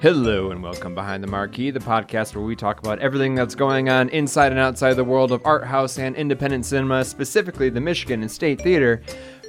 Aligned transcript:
Hello 0.00 0.50
and 0.50 0.62
welcome 0.62 0.94
behind 0.94 1.22
the 1.22 1.28
marquee, 1.28 1.70
the 1.70 1.78
podcast 1.78 2.34
where 2.34 2.42
we 2.42 2.56
talk 2.56 2.78
about 2.78 3.00
everything 3.00 3.34
that's 3.34 3.54
going 3.54 3.90
on 3.90 4.08
inside 4.08 4.50
and 4.50 4.58
outside 4.58 4.94
the 4.94 5.04
world 5.04 5.30
of 5.30 5.42
art 5.44 5.66
house 5.66 5.98
and 5.98 6.16
independent 6.16 6.64
cinema, 6.64 7.04
specifically 7.04 7.68
the 7.68 7.82
Michigan 7.82 8.22
and 8.22 8.30
State 8.30 8.62
Theater. 8.62 9.02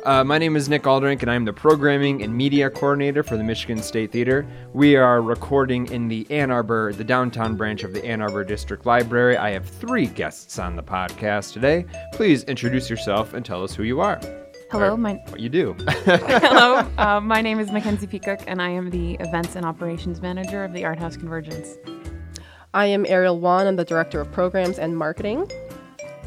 Uh, 0.04 0.26
my 0.26 0.38
name 0.38 0.58
is 0.58 0.68
Nick 0.68 0.84
Aldrink, 0.84 1.22
and 1.22 1.32
I'm 1.32 1.46
the 1.46 1.54
programming 1.54 2.22
and 2.22 2.36
media 2.36 2.70
coordinator 2.70 3.24
for 3.24 3.38
the 3.38 3.46
Michigan 3.46 3.82
State 3.82 4.12
Theater. 4.12 4.46
We 4.74 4.98
are 4.98 5.22
recording 5.22 5.90
in 5.90 6.10
the 6.10 6.28
Ann 6.30 6.52
Arbor, 6.52 6.92
the 6.92 7.06
downtown 7.06 7.56
branch 7.56 7.86
of 7.86 7.94
the 7.94 8.04
Ann 8.04 8.22
Arbor 8.22 8.44
District 8.44 8.86
Library. 8.86 9.38
I 9.38 9.52
have 9.52 9.66
three 9.66 10.08
guests 10.08 10.60
on 10.60 10.76
the 10.76 10.84
podcast 10.84 11.54
today. 11.54 11.86
Please 12.12 12.44
introduce 12.44 12.90
yourself 12.90 13.36
and 13.36 13.46
tell 13.46 13.64
us 13.64 13.74
who 13.74 13.84
you 13.84 14.02
are. 14.02 14.20
Hello, 14.72 14.94
Or 14.94 14.98
my 14.98 15.16
what 15.28 15.40
you 15.40 15.50
do. 15.50 15.76
hello. 16.06 16.88
Uh, 16.98 17.20
my 17.20 17.42
name 17.42 17.60
is 17.60 17.72
Mackenzie 17.72 18.08
Peacock, 18.08 18.40
and 18.48 18.62
I 18.62 18.70
am 18.70 18.90
the 18.90 19.16
events 19.16 19.56
and 19.56 19.66
operations 19.66 20.22
manager 20.22 20.64
of 20.64 20.72
the 20.74 20.86
Art 20.86 20.98
House 20.98 21.18
Convergence. 21.18 21.78
I 22.74 22.86
am 22.86 23.06
Ariel 23.08 23.38
Wan. 23.40 23.68
I'm 23.68 23.76
the 23.76 23.84
director 23.84 24.22
of 24.22 24.32
programs 24.32 24.80
and 24.80 24.98
marketing. 24.98 25.52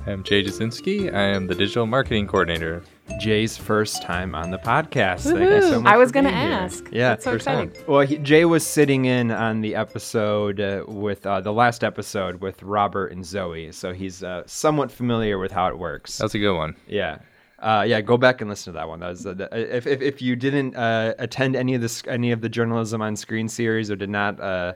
I'm 0.06 0.22
Jay 0.22 0.44
Jasinski. 0.44 1.12
I 1.14 1.22
am 1.22 1.46
the 1.46 1.54
digital 1.54 1.86
marketing 1.86 2.26
coordinator. 2.26 2.82
Jay's 3.18 3.56
first 3.56 4.02
time 4.02 4.34
on 4.34 4.50
the 4.50 4.58
podcast. 4.58 5.22
Thank 5.22 5.38
you 5.38 5.62
so 5.62 5.80
much. 5.80 5.94
I 5.94 5.96
was 5.96 6.12
gonna 6.12 6.28
being 6.28 6.40
here. 6.42 6.50
ask. 6.52 6.84
Yeah, 6.92 7.08
That's 7.10 7.24
so 7.24 7.30
first 7.32 7.46
time. 7.46 7.68
exciting. 7.68 7.90
Well, 7.90 8.06
he, 8.06 8.18
Jay 8.18 8.44
was 8.44 8.66
sitting 8.66 9.06
in 9.06 9.30
on 9.30 9.62
the 9.62 9.74
episode 9.74 10.60
uh, 10.60 10.84
with 10.86 11.24
uh, 11.24 11.40
the 11.40 11.52
last 11.52 11.82
episode 11.82 12.42
with 12.42 12.62
Robert 12.62 13.06
and 13.12 13.24
Zoe, 13.24 13.72
so 13.72 13.94
he's 13.94 14.22
uh, 14.22 14.42
somewhat 14.44 14.92
familiar 14.92 15.38
with 15.38 15.52
how 15.52 15.68
it 15.68 15.78
works. 15.78 16.18
That's 16.18 16.34
a 16.34 16.38
good 16.38 16.54
one. 16.56 16.76
Yeah. 16.86 17.18
Uh, 17.58 17.84
yeah, 17.86 18.00
go 18.00 18.16
back 18.16 18.40
and 18.40 18.50
listen 18.50 18.72
to 18.72 18.78
that 18.78 18.88
one. 18.88 19.00
That 19.00 19.08
was 19.10 19.26
uh, 19.26 19.34
if, 19.52 19.86
if 19.86 20.02
if 20.02 20.20
you 20.20 20.36
didn't 20.36 20.74
uh, 20.77 21.14
attend 21.19 21.56
any 21.56 21.74
of 21.74 21.80
this 21.80 22.02
any 22.06 22.33
of 22.33 22.41
the 22.41 22.48
journalism 22.48 23.00
on 23.00 23.16
screen 23.16 23.48
series 23.48 23.91
or 23.91 23.97
did 23.97 24.10
not 24.10 24.41
uh, 24.41 24.74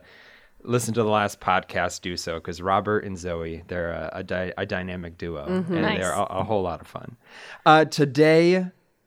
listen 0.63 0.95
to 0.95 1.03
the 1.03 1.09
last 1.09 1.41
podcast, 1.41 2.01
do 2.03 2.17
so 2.17 2.35
because 2.35 2.63
Robert 2.63 3.05
and 3.05 3.19
Zoe 3.19 3.63
they're 3.69 3.91
a, 3.91 4.11
a, 4.15 4.23
dy- 4.23 4.53
a 4.57 4.65
dynamic 4.65 5.19
duo 5.19 5.45
and 5.47 5.69
Nice. 5.71 5.99
they're 5.99 6.13
a, 6.13 6.23
a 6.23 6.45
whole 6.45 6.63
lot 6.63 6.81
of 6.81 6.87
fun. 6.87 7.17
Uh, 7.67 7.85
today, 7.85 8.67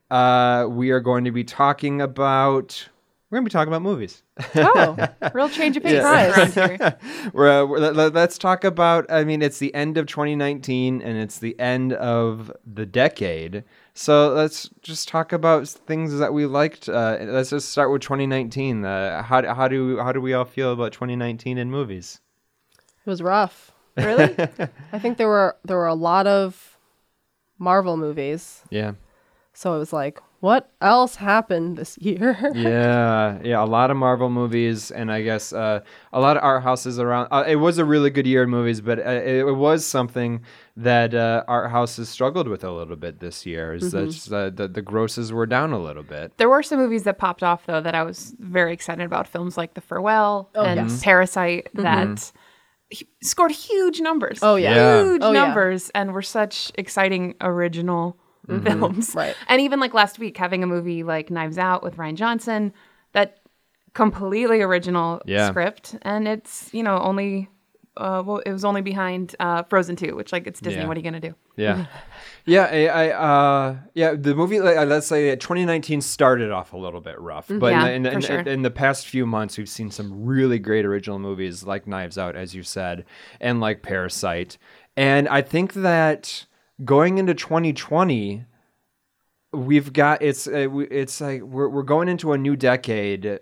uh, 0.09 0.67
we 0.69 0.91
are 0.91 0.99
going 0.99 1.23
to 1.23 1.31
be 1.31 1.43
talking 1.43 2.01
about 2.01 2.89
we're 3.31 3.37
going 3.37 3.45
to 3.45 3.49
be 3.49 3.53
talking 3.53 3.71
about 3.73 3.81
movies. 3.81 4.21
Oh, 4.55 5.07
Real 5.33 5.49
change 5.49 5.77
of 5.77 5.83
pace 5.83 5.93
Yeah. 5.93 6.93
We're, 7.33 7.61
uh, 7.63 7.65
we're- 7.65 7.91
let- 7.91 8.13
let's 8.13 8.37
talk 8.37 8.63
about. 8.65 9.09
I 9.09 9.23
mean, 9.23 9.41
it's 9.41 9.57
the 9.57 9.73
end 9.73 9.97
of 9.97 10.05
2019 10.05 11.01
and 11.01 11.17
it's 11.17 11.39
the 11.39 11.57
end 11.59 11.93
of 11.93 12.51
the 12.65 12.85
decade. 12.85 13.63
So 13.93 14.29
let's 14.33 14.69
just 14.81 15.07
talk 15.07 15.31
about 15.31 15.67
things 15.67 16.17
that 16.19 16.33
we 16.33 16.45
liked. 16.45 16.89
Uh, 16.89 17.17
let's 17.21 17.49
just 17.51 17.69
start 17.69 17.89
with 17.91 18.01
2019. 18.01 18.83
Uh, 18.85 19.23
how 19.23 19.41
how 19.55 19.67
do 19.67 19.97
how 19.99 20.11
do 20.11 20.19
we 20.21 20.33
all 20.33 20.45
feel 20.45 20.73
about 20.73 20.91
2019 20.91 21.57
in 21.57 21.71
movies? 21.71 22.19
it 23.05 23.09
was 23.09 23.21
rough. 23.21 23.71
Really? 23.97 24.35
I 24.93 24.99
think 24.99 25.17
there 25.17 25.27
were 25.27 25.55
there 25.65 25.77
were 25.77 25.87
a 25.87 25.93
lot 25.95 26.27
of 26.27 26.77
Marvel 27.59 27.95
movies, 27.97 28.61
Yeah, 28.69 28.93
so 29.53 29.75
it 29.75 29.77
was 29.79 29.93
like, 29.93 30.19
what 30.41 30.69
else 30.81 31.15
happened 31.15 31.77
this 31.77 31.97
year? 31.99 32.35
yeah, 32.55 33.39
yeah. 33.43 33.63
A 33.63 33.65
lot 33.65 33.89
of 33.91 33.97
Marvel 33.97 34.29
movies, 34.29 34.91
and 34.91 35.11
I 35.11 35.21
guess 35.21 35.53
uh, 35.53 35.79
a 36.11 36.19
lot 36.19 36.35
of 36.35 36.43
art 36.43 36.63
houses 36.63 36.99
around. 36.99 37.27
Uh, 37.31 37.43
it 37.47 37.55
was 37.55 37.77
a 37.77 37.85
really 37.85 38.09
good 38.09 38.27
year 38.27 38.43
in 38.43 38.49
movies, 38.49 38.81
but 38.81 38.99
uh, 38.99 39.03
it, 39.03 39.45
it 39.47 39.53
was 39.55 39.85
something 39.85 40.41
that 40.75 41.13
uh, 41.13 41.43
art 41.47 41.71
houses 41.71 42.09
struggled 42.09 42.47
with 42.47 42.63
a 42.63 42.71
little 42.71 42.95
bit 42.95 43.19
this 43.19 43.45
year. 43.45 43.73
Is 43.75 43.91
that 43.91 44.07
just, 44.07 44.31
uh, 44.33 44.49
the 44.49 44.67
the 44.67 44.81
grosses 44.81 45.31
were 45.31 45.45
down 45.45 45.71
a 45.71 45.79
little 45.79 46.03
bit. 46.03 46.37
There 46.37 46.49
were 46.49 46.63
some 46.63 46.79
movies 46.79 47.03
that 47.03 47.17
popped 47.17 47.43
off 47.43 47.65
though 47.67 47.79
that 47.81 47.95
I 47.95 48.03
was 48.03 48.35
very 48.39 48.73
excited 48.73 49.05
about. 49.05 49.27
Films 49.27 49.57
like 49.57 49.75
The 49.75 49.81
Farewell 49.81 50.49
Oh, 50.55 50.63
and 50.65 50.89
yes. 50.89 51.03
Parasite 51.03 51.69
that 51.75 52.31
hu- 52.91 53.05
scored 53.21 53.51
huge 53.51 54.01
numbers. 54.01 54.39
Oh, 54.41 54.55
yeah. 54.55 54.75
Yeah. 54.75 55.03
huge 55.03 55.21
Oh, 55.23 55.31
yeah. 55.31 55.45
numbers, 55.45 55.91
and 55.93 56.13
were 56.13 56.21
such 56.21 56.71
exciting 56.75 57.35
original 57.41 58.17
films. 58.47 59.13
Right. 59.15 59.35
And 59.47 59.61
even 59.61 59.79
like 59.79 59.93
last 59.93 60.19
week, 60.19 60.37
having 60.37 60.63
a 60.63 60.67
movie 60.67 61.03
like 61.03 61.29
Knives 61.29 61.57
Out 61.57 61.83
with 61.83 61.97
Rian 61.97 62.15
Johnson, 62.15 62.73
that 63.13 63.39
completely 63.93 64.61
original 64.61 65.21
Yeah. 65.25 65.49
script, 65.49 65.95
and 66.03 66.27
it's 66.27 66.73
you 66.73 66.83
know 66.83 66.97
only. 66.99 67.49
Uh, 67.97 68.23
well, 68.25 68.37
it 68.45 68.53
was 68.53 68.63
only 68.63 68.79
behind 68.79 69.35
uh, 69.41 69.63
Frozen 69.63 69.97
2, 69.97 70.15
which 70.15 70.31
like 70.31 70.47
it's 70.47 70.61
Disney. 70.61 70.81
Yeah. 70.83 70.87
What 70.87 70.95
are 70.95 71.01
you 71.01 71.03
gonna 71.03 71.19
do? 71.19 71.35
Yeah, 71.57 71.87
yeah, 72.45 72.63
I, 72.71 72.87
I 72.87 73.09
uh, 73.11 73.75
yeah, 73.93 74.13
the 74.17 74.33
movie. 74.33 74.61
Like, 74.61 74.77
uh, 74.77 74.85
let's 74.85 75.07
say 75.07 75.35
2019 75.35 75.99
started 75.99 76.51
off 76.51 76.71
a 76.71 76.77
little 76.77 77.01
bit 77.01 77.19
rough, 77.19 77.47
but 77.49 77.67
Yeah, 77.67 77.87
in, 77.89 78.03
the, 78.03 78.11
in, 78.13 78.21
for 78.21 78.33
in, 78.33 78.45
sure. 78.45 78.53
in 78.53 78.61
the 78.61 78.71
past 78.71 79.07
few 79.07 79.25
months, 79.25 79.57
we've 79.57 79.67
seen 79.67 79.91
some 79.91 80.25
really 80.25 80.57
great 80.57 80.85
original 80.85 81.19
movies 81.19 81.63
like 81.65 81.85
Knives 81.85 82.17
Out, 82.17 82.37
as 82.37 82.55
you 82.55 82.63
said, 82.63 83.03
and 83.41 83.59
like 83.59 83.81
Parasite. 83.83 84.57
And 84.95 85.27
I 85.27 85.41
think 85.41 85.73
that 85.73 86.45
going 86.83 87.17
into 87.17 87.33
2020, 87.33 88.45
we've 89.53 89.91
got 89.93 90.21
it's 90.21 90.47
uh, 90.47 90.67
it's 90.89 91.21
like 91.21 91.41
we're 91.41 91.69
we're 91.69 91.83
going 91.83 92.07
into 92.09 92.31
a 92.33 92.37
new 92.37 92.55
decade 92.55 93.39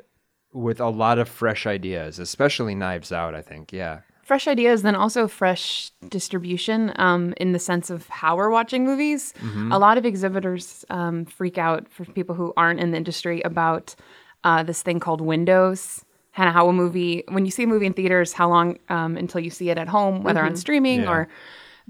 with 0.52 0.80
a 0.80 0.90
lot 0.90 1.20
of 1.20 1.30
fresh 1.30 1.66
ideas, 1.68 2.20
especially 2.20 2.76
Knives 2.76 3.12
Out. 3.12 3.36
I 3.36 3.42
think, 3.42 3.72
yeah. 3.72 4.00
fresh 4.24 4.48
ideas 4.48 4.84
then 4.84 4.96
also 4.96 5.28
fresh 5.28 5.92
distribution 6.08 6.92
um, 6.98 7.34
in 7.38 7.52
the 7.52 7.60
sense 7.60 7.90
of 7.90 8.08
how 8.10 8.36
we're 8.38 8.52
watching 8.52 8.86
movies 8.86 9.34
a 9.72 9.80
lot 9.80 9.98
of 9.98 10.06
exhibitors 10.06 10.86
um, 10.92 11.26
freak 11.26 11.58
out 11.58 11.90
for 11.90 12.06
people 12.06 12.36
who 12.36 12.54
aren't 12.56 12.80
in 12.80 12.92
the 12.92 12.98
industry 12.98 13.42
about 13.42 13.96
uh, 14.44 14.62
this 14.62 14.84
thing 14.84 15.00
called 15.00 15.20
windows 15.20 16.06
how 16.32 16.70
a 16.70 16.74
movie 16.74 17.24
when 17.30 17.44
you 17.44 17.50
see 17.52 17.64
a 17.64 17.68
movie 17.68 17.88
in 17.88 17.94
theaters 17.94 18.32
how 18.34 18.48
long 18.48 18.78
um, 18.90 19.18
until 19.18 19.42
you 19.42 19.50
see 19.50 19.72
it 19.72 19.78
at 19.80 19.88
home 19.88 20.22
whether 20.24 20.44
on 20.44 20.56
streaming 20.56 21.02
Yeah. 21.02 21.12
or 21.12 21.28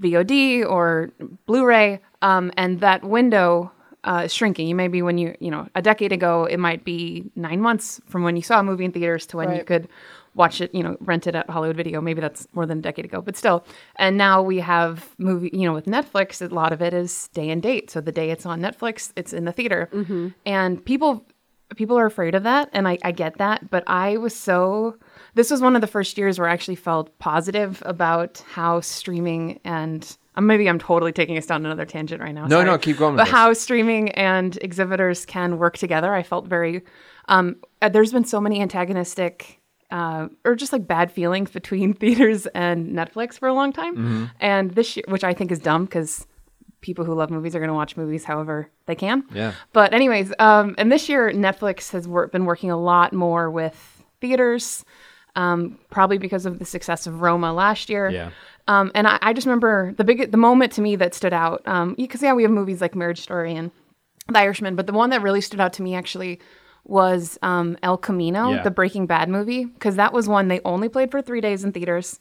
vod 0.00 0.64
or 0.68 1.10
blu-ray 1.46 2.00
um, 2.22 2.50
and 2.56 2.80
that 2.80 3.04
window 3.04 3.70
uh, 4.04 4.22
is 4.24 4.32
shrinking 4.32 4.66
you 4.66 4.74
maybe 4.74 5.02
when 5.02 5.18
you 5.18 5.36
you 5.40 5.50
know 5.50 5.68
a 5.74 5.82
decade 5.82 6.12
ago 6.12 6.44
it 6.44 6.58
might 6.58 6.84
be 6.84 7.30
nine 7.36 7.60
months 7.60 8.00
from 8.06 8.22
when 8.22 8.34
you 8.34 8.42
saw 8.42 8.60
a 8.60 8.62
movie 8.62 8.84
in 8.84 8.92
theaters 8.92 9.26
to 9.26 9.36
when 9.36 9.48
you 9.58 9.64
could 9.64 9.88
watch 10.34 10.60
it, 10.60 10.74
you 10.74 10.82
know, 10.82 10.96
rent 11.00 11.26
it 11.26 11.34
at 11.34 11.48
Hollywood 11.50 11.76
Video. 11.76 12.00
Maybe 12.00 12.20
that's 12.20 12.46
more 12.52 12.66
than 12.66 12.78
a 12.78 12.82
decade 12.82 13.04
ago, 13.04 13.20
but 13.20 13.36
still. 13.36 13.64
And 13.96 14.16
now 14.16 14.42
we 14.42 14.58
have 14.58 15.14
movie, 15.18 15.50
you 15.52 15.66
know, 15.66 15.72
with 15.72 15.86
Netflix, 15.86 16.40
a 16.40 16.54
lot 16.54 16.72
of 16.72 16.80
it 16.80 16.94
is 16.94 17.28
day 17.28 17.50
and 17.50 17.60
date. 17.62 17.90
So 17.90 18.00
the 18.00 18.12
day 18.12 18.30
it's 18.30 18.46
on 18.46 18.60
Netflix, 18.60 19.12
it's 19.16 19.32
in 19.32 19.44
the 19.44 19.52
theater, 19.52 19.88
and 20.46 20.84
people 20.84 21.24
people 21.76 21.98
are 21.98 22.06
afraid 22.06 22.34
of 22.34 22.42
that, 22.44 22.68
and 22.72 22.86
I, 22.88 22.98
I 23.04 23.12
get 23.12 23.38
that. 23.38 23.70
But 23.70 23.84
I 23.86 24.16
was 24.16 24.34
so. 24.34 24.96
This 25.34 25.50
was 25.50 25.60
one 25.60 25.74
of 25.74 25.80
the 25.80 25.86
first 25.86 26.18
years 26.18 26.38
where 26.38 26.48
I 26.48 26.52
actually 26.52 26.74
felt 26.76 27.16
positive 27.18 27.82
about 27.86 28.42
how 28.50 28.80
streaming 28.80 29.60
and. 29.64 30.04
uh, 30.36 30.40
Maybe 30.40 30.68
I'm 30.68 30.78
totally 30.78 31.12
taking 31.12 31.36
us 31.38 31.46
down 31.46 31.64
another 31.66 31.84
tangent 31.84 32.20
right 32.22 32.34
now. 32.34 32.46
No, 32.46 32.56
sorry. 32.56 32.64
no, 32.66 32.78
keep 32.78 32.96
going 32.98 33.14
with 33.14 33.18
But 33.18 33.24
this. 33.24 33.32
how 33.32 33.52
streaming 33.52 34.10
and 34.12 34.56
exhibitors 34.62 35.24
can 35.26 35.58
work 35.58 35.76
together, 35.78 36.14
I 36.14 36.22
felt 36.22 36.46
very. 36.46 36.82
Um, 37.28 37.56
uh, 37.82 37.88
there's 37.88 38.12
been 38.12 38.24
so 38.24 38.40
many 38.40 38.60
antagonistic 38.60 39.60
uh, 39.90 40.28
or 40.44 40.54
just 40.54 40.72
like 40.72 40.86
bad 40.86 41.10
feelings 41.10 41.50
between 41.50 41.94
theaters 42.00 42.46
and 42.48 42.90
Netflix 42.90 43.38
for 43.38 43.48
a 43.48 43.54
long 43.54 43.72
time. 43.72 43.94
Mm-hmm. 43.96 44.24
And 44.40 44.70
this 44.72 44.96
year, 44.96 45.04
which 45.08 45.24
I 45.24 45.34
think 45.34 45.50
is 45.52 45.58
dumb 45.58 45.84
because 45.84 46.26
people 46.80 47.04
who 47.04 47.12
love 47.14 47.30
movies 47.30 47.54
are 47.54 47.58
going 47.58 47.68
to 47.68 47.74
watch 47.74 47.96
movies 47.96 48.24
however 48.24 48.70
they 48.86 48.94
can. 48.94 49.24
Yeah. 49.34 49.52
But 49.72 49.92
anyways, 49.92 50.32
um, 50.38 50.74
and 50.78 50.90
this 50.90 51.08
year 51.08 51.30
Netflix 51.32 51.90
has 51.90 52.08
wor- 52.08 52.28
been 52.28 52.46
working 52.46 52.70
a 52.70 52.76
lot 52.80 53.12
more 53.12 53.50
with 53.50 54.02
theaters, 54.20 54.84
um, 55.36 55.78
probably 55.90 56.18
because 56.18 56.46
of 56.46 56.58
the 56.58 56.64
success 56.64 57.06
of 57.06 57.20
Roma 57.22 57.52
last 57.52 57.88
year. 57.88 58.08
Yeah. 58.10 58.30
Um, 58.68 58.90
and 58.94 59.06
I, 59.08 59.18
I 59.22 59.32
just 59.32 59.46
remember 59.46 59.92
the 59.96 60.04
big 60.04 60.30
the 60.30 60.36
moment 60.38 60.72
to 60.72 60.80
me 60.80 60.96
that 60.96 61.14
stood 61.14 61.32
out 61.32 61.64
because 61.96 62.22
yeah 62.22 62.32
we 62.34 62.42
have 62.42 62.52
movies 62.52 62.80
like 62.80 62.94
Marriage 62.94 63.20
Story 63.20 63.54
and 63.54 63.70
The 64.28 64.38
Irishman, 64.38 64.76
but 64.76 64.86
the 64.86 64.92
one 64.92 65.10
that 65.10 65.22
really 65.22 65.40
stood 65.40 65.60
out 65.60 65.72
to 65.74 65.82
me 65.82 65.94
actually 65.94 66.40
was 66.84 67.38
um, 67.42 67.76
El 67.82 67.98
Camino, 67.98 68.50
Yeah. 68.52 68.62
the 68.62 68.70
Breaking 68.70 69.06
Bad 69.06 69.28
movie, 69.28 69.64
because 69.64 69.96
that 69.96 70.12
was 70.12 70.28
one 70.28 70.48
they 70.48 70.60
only 70.64 70.88
played 70.88 71.10
for 71.10 71.20
three 71.20 71.40
days 71.40 71.62
in 71.64 71.72
theaters, 71.72 72.18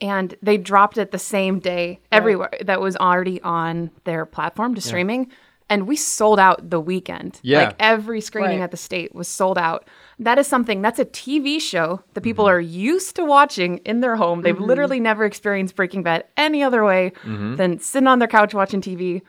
and 0.00 0.34
they 0.42 0.56
dropped 0.56 0.98
it 0.98 1.10
the 1.10 1.18
same 1.18 1.58
day 1.58 2.00
everywhere 2.12 2.50
that 2.64 2.80
was 2.80 2.96
already 2.96 3.40
on 3.42 3.90
their 4.04 4.24
platform 4.24 4.74
to 4.74 4.80
streaming. 4.80 5.30
And 5.70 5.86
we 5.86 5.96
sold 5.96 6.38
out 6.40 6.70
the 6.70 6.80
weekend. 6.80 7.40
Yeah. 7.42 7.64
Like 7.66 7.76
every 7.78 8.20
screening 8.22 8.58
Right. 8.58 8.64
at 8.64 8.70
the 8.70 8.76
state 8.78 9.14
was 9.14 9.28
sold 9.28 9.58
out. 9.58 9.86
That 10.18 10.38
is 10.38 10.46
something, 10.46 10.80
that's 10.82 10.98
a 10.98 11.04
TV 11.04 11.60
show 11.60 12.02
that 12.14 12.22
people 12.22 12.46
Mm-hmm. 12.46 12.52
are 12.54 12.60
used 12.60 13.16
to 13.16 13.24
watching 13.24 13.78
in 13.78 14.00
their 14.00 14.16
home. 14.16 14.40
They've 14.42 14.58
literally 14.58 14.98
never 15.00 15.24
experienced 15.24 15.76
Breaking 15.76 16.02
Bad 16.02 16.24
any 16.36 16.62
other 16.62 16.84
way 16.84 17.12
Mm-hmm. 17.24 17.56
than 17.56 17.78
sitting 17.80 18.06
on 18.06 18.18
their 18.18 18.28
couch 18.28 18.54
watching 18.54 18.80
TV. 18.80 19.20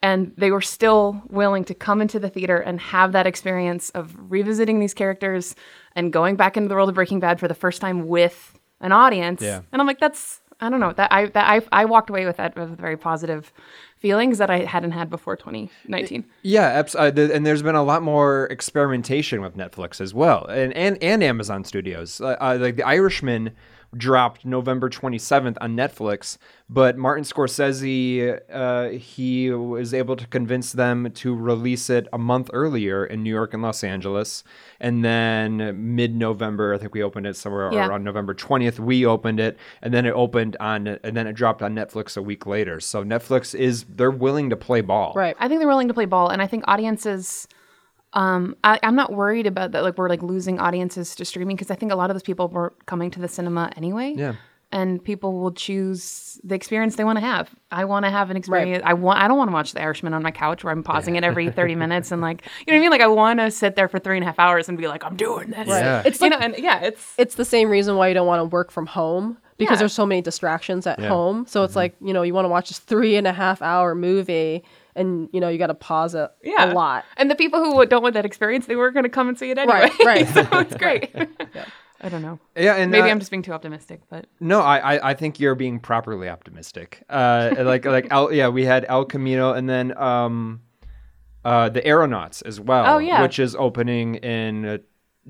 And 0.00 0.32
they 0.36 0.52
were 0.52 0.60
still 0.60 1.20
willing 1.28 1.64
to 1.64 1.74
come 1.74 2.00
into 2.00 2.20
the 2.20 2.30
theater 2.30 2.58
and 2.58 2.78
have 2.80 3.10
that 3.12 3.26
experience 3.26 3.90
of 3.90 4.14
revisiting 4.30 4.78
these 4.78 4.94
characters 4.94 5.56
and 5.96 6.12
going 6.12 6.36
back 6.36 6.56
into 6.56 6.68
the 6.68 6.76
world 6.76 6.88
of 6.88 6.94
Breaking 6.94 7.18
Bad 7.18 7.40
for 7.40 7.48
the 7.48 7.54
first 7.54 7.80
time 7.80 8.06
with 8.06 8.56
an 8.80 8.92
audience. 8.92 9.42
Yeah. 9.42 9.62
And 9.72 9.80
I'm 9.80 9.86
like, 9.88 9.98
that's 9.98 10.40
I 10.60 10.70
don't 10.70 10.78
know 10.80 10.92
that 10.92 11.12
I 11.12 11.26
that 11.26 11.48
I 11.50 11.62
I 11.72 11.84
walked 11.84 12.10
away 12.10 12.26
with 12.26 12.36
that 12.36 12.56
with 12.56 12.72
a 12.72 12.76
very 12.76 12.96
positive 12.96 13.52
feelings 13.98 14.38
that 14.38 14.50
I 14.50 14.60
hadn't 14.60 14.92
had 14.92 15.10
before 15.10 15.36
2019. 15.36 16.24
Yeah, 16.42 16.82
uh, 16.94 17.12
and 17.14 17.44
there's 17.44 17.62
been 17.62 17.74
a 17.74 17.82
lot 17.82 18.02
more 18.02 18.46
experimentation 18.46 19.40
with 19.40 19.56
Netflix 19.56 20.00
as 20.00 20.14
well, 20.14 20.46
and 20.46 20.72
and, 20.74 21.02
and 21.02 21.22
Amazon 21.22 21.64
Studios. 21.64 22.20
Uh, 22.20 22.36
uh, 22.40 22.58
like 22.60 22.76
The 22.76 22.86
Irishman 22.86 23.52
dropped 23.96 24.44
November 24.44 24.90
27th 24.90 25.56
on 25.60 25.74
Netflix, 25.76 26.36
but 26.68 26.98
Martin 26.98 27.24
Scorsese 27.24 28.38
uh, 28.52 28.88
he 28.90 29.50
was 29.50 29.94
able 29.94 30.14
to 30.16 30.26
convince 30.26 30.72
them 30.72 31.10
to 31.12 31.34
release 31.34 31.88
it 31.88 32.06
a 32.12 32.18
month 32.18 32.50
earlier 32.52 33.04
in 33.06 33.22
New 33.22 33.30
York 33.30 33.54
and 33.54 33.62
Los 33.62 33.82
Angeles, 33.82 34.44
and 34.78 35.04
then 35.04 35.94
mid-November, 35.96 36.74
I 36.74 36.78
think 36.78 36.94
we 36.94 37.02
opened 37.02 37.26
it 37.26 37.36
somewhere 37.36 37.70
Yeah. 37.72 37.86
around 37.88 38.04
November 38.04 38.34
20th. 38.34 38.78
We 38.78 39.06
opened 39.06 39.40
it, 39.40 39.56
and 39.82 39.92
then 39.94 40.04
it 40.04 40.12
opened 40.12 40.56
on, 40.60 40.86
and 40.86 41.16
then 41.16 41.26
it 41.26 41.32
dropped 41.32 41.62
on 41.62 41.74
Netflix 41.74 42.16
a 42.16 42.22
week 42.22 42.46
later. 42.46 42.80
So 42.80 43.04
Netflix 43.04 43.54
is 43.54 43.84
they're 43.88 44.10
willing 44.10 44.50
to 44.50 44.56
play 44.56 44.80
ball. 44.82 45.12
Right. 45.16 45.36
I 45.38 45.48
think 45.48 45.60
they're 45.60 45.68
willing 45.68 45.88
to 45.88 45.94
play 45.94 46.04
ball, 46.06 46.28
and 46.28 46.42
I 46.42 46.46
think 46.46 46.64
audiences. 46.66 47.48
Um, 48.14 48.56
I, 48.64 48.78
I'm 48.82 48.94
not 48.96 49.12
worried 49.12 49.46
about 49.46 49.72
that. 49.72 49.82
Like 49.82 49.98
we're 49.98 50.08
like 50.08 50.22
losing 50.22 50.58
audiences 50.58 51.14
to 51.16 51.24
streaming 51.24 51.56
because 51.56 51.70
I 51.70 51.74
think 51.74 51.92
a 51.92 51.96
lot 51.96 52.10
of 52.10 52.14
those 52.14 52.22
people 52.22 52.48
were 52.48 52.72
coming 52.86 53.10
to 53.12 53.20
the 53.20 53.28
cinema 53.28 53.70
anyway. 53.76 54.14
Yeah. 54.16 54.34
And 54.70 55.02
people 55.02 55.38
will 55.38 55.52
choose 55.52 56.38
the 56.44 56.54
experience 56.54 56.96
they 56.96 57.04
want 57.04 57.16
to 57.16 57.24
have. 57.24 57.48
I 57.70 57.86
want 57.86 58.04
to 58.04 58.10
have 58.10 58.30
an 58.30 58.36
experience. 58.36 58.82
I 58.84 58.92
want. 58.92 59.18
I 59.18 59.26
don't 59.26 59.38
want 59.38 59.48
to 59.48 59.54
watch 59.54 59.72
The 59.72 59.80
Irishman 59.80 60.12
on 60.12 60.22
my 60.22 60.30
couch 60.30 60.62
where 60.62 60.70
I'm 60.72 60.82
pausing 60.82 61.16
it 61.16 61.24
every 61.24 61.50
30 61.50 61.74
minutes 61.84 62.12
and 62.12 62.20
like, 62.20 62.44
you 62.66 62.72
know 62.72 62.74
what 62.74 62.76
I 62.76 62.80
mean? 62.82 62.90
Like 62.90 63.00
I 63.00 63.06
want 63.06 63.40
to 63.40 63.50
sit 63.50 63.76
there 63.76 63.88
for 63.88 63.98
three 63.98 64.18
and 64.18 64.24
a 64.24 64.26
half 64.26 64.38
hours 64.38 64.68
and 64.68 64.76
be 64.76 64.86
like, 64.86 65.04
I'm 65.04 65.16
doing 65.16 65.48
this. 65.50 65.66
Right. 65.68 65.80
Yeah. 65.80 66.02
It's 66.04 66.20
You 66.20 66.28
know, 66.28 66.36
and 66.38 66.54
yeah, 66.58 66.80
it's 66.80 67.14
it's 67.16 67.36
the 67.36 67.46
same 67.46 67.70
reason 67.70 67.96
why 67.96 68.08
you 68.08 68.14
don't 68.14 68.26
want 68.26 68.40
to 68.40 68.44
work 68.44 68.70
from 68.70 68.84
home 68.84 69.38
because 69.56 69.76
Yeah. 69.76 69.78
there's 69.78 69.94
so 69.94 70.04
many 70.04 70.20
distractions 70.20 70.86
at 70.86 70.98
Yeah. 70.98 71.08
home. 71.08 71.46
So 71.46 71.64
it's 71.64 71.74
like 71.74 71.96
you 72.02 72.12
know 72.12 72.20
you 72.22 72.34
want 72.34 72.44
to 72.44 72.50
watch 72.50 72.68
this 72.68 72.78
three 72.78 73.16
and 73.16 73.26
a 73.26 73.32
half 73.32 73.62
hour 73.62 73.94
movie, 73.94 74.64
and 74.98 75.28
you 75.32 75.40
know 75.40 75.48
you 75.48 75.58
got 75.58 75.68
to 75.68 75.74
pause 75.74 76.14
it 76.14 76.30
yeah. 76.42 76.72
a 76.72 76.74
lot. 76.74 77.04
And 77.16 77.30
the 77.30 77.34
people 77.34 77.62
who 77.62 77.84
don't 77.86 78.02
want 78.02 78.14
that 78.14 78.26
experience, 78.26 78.66
they 78.66 78.76
were 78.76 78.90
going 78.90 79.04
to 79.04 79.10
come 79.10 79.28
and 79.28 79.38
see 79.38 79.50
it 79.50 79.58
anyway. 79.58 79.90
Right, 80.04 80.04
right. 80.04 80.28
so 80.34 80.46
it's 80.52 80.74
great. 80.76 81.10
Yeah, 81.14 81.64
I 82.00 82.08
don't 82.08 82.22
know. 82.22 82.38
Yeah, 82.56 82.74
and 82.74 82.90
Maybe 82.90 83.08
uh, 83.08 83.12
I'm 83.12 83.18
just 83.18 83.30
being 83.30 83.42
too 83.42 83.52
optimistic, 83.52 84.02
but 84.08 84.26
No, 84.40 84.60
I, 84.60 84.96
I, 84.96 85.10
I 85.10 85.14
think 85.14 85.40
you're 85.40 85.54
being 85.54 85.80
properly 85.80 86.28
optimistic. 86.28 87.02
Uh, 87.08 87.54
like 87.58 87.84
like 87.84 88.08
El, 88.10 88.32
yeah, 88.32 88.48
we 88.48 88.64
had 88.64 88.84
El 88.88 89.04
Camino, 89.04 89.52
and 89.52 89.68
then 89.68 89.96
um, 89.96 90.60
uh, 91.44 91.68
the 91.68 91.86
Aeronauts 91.86 92.42
as 92.42 92.60
well. 92.60 92.96
Oh, 92.96 92.98
yeah. 92.98 93.22
which 93.22 93.38
is 93.38 93.56
opening 93.56 94.16
in 94.16 94.64
uh, 94.64 94.78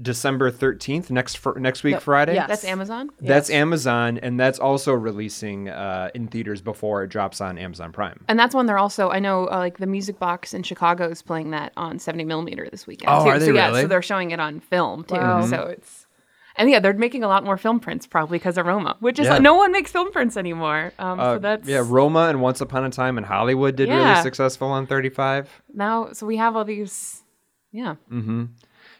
December 0.00 0.50
thirteenth 0.50 1.10
next 1.10 1.38
fr- 1.38 1.58
next 1.58 1.82
week 1.82 1.94
Yep. 1.94 2.02
Friday. 2.02 2.34
Yes. 2.34 2.48
that's 2.48 2.64
Amazon. 2.64 3.10
That's 3.20 3.50
Amazon, 3.50 4.18
and 4.18 4.38
that's 4.38 4.58
also 4.60 4.92
releasing 4.92 5.68
uh, 5.68 6.10
in 6.14 6.28
theaters 6.28 6.60
before 6.60 7.02
it 7.02 7.08
drops 7.08 7.40
on 7.40 7.58
Amazon 7.58 7.90
Prime. 7.90 8.24
And 8.28 8.38
that's 8.38 8.54
one 8.54 8.66
they're 8.66 8.78
also. 8.78 9.10
I 9.10 9.18
know, 9.18 9.46
uh, 9.50 9.56
like 9.58 9.78
the 9.78 9.86
Music 9.88 10.18
Box 10.20 10.54
in 10.54 10.62
Chicago 10.62 11.08
is 11.08 11.20
playing 11.22 11.50
that 11.50 11.72
on 11.76 11.98
70 11.98 12.24
millimeter 12.24 12.68
this 12.70 12.86
weekend. 12.86 13.10
Oh, 13.12 13.24
too. 13.24 13.30
are 13.30 13.38
they 13.40 13.46
so, 13.46 13.52
yeah, 13.52 13.68
really? 13.68 13.82
so 13.82 13.86
they're 13.88 14.02
showing 14.02 14.30
it 14.30 14.38
on 14.38 14.60
film 14.60 15.02
too. 15.04 15.14
Wow. 15.16 15.44
So 15.46 15.62
it's. 15.62 16.04
And 16.54 16.68
yeah, 16.68 16.80
they're 16.80 16.92
making 16.92 17.22
a 17.22 17.28
lot 17.28 17.44
more 17.44 17.56
film 17.56 17.78
prints 17.78 18.04
probably 18.06 18.38
because 18.38 18.58
of 18.58 18.66
Roma, 18.66 18.96
which 18.98 19.20
is 19.20 19.26
Yeah. 19.26 19.38
no 19.38 19.54
one 19.54 19.70
makes 19.70 19.92
film 19.92 20.10
prints 20.10 20.36
anymore. 20.36 20.92
Um, 20.98 21.20
Uh, 21.20 21.34
so 21.34 21.38
that's 21.38 21.68
yeah, 21.68 21.82
Roma 21.86 22.26
and 22.28 22.40
Once 22.40 22.60
Upon 22.60 22.84
a 22.84 22.90
Time 22.90 23.16
in 23.16 23.22
Hollywood 23.24 23.76
did 23.76 23.88
really 23.88 24.22
successful 24.22 24.68
on 24.68 24.86
thirty 24.86 25.08
five. 25.08 25.48
now. 25.72 26.12
So 26.12 26.26
we 26.26 26.36
have 26.36 26.56
all 26.56 26.64
these, 26.64 27.22
yeah, 27.70 27.94
mm-hmm. 28.10 28.46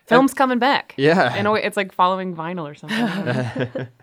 Films 0.08 0.34
coming 0.34 0.58
back. 0.58 0.94
Yeah. 0.96 1.34
in 1.36 1.46
a 1.46 1.52
way, 1.52 1.62
it's 1.62 1.76
like 1.76 1.92
following 1.92 2.34
vinyl 2.34 2.68
or 2.70 2.74
something. 2.74 3.88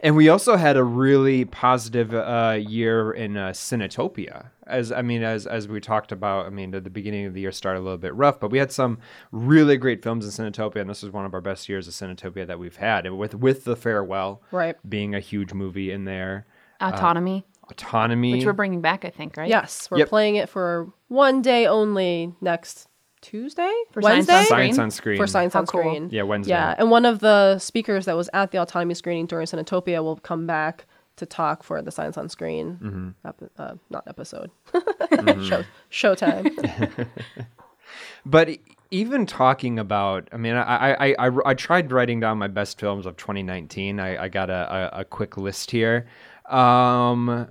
And 0.00 0.16
we 0.16 0.28
also 0.28 0.56
had 0.56 0.76
a 0.76 0.82
really 0.82 1.44
positive 1.44 2.12
uh, 2.14 2.56
year 2.58 3.12
in 3.12 3.36
uh, 3.36 3.50
Cinetopia. 3.50 4.46
As 4.66 4.90
I 4.90 5.02
mean, 5.02 5.22
as 5.22 5.46
as 5.46 5.68
we 5.68 5.78
talked 5.80 6.10
about, 6.10 6.46
I 6.46 6.50
mean, 6.50 6.72
the, 6.72 6.80
the 6.80 6.90
beginning 6.90 7.26
of 7.26 7.34
the 7.34 7.40
year 7.42 7.52
started 7.52 7.80
a 7.80 7.82
little 7.82 7.98
bit 7.98 8.14
rough, 8.14 8.40
but 8.40 8.50
we 8.50 8.58
had 8.58 8.72
some 8.72 8.98
really 9.30 9.76
great 9.76 10.02
films 10.02 10.24
in 10.24 10.30
Cinetopia, 10.46 10.80
and 10.80 10.90
this 10.90 11.02
was 11.02 11.12
one 11.12 11.24
of 11.26 11.34
our 11.34 11.40
best 11.40 11.68
years 11.68 11.86
of 11.86 11.94
Cinetopia 11.94 12.46
that 12.46 12.58
we've 12.58 12.76
had. 12.76 13.06
And 13.06 13.18
with 13.18 13.34
with 13.34 13.64
the 13.64 13.76
farewell, 13.76 14.42
Right. 14.50 14.76
being 14.88 15.14
a 15.14 15.20
huge 15.20 15.52
movie 15.52 15.92
in 15.92 16.04
there, 16.06 16.46
Autonomy, 16.80 17.46
autonomy, 17.70 18.32
which 18.32 18.46
we're 18.46 18.52
bringing 18.54 18.80
back, 18.80 19.04
I 19.04 19.10
think, 19.10 19.36
right? 19.36 19.48
Yes, 19.48 19.88
we're 19.90 19.98
Yep. 19.98 20.08
playing 20.08 20.36
it 20.36 20.48
for 20.48 20.92
one 21.08 21.40
day 21.40 21.66
only 21.66 22.32
next 22.40 22.88
Tuesday, 23.20 23.72
For 23.92 24.00
Wednesday 24.00 24.32
on 24.34 24.44
Science 24.46 24.78
on 24.78 24.90
Screen. 24.90 25.16
for 25.18 25.26
Science 25.26 25.54
How 25.54 25.60
on 25.60 25.66
cool. 25.66 25.80
Screen. 25.82 26.08
Yeah, 26.10 26.22
Wednesday. 26.22 26.50
Yeah, 26.52 26.74
and 26.78 26.90
one 26.90 27.04
of 27.04 27.18
the 27.20 27.58
speakers 27.58 28.04
that 28.06 28.16
was 28.16 28.28
at 28.32 28.50
the 28.50 28.58
autonomy 28.58 28.94
screening 28.94 29.26
during 29.26 29.46
Cinetopia 29.46 30.02
will 30.02 30.16
come 30.16 30.46
back 30.46 30.86
to 31.16 31.26
talk 31.26 31.62
for 31.64 31.82
the 31.82 31.90
Science 31.90 32.16
on 32.16 32.28
Screen, 32.28 32.78
Mm-hmm. 32.82 33.08
epi- 33.28 33.46
uh, 33.58 33.74
not 33.90 34.04
episode, 34.06 34.50
show 34.72 35.64
showtime. 35.90 37.06
But 38.26 38.50
even 38.90 39.26
talking 39.26 39.78
about, 39.78 40.28
I 40.32 40.36
mean, 40.36 40.54
I, 40.54 40.92
I, 40.92 41.14
I, 41.18 41.30
I 41.46 41.54
tried 41.54 41.90
writing 41.92 42.20
down 42.20 42.36
my 42.38 42.48
best 42.48 42.78
films 42.78 43.06
of 43.06 43.16
2019. 43.16 43.98
I, 44.00 44.24
I 44.24 44.28
got 44.28 44.50
a, 44.50 44.90
a, 44.96 45.00
a 45.00 45.04
quick 45.04 45.36
list 45.36 45.70
here. 45.70 46.06
Um, 46.46 47.48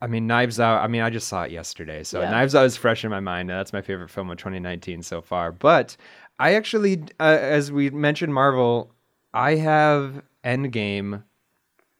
I 0.00 0.06
mean, 0.06 0.26
Knives 0.26 0.60
Out. 0.60 0.82
I 0.82 0.88
mean, 0.88 1.02
I 1.02 1.10
just 1.10 1.26
saw 1.28 1.44
it 1.44 1.50
yesterday, 1.50 2.02
so 2.04 2.20
Yeah. 2.20 2.30
Knives 2.30 2.54
Out 2.54 2.66
is 2.66 2.76
fresh 2.76 3.04
in 3.04 3.10
my 3.10 3.20
mind. 3.20 3.48
That's 3.48 3.72
my 3.72 3.80
favorite 3.80 4.10
film 4.10 4.30
of 4.30 4.36
2019 4.36 5.02
so 5.02 5.22
far. 5.22 5.52
But 5.52 5.96
I 6.38 6.54
actually, 6.54 7.02
uh, 7.18 7.38
as 7.40 7.72
we 7.72 7.90
mentioned, 7.90 8.34
Marvel. 8.34 8.92
I 9.32 9.56
have 9.56 10.22
Endgame. 10.44 11.22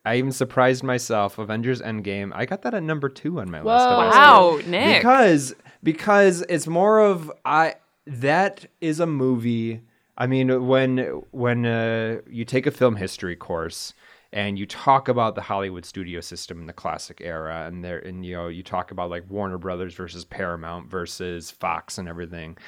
I 0.04 0.16
even 0.16 0.32
surprised 0.32 0.82
myself. 0.82 1.38
Avengers 1.38 1.82
Endgame. 1.82 2.32
I 2.34 2.46
got 2.46 2.62
that 2.62 2.74
at 2.74 2.82
number 2.82 3.08
two 3.08 3.40
on 3.40 3.50
my 3.50 3.58
list. 3.60 3.68
of 3.86 3.98
Whoa. 3.98 4.04
best 4.06 4.16
Wow, 4.16 4.60
Nick. 4.66 4.98
because 4.98 5.54
because 5.82 6.42
it's 6.48 6.66
more 6.66 7.00
of 7.00 7.30
I 7.44 7.74
that 8.06 8.66
is 8.80 9.00
a 9.00 9.06
movie. 9.06 9.82
I 10.16 10.26
mean, 10.26 10.66
when 10.66 10.98
when 11.32 11.66
uh, 11.66 12.20
you 12.30 12.44
take 12.44 12.66
a 12.66 12.70
film 12.70 12.96
history 12.96 13.36
course 13.36 13.92
and 14.36 14.58
you 14.58 14.66
talk 14.66 15.08
about 15.08 15.34
the 15.34 15.40
Hollywood 15.40 15.86
studio 15.86 16.20
system 16.20 16.60
in 16.60 16.66
the 16.66 16.72
classic 16.74 17.22
era, 17.24 17.64
and 17.66 17.82
there 17.82 18.00
and 18.00 18.24
you 18.24 18.36
know 18.36 18.48
you 18.48 18.62
talk 18.62 18.90
about 18.90 19.08
like 19.08 19.24
Warner 19.30 19.56
Brothers 19.56 19.94
versus 19.94 20.26
Paramount 20.26 20.90
versus 20.90 21.50
Fox 21.50 21.96
and 21.96 22.06
everything. 22.06 22.58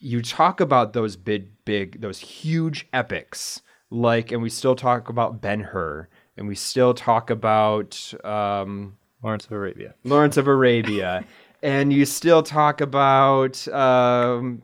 You 0.00 0.20
talk 0.20 0.60
about 0.60 0.94
those 0.94 1.14
big, 1.14 1.50
big, 1.64 2.00
those 2.00 2.18
huge 2.18 2.88
epics, 2.92 3.62
like, 3.88 4.32
and 4.32 4.42
we 4.42 4.50
still 4.50 4.74
talk 4.74 5.08
about 5.10 5.40
Ben 5.40 5.60
Hur, 5.60 6.08
and 6.36 6.48
we 6.48 6.56
still 6.56 6.92
talk 6.92 7.30
about 7.30 8.12
um, 8.24 8.96
Lawrence 9.22 9.44
of 9.44 9.52
Arabia. 9.52 9.94
Lawrence 10.02 10.36
of 10.36 10.48
Arabia, 10.48 11.24
and 11.62 11.92
you 11.92 12.04
still 12.04 12.42
talk 12.42 12.80
about 12.80 13.68
um, 13.68 14.62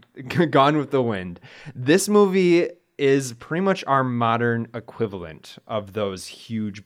Gone 0.51 0.77
with 0.77 0.91
the 0.91 1.03
Wind. 1.03 1.39
This 1.77 2.09
movie 2.09 2.71
is 2.99 3.33
pretty 3.35 3.63
much 3.63 3.85
our 3.87 4.05
modern 4.05 4.69
equivalent 4.75 5.57
of 5.67 5.93
those 5.93 6.27
huge 6.27 6.83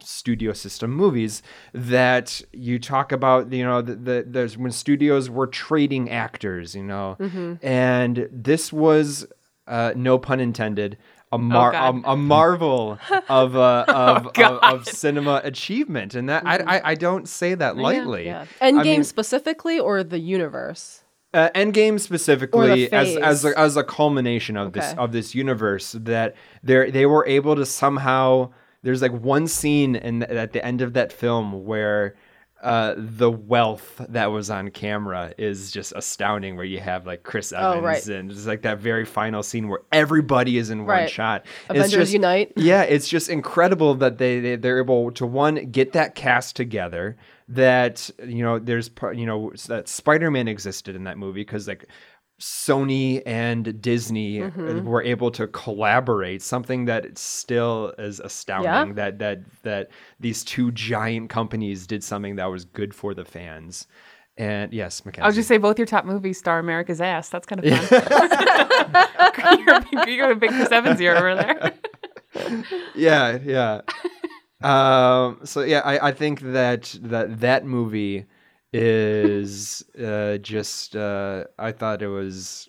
studio 0.00 0.52
system 0.52 0.92
movies 0.92 1.42
that 1.74 2.40
you 2.52 2.78
talk 2.78 3.10
about 3.10 3.52
you 3.52 3.64
know 3.64 3.82
the, 3.82 3.96
the 3.96 4.24
there's 4.26 4.56
when 4.56 4.70
studios 4.70 5.28
were 5.28 5.48
trading 5.48 6.08
actors 6.10 6.74
you 6.76 6.82
know? 6.82 7.16
And 7.62 8.28
this 8.30 8.72
was 8.72 9.26
uh, 9.66 9.92
no 9.96 10.18
pun 10.18 10.40
intended 10.40 10.96
a, 11.32 11.38
mar- 11.38 11.72
God. 11.72 12.02
a, 12.04 12.10
a 12.10 12.16
marvel 12.16 12.98
of 13.28 13.56
uh, 13.56 13.84
of, 13.88 14.26
of, 14.26 14.38
of 14.38 14.86
cinema 14.86 15.40
achievement. 15.44 16.14
And 16.14 16.28
that 16.28 16.44
I, 16.46 16.56
I 16.56 16.90
I 16.90 16.94
don't 16.94 17.28
say 17.28 17.54
that 17.54 17.76
lightly. 17.76 18.26
Yeah, 18.26 18.46
Endgame 18.60 18.78
I 18.80 18.82
mean, 18.82 19.04
specifically 19.04 19.78
or 19.78 20.02
the 20.02 20.18
universe. 20.18 21.02
Uh, 21.32 21.48
Endgame 21.54 21.98
specifically 22.00 22.92
as 22.92 23.16
as 23.16 23.44
a, 23.44 23.58
as 23.58 23.76
a 23.76 23.84
culmination 23.84 24.56
of 24.56 24.72
this 24.72 24.94
of 24.98 25.12
this 25.12 25.34
universe 25.34 25.92
that 26.00 26.34
they 26.62 26.90
they 26.90 27.06
were 27.06 27.26
able 27.26 27.54
to 27.56 27.64
somehow 27.66 28.50
there's 28.82 29.02
like 29.02 29.12
one 29.12 29.46
scene 29.46 29.96
in 29.96 30.22
at 30.24 30.52
the 30.52 30.64
end 30.64 30.80
of 30.80 30.94
that 30.94 31.12
film 31.12 31.64
where 31.64 32.16
uh, 32.62 32.94
the 32.98 33.30
wealth 33.30 34.04
that 34.10 34.26
was 34.26 34.50
on 34.50 34.70
camera 34.70 35.32
is 35.38 35.70
just 35.70 35.94
astounding. 35.96 36.56
Where 36.56 36.64
you 36.66 36.78
have 36.80 37.06
like 37.06 37.22
Chris 37.22 37.52
Evans 37.52 37.76
Oh, 37.78 37.80
right. 37.82 38.06
and 38.08 38.30
it's 38.30 38.44
like 38.46 38.62
that 38.62 38.78
very 38.80 39.06
final 39.06 39.42
scene 39.42 39.68
where 39.68 39.80
everybody 39.92 40.58
is 40.58 40.68
in 40.68 40.80
one 40.80 40.88
Right. 40.88 41.10
shot. 41.10 41.46
It's 41.70 41.78
Avengers 41.78 41.92
just- 41.92 42.12
Unite. 42.12 42.52
yeah, 42.56 42.82
it's 42.82 43.08
just 43.08 43.30
incredible 43.30 43.94
that 43.94 44.18
they, 44.18 44.40
they 44.40 44.56
they're 44.56 44.78
able 44.80 45.10
to 45.12 45.24
one 45.26 45.70
get 45.70 45.92
that 45.92 46.14
cast 46.14 46.54
together. 46.54 47.16
That 47.50 48.08
you 48.24 48.42
know, 48.42 48.58
there's 48.58 48.90
you 49.14 49.26
know 49.26 49.52
that 49.66 49.88
Spider-Man 49.88 50.48
existed 50.48 50.94
in 50.96 51.04
that 51.04 51.18
movie 51.18 51.40
because 51.40 51.66
like 51.68 51.84
Sony 52.40 53.22
and 53.26 53.82
Disney 53.82 54.38
Mm-hmm. 54.38 54.86
were 54.86 55.02
able 55.02 55.30
to 55.32 55.46
collaborate. 55.48 56.42
Something 56.42 56.86
that 56.86 57.18
still 57.18 57.92
is 57.98 58.20
astounding. 58.20 58.94
That 58.94 59.18
that 59.18 59.40
that 59.62 59.90
these 60.20 60.44
two 60.44 60.70
giant 60.72 61.28
companies 61.28 61.86
did 61.86 62.02
something 62.04 62.36
that 62.36 62.46
was 62.46 62.64
good 62.64 62.94
for 62.94 63.14
the 63.14 63.24
fans. 63.24 63.86
And 64.36 64.72
yes, 64.72 65.04
Mackenzie. 65.04 65.24
I 65.24 65.26
was 65.26 65.34
just 65.36 65.48
say 65.48 65.58
both 65.58 65.78
your 65.78 65.86
top 65.86 66.06
movies 66.06 66.38
star 66.38 66.58
America's 66.60 67.00
ass. 67.00 67.28
That's 67.28 67.46
kind 67.46 67.62
of 67.62 67.78
fun. 67.88 68.00
you're, 69.66 69.74
a 69.76 69.80
big, 69.90 70.08
you're 70.14 70.30
a 70.30 70.36
big 70.36 70.50
Chris 70.50 70.70
Evans 70.72 71.00
ear 71.00 71.16
over 71.16 71.34
there. 71.34 71.74
yeah, 72.94 73.38
yeah. 73.44 73.80
Um, 74.62 75.40
so 75.44 75.62
yeah, 75.62 75.80
I, 75.84 76.08
I 76.08 76.12
think 76.12 76.40
that 76.40 76.96
that 77.02 77.40
that 77.40 77.64
movie 77.64 78.26
is 78.72 79.82
uh, 80.02 80.36
just 80.38 80.96
uh, 80.96 81.44
I 81.58 81.72
thought 81.72 82.02
it 82.02 82.08
was 82.08 82.68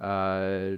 uh, 0.00 0.76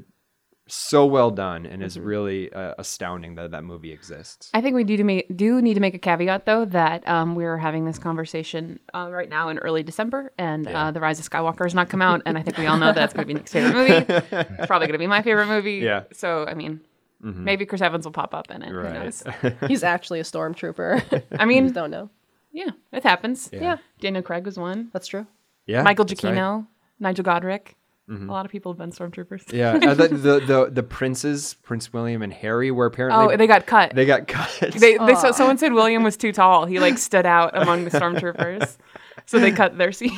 so 0.67 1.05
well 1.05 1.31
done 1.31 1.67
and 1.67 1.83
is 1.83 1.99
really 1.99 2.53
uh, 2.53 2.75
astounding 2.79 3.35
that 3.35 3.51
that 3.51 3.63
movie 3.65 3.93
exists. 3.93 4.51
I 4.55 4.61
think 4.61 4.75
we 4.75 4.85
do 4.85 4.97
to 4.97 5.05
make, 5.05 5.37
do 5.37 5.61
need 5.61 5.75
to 5.75 5.81
make 5.81 5.95
a 5.95 5.99
caveat 5.99 6.47
though 6.47 6.65
that 6.67 7.07
um, 7.07 7.35
we're 7.35 7.59
having 7.59 7.85
this 7.85 7.99
conversation 7.99 8.81
uh, 8.95 9.09
right 9.11 9.29
now 9.29 9.49
in 9.49 9.59
early 9.59 9.83
December, 9.83 10.33
and 10.39 10.67
uh, 10.67 10.91
the 10.91 11.01
Rise 11.01 11.19
of 11.19 11.29
Skywalker 11.29 11.65
has 11.65 11.75
not 11.75 11.89
come 11.89 12.03
out, 12.03 12.23
and 12.27 12.39
I 12.39 12.43
think 12.43 12.59
we 12.59 12.67
all 12.67 12.79
know 12.79 12.93
that's 12.93 13.13
going 13.13 13.27
to 13.27 13.27
be 13.27 13.35
Nick's 13.35 13.53
favorite 13.53 13.75
movie. 13.75 14.23
It's 14.63 14.67
probably 14.67 14.87
going 14.87 14.93
to 14.93 14.99
be 14.99 15.07
my 15.07 15.23
favorite 15.23 15.47
movie. 15.47 15.77
Yeah. 15.77 16.05
So 16.13 16.47
I 16.47 16.55
mean, 16.55 16.81
maybe 17.23 17.65
Chris 17.67 17.81
Evans 17.81 18.05
will 18.05 18.13
pop 18.13 18.35
up 18.35 18.51
in 18.51 18.63
it. 18.63 18.69
Who 18.69 18.83
knows? 18.83 19.23
He's 19.69 19.83
actually 19.85 20.21
a 20.21 20.25
stormtrooper. 20.25 21.23
I 21.39 21.45
mean, 21.45 21.65
just 21.65 21.75
don't 21.75 21.91
know. 21.91 22.11
yeah, 22.53 22.71
it 22.93 23.03
happens. 23.05 23.49
Yeah. 23.53 23.79
Daniel 24.01 24.23
Craig 24.23 24.45
was 24.45 24.59
one. 24.59 24.91
That's 24.93 25.07
true. 25.07 25.27
Yeah, 25.67 25.83
Michael 25.83 26.05
that's 26.05 26.23
right. 26.25 26.65
Nigel 26.99 27.25
Godrich. 27.25 27.75
A 28.11 28.15
lot 28.15 28.45
of 28.45 28.53
people 28.53 28.73
have 28.73 28.79
been 28.79 28.91
stormtroopers. 28.91 29.51
Yeah, 29.53 29.73
uh, 29.83 29.95
the, 29.95 30.09
the 30.09 30.41
the 30.41 30.71
the 30.71 30.83
princes, 30.83 31.55
Prince 31.63 31.95
William 31.95 32.21
and 32.21 32.31
Harry, 32.33 32.71
were 32.71 32.85
apparently 32.85 33.33
Oh, 33.33 33.37
they 33.39 33.47
got 33.47 33.65
cut. 33.67 33.95
they 33.95 34.05
got 34.05 34.29
cut. 34.29 34.51
They, 34.61 34.99
they 34.99 35.15
so 35.15 35.33
someone 35.33 35.57
said 35.57 35.73
William 35.73 36.03
was 36.03 36.19
too 36.19 36.31
tall. 36.31 36.67
He 36.67 36.79
like 36.79 36.99
stood 36.99 37.25
out 37.25 37.57
among 37.57 37.85
the 37.85 37.91
stormtroopers, 37.91 38.77
so 39.25 39.39
they 39.39 39.51
cut 39.51 39.79
their 39.79 39.93
scene. 39.93 40.11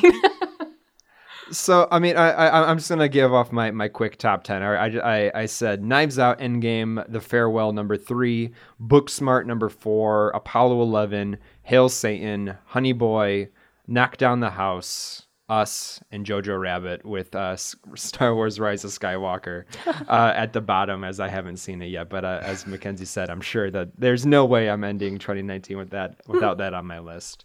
So 1.50 1.88
I 1.90 1.98
mean, 1.98 2.16
I, 2.16 2.30
I 2.30 2.70
I'm 2.70 2.78
just 2.78 2.88
gonna 2.88 3.08
give 3.08 3.32
off 3.32 3.52
my, 3.52 3.70
my 3.70 3.88
quick 3.88 4.16
top 4.16 4.44
ten. 4.44 4.62
I, 4.62 4.98
I 4.98 5.42
I 5.42 5.46
said 5.46 5.82
Knives 5.82 6.18
Out, 6.18 6.38
Endgame, 6.38 7.04
The 7.10 7.20
Farewell, 7.20 7.72
number 7.72 7.96
three, 7.96 8.52
Booksmart, 8.80 9.46
number 9.46 9.68
four, 9.68 10.30
Apollo 10.30 10.80
eleven, 10.80 11.38
Hail 11.62 11.88
Satan, 11.88 12.56
Honey 12.66 12.92
Boy, 12.92 13.48
Knock 13.86 14.16
Down 14.16 14.40
the 14.40 14.50
House, 14.50 15.26
Us, 15.48 16.02
and 16.10 16.24
Jojo 16.24 16.58
Rabbit 16.58 17.04
with 17.04 17.34
uh, 17.34 17.56
Star 17.56 18.34
Wars: 18.34 18.58
Rise 18.58 18.84
of 18.84 18.90
Skywalker 18.90 19.64
uh, 20.08 20.32
at 20.34 20.52
the 20.52 20.60
bottom, 20.60 21.04
as 21.04 21.20
I 21.20 21.28
haven't 21.28 21.58
seen 21.58 21.82
it 21.82 21.88
yet. 21.88 22.08
But 22.08 22.24
uh, 22.24 22.40
as 22.42 22.66
Mackenzie 22.66 23.04
said, 23.04 23.28
I'm 23.28 23.42
sure 23.42 23.70
that 23.70 23.90
there's 23.98 24.24
no 24.24 24.44
way 24.44 24.70
I'm 24.70 24.84
ending 24.84 25.18
2019 25.18 25.76
with 25.76 25.90
that 25.90 26.20
without 26.26 26.58
that 26.58 26.74
on 26.74 26.86
my 26.86 27.00
list. 27.00 27.44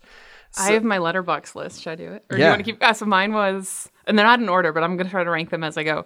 I 0.57 0.71
have 0.71 0.83
my 0.83 0.97
Letterboxd 0.97 1.55
list. 1.55 1.81
Should 1.81 1.91
I 1.91 1.95
do 1.95 2.11
it, 2.11 2.25
or 2.29 2.37
do 2.37 2.43
you 2.43 2.49
want 2.49 2.59
to 2.59 2.63
keep? 2.63 2.83
Uh, 2.83 2.93
so 2.93 3.05
mine 3.05 3.33
was, 3.33 3.89
and 4.07 4.17
they're 4.17 4.25
not 4.25 4.39
in 4.39 4.49
order, 4.49 4.73
but 4.73 4.83
I'm 4.83 4.97
going 4.97 5.07
to 5.07 5.11
try 5.11 5.23
to 5.23 5.29
rank 5.29 5.49
them 5.49 5.63
as 5.63 5.77
I 5.77 5.83
go. 5.83 6.05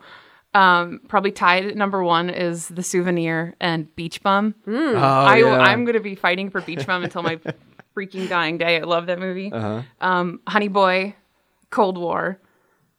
Um, 0.54 1.00
probably 1.08 1.32
tied 1.32 1.66
at 1.66 1.76
number 1.76 2.04
one 2.04 2.30
is 2.30 2.68
the 2.68 2.84
souvenir 2.84 3.56
and 3.60 3.94
Beach 3.96 4.22
Bum. 4.22 4.54
Oh, 4.68 4.96
I, 4.96 5.38
yeah. 5.38 5.58
I'm 5.58 5.84
going 5.84 5.96
to 5.96 6.00
be 6.00 6.14
fighting 6.14 6.50
for 6.50 6.62
Beach 6.62 6.86
Bum 6.86 7.04
until 7.04 7.24
my 7.24 7.40
freaking 7.98 8.30
dying 8.30 8.58
day. 8.58 8.78
I 8.78 8.84
love 8.84 9.08
that 9.08 9.20
movie. 9.20 9.52
Uh-huh. 9.52 9.82
Um, 10.00 10.42
Honey 10.48 10.68
Boy, 10.68 11.16
Cold 11.72 11.98
War, 11.98 12.40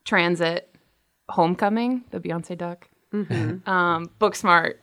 Transit, 0.05 0.75
Homecoming, 1.29 2.05
the 2.11 2.19
Beyonce 2.19 2.59
duck, 2.59 2.89
um, 3.13 4.11
Booksmart, 4.21 4.75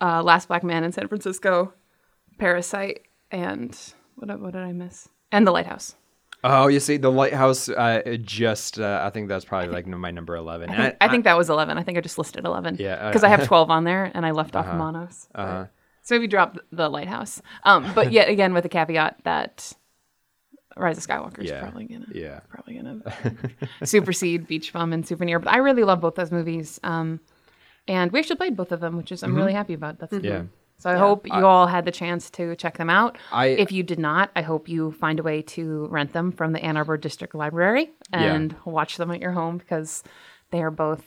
uh, 0.00 0.22
Last 0.22 0.48
Black 0.48 0.64
Man 0.64 0.84
in 0.84 0.92
San 0.92 1.08
Francisco, 1.08 1.74
Parasite, 2.38 3.02
and 3.30 3.78
what, 4.14 4.40
what 4.40 4.54
did 4.54 4.62
I 4.62 4.72
miss? 4.72 5.08
And 5.32 5.46
The 5.46 5.50
Lighthouse. 5.52 5.94
Oh, 6.44 6.68
you 6.68 6.78
see, 6.78 6.98
the 6.98 7.10
lighthouse. 7.10 7.68
Uh, 7.68 8.16
just, 8.22 8.78
uh, 8.78 9.02
I 9.04 9.10
think 9.10 9.28
that's 9.28 9.44
probably 9.44 9.70
like 9.70 9.88
my 9.88 10.12
number 10.12 10.36
eleven. 10.36 10.70
I 10.70 10.76
think, 10.76 10.96
I 11.00 11.08
think 11.08 11.24
that 11.24 11.36
was 11.36 11.50
11. 11.50 11.76
I 11.78 11.82
think 11.82 11.98
I 11.98 12.00
just 12.00 12.16
listed 12.16 12.44
11. 12.44 12.76
Yeah, 12.78 12.92
uh, 12.94 13.08
Because 13.08 13.24
I 13.24 13.28
have 13.28 13.44
12 13.48 13.70
on 13.70 13.82
there 13.82 14.08
and 14.14 14.24
I 14.24 14.30
left 14.30 14.54
off 14.54 14.66
Monos. 14.66 15.28
Uh-huh. 15.34 15.66
So 16.02 16.14
maybe 16.14 16.28
drop 16.28 16.56
the 16.70 16.88
lighthouse. 16.88 17.42
Um, 17.64 17.92
but 17.92 18.12
yet 18.12 18.28
again, 18.28 18.54
with 18.54 18.62
the 18.62 18.68
caveat 18.68 19.16
that 19.24 19.72
Rise 20.76 20.96
of 20.96 21.04
Skywalker 21.04 21.40
is 21.40 21.50
Yeah, 21.50 21.60
probably 21.60 21.86
gonna 21.86 22.06
yeah. 22.14 22.38
probably 22.48 22.74
gonna 22.76 23.02
supersede 23.84 24.46
Beach 24.46 24.72
Bum 24.72 24.92
and 24.92 25.04
Souvenir. 25.06 25.40
But 25.40 25.52
I 25.52 25.56
really 25.56 25.82
love 25.82 26.00
both 26.00 26.14
those 26.14 26.30
movies. 26.30 26.78
Um, 26.84 27.18
and 27.88 28.12
we 28.12 28.20
actually 28.20 28.36
played 28.36 28.56
both 28.56 28.70
of 28.70 28.78
them, 28.78 28.96
which 28.96 29.10
is 29.10 29.24
I'm 29.24 29.34
really 29.34 29.52
happy 29.54 29.74
about. 29.74 29.98
That's 29.98 30.12
Mm-hmm. 30.12 30.24
Yeah. 30.24 30.42
So 30.78 30.90
I 30.90 30.96
hope 30.96 31.26
you 31.26 31.32
all 31.44 31.66
had 31.66 31.84
the 31.84 31.90
chance 31.90 32.30
to 32.30 32.54
check 32.56 32.78
them 32.78 32.88
out. 32.88 33.18
I- 33.32 33.46
if 33.48 33.72
you 33.72 33.82
did 33.82 33.98
not, 33.98 34.30
I 34.36 34.42
hope 34.42 34.68
you 34.68 34.92
find 34.92 35.18
a 35.18 35.22
way 35.22 35.42
to 35.42 35.86
rent 35.88 36.12
them 36.12 36.30
from 36.32 36.52
the 36.52 36.62
Ann 36.64 36.76
Arbor 36.76 36.96
District 36.96 37.34
Library 37.34 37.90
and 38.12 38.54
watch 38.64 38.96
them 38.96 39.10
at 39.10 39.20
your 39.20 39.32
home 39.32 39.58
because 39.58 40.04
they 40.50 40.62
are 40.62 40.70
both 40.70 41.02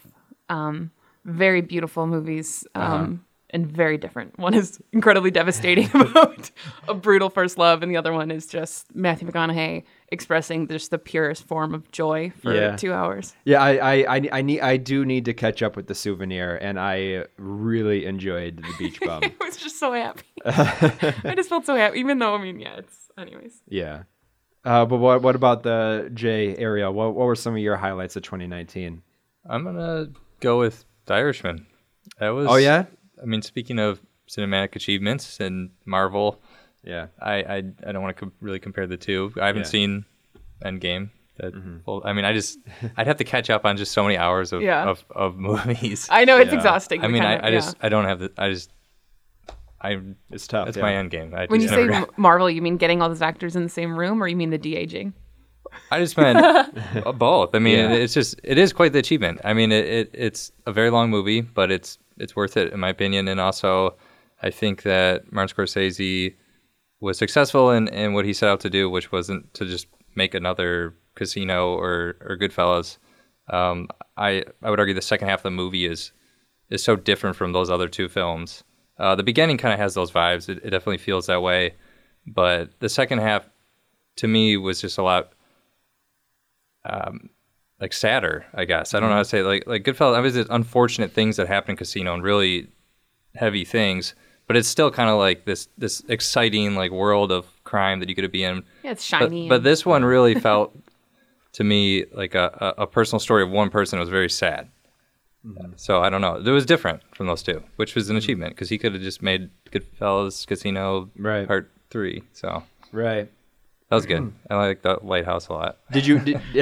um, 0.49 0.91
very 1.25 1.61
beautiful 1.61 2.05
movies 2.07 2.67
um, 2.75 3.25
and 3.51 3.67
very 3.67 3.97
different. 3.97 4.37
One 4.39 4.53
is 4.53 4.79
incredibly 4.91 5.29
devastating 5.31 5.89
about 5.93 6.49
a 6.87 6.93
brutal 6.93 7.29
first 7.29 7.57
love, 7.57 7.83
and 7.83 7.91
the 7.91 7.97
other 7.97 8.13
one 8.13 8.31
is 8.31 8.47
just 8.47 8.93
Matthew 8.95 9.27
McConaughey 9.29 9.83
expressing 10.09 10.67
just 10.67 10.91
the 10.91 10.97
purest 10.97 11.43
form 11.47 11.73
of 11.73 11.89
joy 11.91 12.31
for 12.41 12.53
Yeah. 12.53 12.75
two 12.75 12.93
hours. 12.93 13.33
Yeah, 13.45 13.61
I, 13.61 13.71
I, 13.75 14.15
I, 14.17 14.29
I 14.31 14.41
need, 14.41 14.61
I 14.61 14.77
do 14.77 15.05
need 15.05 15.25
to 15.25 15.33
catch 15.33 15.61
up 15.61 15.75
with 15.75 15.87
the 15.87 15.95
souvenir, 15.95 16.55
and 16.61 16.79
I 16.79 17.25
really 17.37 18.05
enjoyed 18.05 18.57
the 18.57 18.73
beach 18.79 18.99
bum. 19.05 19.21
I 19.23 19.33
was 19.45 19.57
just 19.57 19.79
so 19.79 19.93
happy. 19.93 20.23
I 20.45 21.33
just 21.35 21.49
felt 21.49 21.65
so 21.65 21.75
happy, 21.75 21.99
even 21.99 22.19
though 22.19 22.35
I 22.35 22.41
mean, 22.41 22.59
yeah, 22.59 22.77
it's 22.77 23.09
anyways. 23.17 23.61
yeah. 23.67 24.03
Uh, 24.63 24.85
but 24.85 24.97
what, 24.97 25.23
what 25.23 25.35
about 25.35 25.63
the 25.63 26.11
J 26.13 26.55
area? 26.55 26.91
What, 26.91 27.15
what 27.15 27.25
were 27.25 27.35
some 27.35 27.53
of 27.53 27.59
your 27.59 27.77
highlights 27.77 28.15
of 28.15 28.21
2019? 28.23 29.01
I'm 29.49 29.63
gonna 29.63 30.09
go 30.39 30.59
with 30.59 30.85
The 31.05 31.15
Irishman. 31.15 31.65
That 32.19 32.29
was. 32.29 32.45
Oh 32.47 32.57
yeah, 32.57 32.85
I 33.21 33.25
mean, 33.25 33.41
speaking 33.41 33.79
of 33.79 34.01
cinematic 34.29 34.75
achievements 34.75 35.39
and 35.39 35.69
Marvel, 35.85 36.41
yeah. 36.83 37.07
I 37.21 37.33
I, 37.43 37.55
I 37.87 37.91
don't 37.91 38.01
want 38.01 38.15
to 38.17 38.25
co- 38.25 38.31
really 38.41 38.59
compare 38.59 38.87
the 38.87 38.97
two. 38.97 39.31
I 39.41 39.47
haven't 39.47 39.63
Yeah. 39.63 39.67
seen 39.69 40.05
Endgame. 40.63 41.09
That 41.37 41.53
Mm-hmm. 41.55 41.77
full, 41.85 42.01
I 42.05 42.13
mean, 42.13 42.25
I 42.25 42.33
just 42.33 42.59
I'd 42.97 43.07
have 43.07 43.17
to 43.17 43.23
catch 43.23 43.49
up 43.49 43.65
on 43.65 43.77
just 43.77 43.93
so 43.93 44.03
many 44.03 44.17
hours 44.17 44.51
of 44.53 44.61
Yeah. 44.61 44.83
of, 44.89 45.03
of 45.11 45.37
movies. 45.49 46.07
I 46.11 46.25
know 46.25 46.37
it's 46.37 46.51
Yeah. 46.51 46.57
exhausting. 46.57 47.03
I 47.03 47.07
mean, 47.07 47.23
kinda- 47.23 47.43
I, 47.43 47.47
I 47.47 47.49
yeah. 47.49 47.55
just 47.59 47.77
I 47.81 47.89
don't 47.89 48.05
have 48.05 48.19
the 48.19 48.31
I 48.37 48.49
just 48.49 48.69
I 49.81 49.99
It's 50.29 50.45
tough. 50.47 50.65
that's 50.65 50.77
yeah. 50.77 50.83
my 50.83 50.93
end 50.95 51.09
game. 51.09 51.33
I 51.33 51.45
when 51.47 51.61
you 51.61 51.67
say 51.67 51.85
never- 51.85 51.93
M- 51.93 52.05
Marvel, 52.17 52.49
you 52.49 52.61
mean 52.61 52.77
getting 52.77 53.01
all 53.01 53.09
those 53.09 53.21
actors 53.21 53.55
in 53.55 53.63
the 53.63 53.69
same 53.69 53.97
room, 53.97 54.21
or 54.21 54.27
you 54.27 54.35
mean 54.35 54.49
the 54.51 54.57
de 54.57 54.75
aging? 54.75 55.13
I 55.89 55.99
just 55.99 56.17
meant 56.17 56.37
both. 57.17 57.55
I 57.55 57.59
mean, 57.59 57.77
Yeah. 57.77 57.93
it's 57.93 58.13
just 58.13 58.39
it 58.43 58.57
is 58.57 58.73
quite 58.73 58.91
the 58.93 58.99
achievement. 58.99 59.39
I 59.43 59.53
mean, 59.53 59.71
it, 59.71 59.85
it 59.85 60.09
it's 60.13 60.51
a 60.67 60.71
very 60.73 60.89
long 60.91 61.09
movie, 61.09 61.41
but 61.41 61.71
it's 61.71 61.97
it's 62.21 62.35
worth 62.35 62.57
it 62.57 62.71
in 62.73 62.79
my 62.79 62.89
opinion. 62.89 63.27
And 63.27 63.39
also, 63.39 63.95
I 64.41 64.49
think 64.49 64.83
that 64.83 65.31
Martin 65.31 65.55
Scorsese 65.55 66.35
was 66.99 67.17
successful 67.17 67.71
in, 67.71 67.87
in 67.89 68.13
what 68.13 68.25
he 68.25 68.33
set 68.33 68.49
out 68.49 68.59
to 68.61 68.69
do, 68.69 68.89
which 68.89 69.11
wasn't 69.11 69.53
to 69.55 69.65
just 69.65 69.87
make 70.15 70.33
another 70.33 70.95
Casino 71.15 71.73
or 71.73 72.15
or 72.21 72.37
Goodfellas. 72.37 72.97
Um, 73.49 73.87
I 74.17 74.43
I 74.63 74.69
would 74.69 74.79
argue 74.79 74.95
the 74.95 75.01
second 75.01 75.27
half 75.27 75.39
of 75.39 75.43
the 75.43 75.51
movie 75.51 75.85
is 75.85 76.11
is 76.69 76.83
so 76.83 76.95
different 76.95 77.35
from 77.35 77.51
those 77.51 77.69
other 77.69 77.87
two 77.87 78.07
films. 78.07 78.63
Uh, 78.97 79.15
the 79.15 79.23
beginning 79.23 79.57
kind 79.57 79.73
of 79.73 79.79
has 79.79 79.93
those 79.93 80.11
vibes. 80.11 80.47
It, 80.47 80.59
it 80.63 80.69
definitely 80.69 80.99
feels 80.99 81.25
that 81.25 81.41
way, 81.41 81.75
but 82.27 82.79
the 82.79 82.89
second 82.89 83.17
half, 83.19 83.49
to 84.17 84.27
me, 84.27 84.57
was 84.57 84.79
just 84.79 84.97
a 84.97 85.03
lot 85.03 85.33
um, 86.85 87.29
like 87.81 87.91
sadder, 87.93 88.45
I 88.53 88.65
guess. 88.65 88.93
I 88.93 88.99
don't 88.99 89.09
know 89.09 89.15
how 89.15 89.23
to 89.23 89.27
mm-hmm. 89.27 89.29
say 89.31 89.39
it. 89.39 89.45
like 89.45 89.67
like 89.67 89.83
Goodfellas. 89.83 90.33
There's 90.33 90.47
unfortunate 90.49 91.11
things 91.11 91.35
that 91.37 91.47
happen 91.47 91.71
in 91.71 91.77
Casino 91.77 92.13
and 92.13 92.23
really 92.23 92.67
heavy 93.35 93.65
things, 93.65 94.13
but 94.47 94.55
it's 94.55 94.69
still 94.69 94.91
kind 94.91 95.09
of 95.09 95.17
like 95.17 95.45
this 95.45 95.67
this 95.77 96.03
exciting 96.07 96.75
like 96.75 96.91
world 96.91 97.31
of 97.31 97.47
crime 97.63 97.99
that 97.99 98.07
you 98.07 98.15
to 98.15 98.29
be 98.29 98.43
in. 98.43 98.63
Yeah, 98.83 98.91
it's 98.91 99.09
But, 99.09 99.19
shiny. 99.19 99.49
but 99.49 99.55
and- 99.55 99.65
this 99.65 99.85
one 99.85 100.05
really 100.05 100.35
felt 100.39 100.77
to 101.53 101.63
me 101.63 102.05
like 102.13 102.35
a, 102.35 102.73
a, 102.77 102.83
a 102.83 102.87
personal 102.87 103.19
story 103.19 103.43
of 103.43 103.49
one 103.49 103.69
person. 103.69 103.97
It 103.97 104.01
was 104.01 104.09
very 104.09 104.29
sad. 104.29 104.69
Mm-hmm. 105.45 105.71
So 105.75 106.03
I 106.03 106.11
don't 106.11 106.21
know. 106.21 106.35
It 106.35 106.51
was 106.51 106.67
different 106.67 107.01
from 107.15 107.25
those 107.25 107.41
two, 107.41 107.63
which 107.77 107.95
was 107.95 108.09
an 108.09 108.13
mm-hmm. 108.13 108.23
achievement 108.23 108.55
because 108.55 108.69
he 108.69 108.77
could 108.77 108.93
have 108.93 109.01
just 109.01 109.23
made 109.23 109.49
Goodfellas 109.71 110.45
Casino 110.45 111.09
Right. 111.17 111.47
Part 111.47 111.71
Three. 111.89 112.21
So 112.33 112.63
Right. 112.91 113.31
That 113.91 113.95
was 113.95 114.05
good. 114.07 114.33
I 114.49 114.55
like 114.55 114.81
the 114.81 114.97
Lighthouse 115.03 115.47
a 115.49 115.53
lot. 115.53 115.77
Did 115.91 116.07
you? 116.07 116.17
Did, 116.19 116.41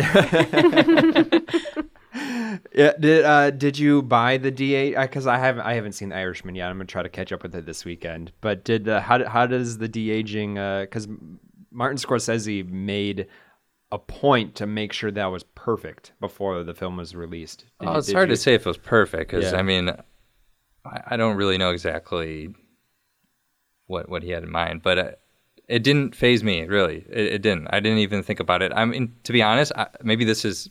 yeah. 2.74 2.94
Did 3.00 3.24
uh, 3.26 3.52
Did 3.52 3.78
you 3.78 4.02
buy 4.02 4.38
the 4.38 4.52
D8? 4.52 5.00
Because 5.02 5.28
I 5.28 5.38
haven't. 5.38 5.62
I 5.66 5.74
haven't 5.76 5.94
seen 5.94 6.10
The 6.10 6.16
Irishman 6.16 6.56
yet. 6.56 6.70
I'm 6.70 6.76
gonna 6.78 6.86
try 6.86 7.04
to 7.04 7.10
catch 7.10 7.32
up 7.32 7.44
with 7.44 7.56
it 7.56 7.66
this 7.66 7.86
weekend. 7.86 8.32
But 8.42 8.64
did 8.64 8.90
uh, 8.90 9.02
how 9.02 9.24
how 9.28 9.46
does 9.48 9.78
the 9.78 9.88
de 9.88 10.10
aging? 10.12 10.56
Because 10.56 11.08
Martin 11.72 11.98
Scorsese 11.98 12.68
made 12.70 13.28
a 13.92 13.98
point 14.00 14.56
to 14.56 14.68
make 14.68 14.94
sure 14.94 15.10
that 15.12 15.26
was 15.28 15.44
perfect 15.56 16.12
before 16.20 16.64
the 16.64 16.74
film 16.74 16.98
was 16.98 17.16
released. 17.16 17.66
Did 17.80 17.90
Oh, 17.90 17.98
it's 17.98 18.12
hard 18.12 18.30
you- 18.30 18.36
to 18.36 18.42
say 18.42 18.54
if 18.54 18.62
it 18.62 18.68
was 18.68 18.78
perfect 18.78 19.32
because 19.32 19.52
Yeah. 19.52 19.58
I 19.60 19.64
mean, 19.64 19.90
I, 20.86 21.02
I 21.08 21.18
don't 21.18 21.38
really 21.38 21.58
know 21.58 21.72
exactly 21.72 22.54
what 23.88 24.10
what 24.10 24.24
he 24.24 24.30
had 24.32 24.44
in 24.44 24.52
mind, 24.52 24.82
but 24.84 24.98
uh, 25.00 25.12
it 25.70 25.84
didn't 25.84 26.16
phase 26.16 26.44
me 26.44 26.66
really. 26.66 27.06
It, 27.10 27.34
it 27.36 27.42
didn't. 27.42 27.68
I 27.72 27.80
didn't 27.80 28.00
even 28.00 28.24
think 28.24 28.40
about 28.40 28.62
it. 28.62 28.72
I 28.76 28.84
mean, 28.86 29.14
to 29.24 29.32
be 29.32 29.42
honest, 29.42 29.72
I, 29.76 29.88
maybe 30.04 30.26
this 30.26 30.44
is 30.44 30.70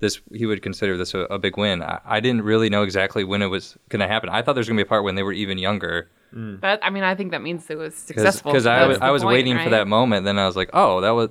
this 0.00 0.20
he 0.34 0.44
would 0.44 0.60
consider 0.62 0.96
this 0.98 1.14
a, 1.14 1.20
a 1.20 1.38
big 1.38 1.56
win. 1.56 1.82
I, 1.82 2.00
I 2.04 2.20
didn't 2.20 2.42
really 2.42 2.68
know 2.68 2.82
exactly 2.82 3.24
when 3.24 3.40
it 3.40 3.46
was 3.46 3.78
going 3.88 4.00
to 4.00 4.08
happen. 4.08 4.28
I 4.28 4.42
thought 4.42 4.52
there 4.52 4.60
was 4.60 4.68
going 4.68 4.76
to 4.76 4.84
be 4.84 4.86
a 4.86 4.88
part 4.88 5.04
when 5.04 5.14
they 5.14 5.22
were 5.22 5.32
even 5.32 5.56
younger, 5.58 6.10
But 6.32 6.80
I 6.82 6.90
mean, 6.90 7.04
I 7.04 7.14
think 7.14 7.30
that 7.30 7.40
means 7.40 7.70
it 7.70 7.78
was 7.78 7.94
successful. 7.94 8.52
because 8.52 8.66
I 8.66 8.86
was 8.86 8.98
I 8.98 9.10
was 9.10 9.22
point, 9.22 9.34
waiting 9.36 9.58
for 9.58 9.70
that 9.70 9.86
moment. 9.88 10.24
Then 10.26 10.38
I 10.38 10.44
was 10.44 10.56
like, 10.56 10.70
oh, 10.74 11.00
that 11.00 11.10
was 11.10 11.30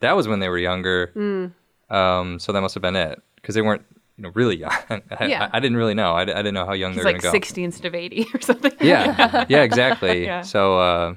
that 0.00 0.14
was 0.14 0.28
when 0.28 0.38
they 0.40 0.48
were 0.48 0.58
younger. 0.58 1.10
Hmm. 1.14 1.46
Um, 1.94 2.38
so 2.38 2.52
that 2.52 2.60
must 2.60 2.74
have 2.74 2.82
been 2.82 2.96
it 2.96 3.20
because 3.36 3.54
they 3.54 3.62
weren't 3.62 3.84
you 4.16 4.22
know 4.22 4.30
really 4.34 4.56
young. 4.56 4.72
I, 4.90 5.26
Yeah. 5.26 5.48
I, 5.50 5.56
I 5.56 5.60
didn't 5.60 5.76
really 5.76 5.94
know. 5.94 6.12
I, 6.12 6.22
I 6.22 6.24
didn't 6.24 6.54
know 6.54 6.66
how 6.66 6.72
young 6.74 6.94
they're 6.94 7.04
like 7.04 7.16
gonna 7.16 7.32
go. 7.32 7.32
60 7.32 7.64
instead 7.64 7.86
of 7.86 7.94
80 7.94 8.26
or 8.34 8.40
something. 8.40 8.72
Yeah, 8.80 9.44
yeah, 9.48 9.62
exactly. 9.62 10.24
Yeah. 10.30 10.42
So 10.42 10.78
uh, 10.78 11.14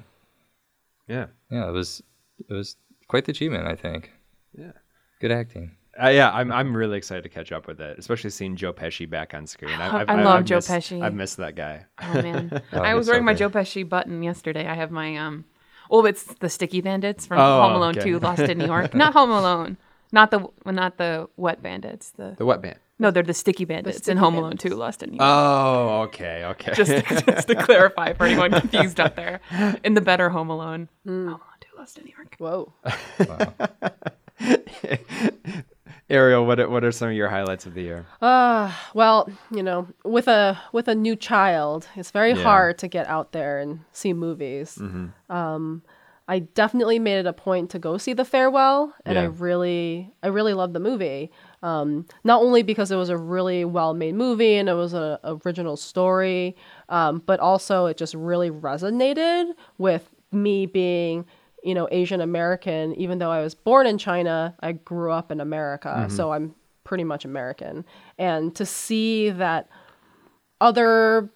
Yeah. 1.08 1.28
yeah, 1.50 1.68
it 1.68 1.72
was 1.72 2.02
it 2.50 2.54
was 2.54 2.76
quite 3.08 3.26
the 3.26 3.32
achievement. 3.32 3.68
I 3.68 3.76
think. 3.76 4.12
Yeah. 4.58 4.72
Good 5.20 5.32
acting. 5.32 5.72
Uh, 6.02 6.10
yeah, 6.10 6.32
I'm 6.32 6.52
I'm 6.52 6.76
really 6.78 6.98
excited 6.98 7.24
to 7.24 7.30
catch 7.30 7.52
up 7.52 7.66
with 7.66 7.82
it, 7.82 7.98
especially 7.98 8.30
seeing 8.30 8.56
Joe 8.56 8.72
Pesci 8.74 9.10
back 9.10 9.34
on 9.34 9.48
screen. 9.48 9.72
I, 9.80 9.88
I've- 10.02 10.12
I 10.12 10.16
I- 10.20 10.24
love 10.24 10.40
I've 10.40 10.46
Joe 10.46 10.58
missed- 10.58 10.70
Pesci. 10.70 11.02
I've 11.02 11.14
missed 11.16 11.38
that 11.38 11.56
guy. 11.56 11.86
Oh 12.02 12.14
man, 12.22 12.62
Oh, 12.74 12.82
I 12.82 12.90
he's 12.90 12.98
was 12.98 13.06
so 13.08 13.14
wearing 13.14 13.26
my. 13.26 13.34
Joe 13.34 13.50
Pesci 13.50 13.88
button 13.88 14.22
yesterday. 14.22 14.68
I 14.68 14.76
have 14.76 14.92
my 14.92 15.16
um, 15.18 15.46
well, 15.90 16.06
it's 16.06 16.24
the 16.36 16.50
Sticky 16.50 16.82
Bandits 16.82 17.26
from 17.26 17.40
Oh, 17.40 17.62
Home 17.64 17.74
Alone 17.78 17.98
okay. 17.98 18.12
2, 18.12 18.20
Lost 18.20 18.42
in 18.42 18.58
New 18.60 18.66
York. 18.66 18.94
Not 18.94 19.14
Home 19.14 19.32
Alone, 19.32 19.78
not 20.12 20.30
the 20.32 20.46
not 20.66 20.98
the 20.98 21.30
Wet 21.38 21.64
Bandits. 21.64 22.12
The 22.12 22.36
The 22.38 22.46
what 22.46 22.62
band? 22.62 22.78
No, 23.00 23.12
they're 23.12 23.24
the 23.24 23.34
Sticky 23.34 23.66
Bandits 23.66 23.98
in 23.98 24.04
Sticky 24.04 24.20
Home 24.20 24.34
Alone 24.36 24.50
Bandits. 24.52 24.64
2, 24.64 24.76
Lost 24.76 25.04
in 25.04 25.12
New 25.12 25.18
York. 25.18 25.28
Oh, 25.30 26.02
okay, 26.08 26.44
okay. 26.46 26.74
just, 26.74 26.92
just 27.26 27.48
to 27.48 27.56
clarify 27.64 28.14
for 28.14 28.26
anyone 28.26 28.52
confused 28.52 29.00
out 29.00 29.16
there, 29.16 29.40
in 29.84 29.94
the 29.94 30.02
better 30.02 30.30
Home 30.30 30.50
Alone, 30.50 30.90
Hmm. 31.06 31.28
Home 31.28 31.42
Alone 31.42 31.42
2, 31.62 31.68
Lost 31.78 31.98
in 32.00 32.06
New 32.06 32.14
York. 32.18 32.36
Whoa. 32.40 32.74
Ariel, 36.10 36.46
what 36.46 36.58
are, 36.60 36.70
what 36.70 36.86
are 36.86 36.92
some 36.94 37.10
of 37.10 37.16
your 37.16 37.28
highlights 37.28 37.66
of 37.66 37.74
the 37.74 37.82
year? 37.82 38.06
Uh, 38.22 38.72
well, 38.94 39.30
you 39.52 39.62
know, 39.62 39.88
with 40.06 40.30
a 40.30 40.58
with 40.72 40.88
a 40.88 40.96
new 40.96 41.18
child, 41.18 41.86
it's 41.98 42.12
very 42.12 42.32
Yeah. 42.32 42.44
hard 42.44 42.78
to 42.80 42.88
get 42.88 43.08
out 43.08 43.34
there 43.34 43.60
and 43.60 43.82
see 43.92 44.14
movies. 44.14 44.80
Um, 45.30 45.82
I 46.30 46.40
definitely 46.40 47.00
made 47.00 47.20
it 47.20 47.26
a 47.26 47.34
point 47.34 47.70
to 47.72 47.80
go 47.80 47.98
see 47.98 48.14
The 48.14 48.24
Farewell, 48.24 48.94
and 49.06 49.18
I 49.20 49.24
really, 49.26 50.14
I 50.24 50.28
really 50.28 50.54
loved 50.54 50.72
the 50.74 50.80
movie. 50.80 51.30
Um, 51.64 52.06
not 52.24 52.42
only 52.42 52.62
because 52.62 52.92
it 52.92 52.98
was 52.98 53.10
a 53.10 53.18
really 53.18 53.66
well 53.66 53.94
made 53.94 54.14
movie 54.16 54.56
and 54.56 54.70
it 54.70 54.74
was 54.74 54.94
a 54.94 55.20
original 55.24 55.76
story, 55.76 56.56
um, 56.90 57.24
but 57.26 57.40
also 57.40 57.88
it 57.88 57.98
just 57.98 58.14
really 58.14 58.52
resonated 58.52 59.54
with 59.78 60.08
me 60.32 60.66
being 60.68 61.26
you 61.64 61.74
know 61.74 61.88
Asian 61.92 62.22
American. 62.22 62.94
Even 62.96 63.18
though 63.18 63.32
I 63.32 63.42
was 63.42 63.56
born 63.56 63.88
in 63.88 63.98
China, 63.98 64.56
I 64.60 64.74
grew 64.74 65.12
up 65.12 65.32
in 65.32 65.40
America, 65.42 66.08
so 66.10 66.32
I'm 66.32 66.54
pretty 66.84 67.04
much 67.04 67.26
American. 67.26 67.86
And 68.18 68.56
to 68.56 68.66
see 68.66 69.30
that 69.32 69.68
other 70.62 71.30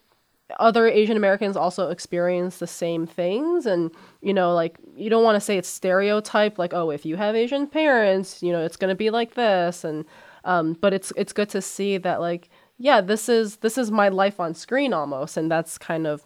other 0.60 0.88
Asian 0.88 1.18
Americans 1.18 1.56
also 1.56 1.90
experience 1.90 2.58
the 2.58 2.68
same 2.68 3.06
things. 3.06 3.66
And 3.66 3.92
you 4.22 4.34
know 4.34 4.54
like 4.54 4.78
you 4.96 5.10
don't 5.10 5.24
want 5.24 5.36
to 5.36 5.42
say 5.42 5.58
it's 5.58 5.70
stereotype 5.70 6.58
like 6.58 6.74
oh 6.74 6.92
if 6.92 7.06
you 7.06 7.16
have 7.16 7.36
Asian 7.36 7.68
parents 7.68 8.42
you 8.44 8.52
know 8.52 8.64
it's 8.64 8.78
going 8.78 8.90
to 8.90 8.96
be 8.96 9.10
like 9.10 9.36
this. 9.36 9.84
And 9.84 10.06
um 10.44 10.74
but 10.74 10.94
it's 10.94 11.12
it's 11.16 11.34
good 11.34 11.50
to 11.50 11.62
see 11.62 11.98
that 11.98 12.22
like 12.22 12.50
yeah 12.78 13.02
this 13.02 13.30
is 13.30 13.58
this 13.58 13.78
is 13.78 13.92
my 13.92 14.10
life 14.10 14.40
on 14.40 14.54
screen 14.54 14.94
almost. 14.94 15.38
And 15.38 15.52
that's 15.52 15.78
kind 15.78 16.08
of 16.08 16.24